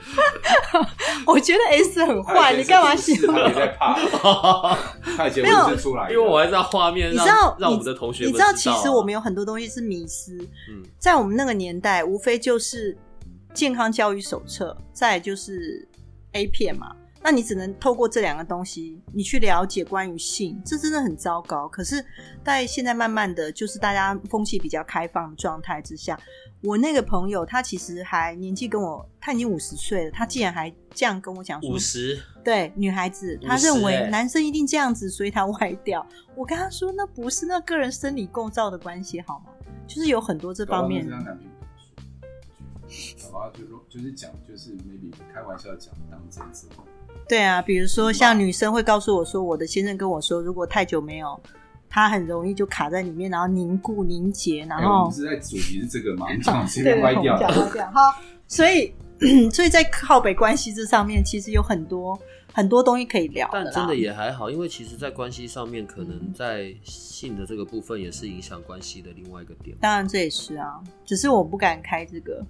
[1.26, 3.54] 我觉得 S 很坏，你干嘛喜他也欢？
[3.54, 4.78] 在怕，
[5.16, 10.38] 他以前没有不是出来，因为我还在画面让你知道，让我们的同学你知道，啊其实我们有很多东西是迷失，
[10.70, 12.96] 嗯在我们那个年代，无非就是
[13.52, 15.86] 健康教育手册，再来就是
[16.32, 16.92] A 片嘛。
[17.22, 21.68] 那你只能透过这两个东西，你去了解关于性，这真的很糟糕。
[21.68, 22.04] 可是，
[22.42, 26.18] 在现在慢慢的就是大家风气比较开放的状态之下，
[26.62, 36.06] 我那个朋友他其实还年纪跟我，他已经五十岁了，他竟然还这样跟我讲说五，十，对女孩子，50她认为欸男生一定这样子，所以他歪掉。
[36.34, 39.52] 我跟他说，那不是那个人生理构造的关系，好吗？
[39.86, 41.50] 就是有很多这方面好那是她男朋友
[42.88, 46.84] 说，搞不好就说就是讲就是 maybe 开玩笑讲当真之后，
[47.28, 51.40] 对啊，比如说像女生会告诉我说，我的先生跟我说，如果太久没有，
[51.88, 57.36] 他很容易就卡在里面，然后凝固凝结，然后们是在主题是这个嘛，我们讲 这对边歪掉
[57.92, 58.00] 好，
[58.48, 58.92] 所以
[59.52, 62.18] 所以在靠北关系这上面，其实有很多
[62.52, 69.76] 很多东西可以聊但真的也还好，因为其实，在关系上面，可能在性的这个部分也是影响关系的另外一个点。
[69.80, 72.44] 当然这也是啊，只是我不敢开这个。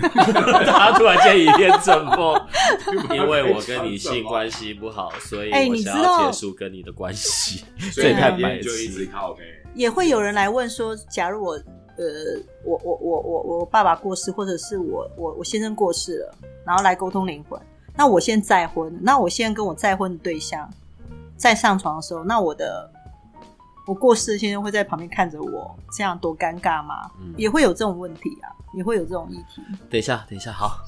[0.66, 2.40] 他突然间一片沉默，
[3.14, 7.64] 因为我跟你性关系不好，所以哎我想你知道要结束跟你的关系。
[7.92, 9.10] 所以太那白天就一直痴。
[9.12, 9.42] 靠呗。
[9.74, 11.52] 也会有人来问说，假如我
[11.96, 12.04] 呃，
[12.64, 16.34] 我我我我我爸爸过世，或者是我我我先生过世了，
[16.66, 17.60] 然后来沟通灵魂，
[17.94, 20.68] 那我现在再婚，那我现在跟我再婚的对象
[21.36, 22.90] 在上床的时候，那我的
[23.90, 27.10] 我过世的先生会在旁边看着我，这样多尴尬吗？
[27.20, 29.60] 嗯也会有这种问题啊，也会有这种议题。
[29.90, 30.78] 等一下，等一下，好，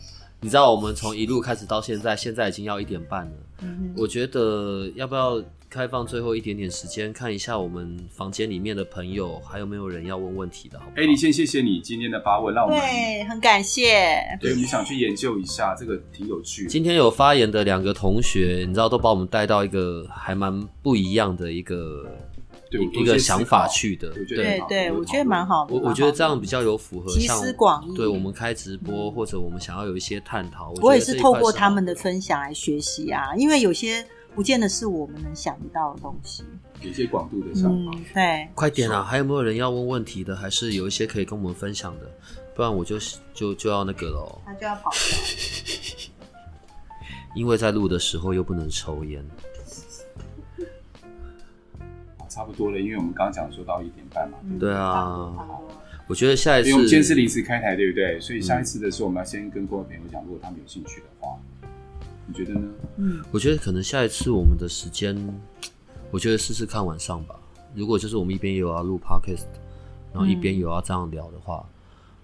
[0.40, 3.32] 你知道我们从一路开始到现在，现在已经要一点半了。
[3.62, 10.96] 嗯我觉得要不要开放最后一点点时间，看一下我们房间里面的朋友还有没有人要问问题的，好不好？
[10.96, 14.20] 哎，李先，谢谢你今天的发问，让我们对，很感谢。
[14.40, 16.70] 对我们想去研究一下，这个挺有趣的。
[16.70, 22.31] 今天有发言的两个同学，你知道都把我们带到一个还蛮不一样的一个对
[22.78, 25.74] 一一个想法去的，对对对，我觉得蛮好的。
[25.74, 34.04] 我我觉得这样比较有符合集像思广益对我们开直播或者我们想要有一些探讨，我也是透过他们的分享来学习啊，因为有些
[34.34, 36.44] 不见得是我们能想得到的东西。
[36.80, 37.92] 有一些广度的想法。
[37.94, 39.04] 嗯，对，快点啊！
[39.04, 40.34] 还有没有人要问问题的？
[40.34, 42.10] 还是有一些可以跟我们分享的？
[42.56, 42.98] 不然我就
[43.32, 45.00] 就就要那个喽，他就要跑掉。
[47.36, 49.24] 因为在录的时候又不能抽烟。
[52.34, 55.32] 好差不多了，因为我们刚刚讲说到一点半嘛，对不对对啊
[56.08, 58.18] 我觉得下一次因为我们今天是临时开台，对不对？
[58.20, 61.38] 所以下一次的时候，我们要先跟各位朋友讲，如果他们有兴趣的话，
[62.26, 62.68] 你觉得呢？
[62.96, 65.16] 嗯，我觉得可能下一次我们的时间，
[66.10, 67.36] 我觉得试试看晚上吧。
[67.74, 69.46] 如果就是我们一边有要录 podcast，
[70.12, 71.64] 然后一边有要这样聊的话，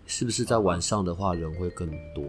[0.06, 2.24] 是不是在晚上的话人会更多？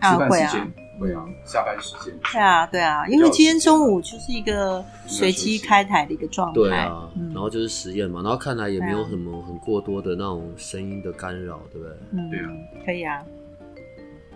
[0.00, 6.54] 啊会啊吃饭时间，会啊，下班时间，对啊，对啊，因为今天中午就是一个随机开台的一个状态。
[6.54, 11.96] 对啊，嗯然后就是实验嘛，然后看来也没有什么很过多的那种声音的干扰，对不对？
[12.12, 12.48] 嗯对啊，
[12.84, 13.22] 可以啊。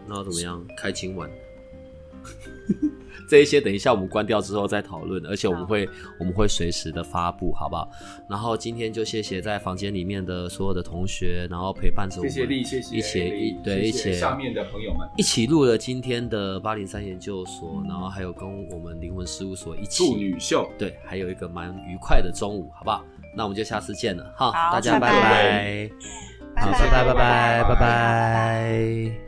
[0.07, 0.65] 那要怎么样？
[0.77, 1.29] 开今晚？
[3.29, 5.87] 这一些等一下我们关掉之后再讨论而且我们会
[6.19, 7.91] 我们会随时的发布好不好？
[8.27, 15.07] 然后今天就谢谢在房间里面的所有的同学然后陪伴着我们一起一对一起下面的朋友们。
[15.19, 20.67] 一起录了今天的八零三研究所然后还有跟我们灵魂事务所一起录女秀。
[20.79, 23.05] 对还有一个蛮愉快的中午好不好？
[23.37, 25.91] 那我们就下次见了好大家拜拜。
[26.57, 27.63] 好拜拜拜拜。
[27.69, 29.28] 拜拜。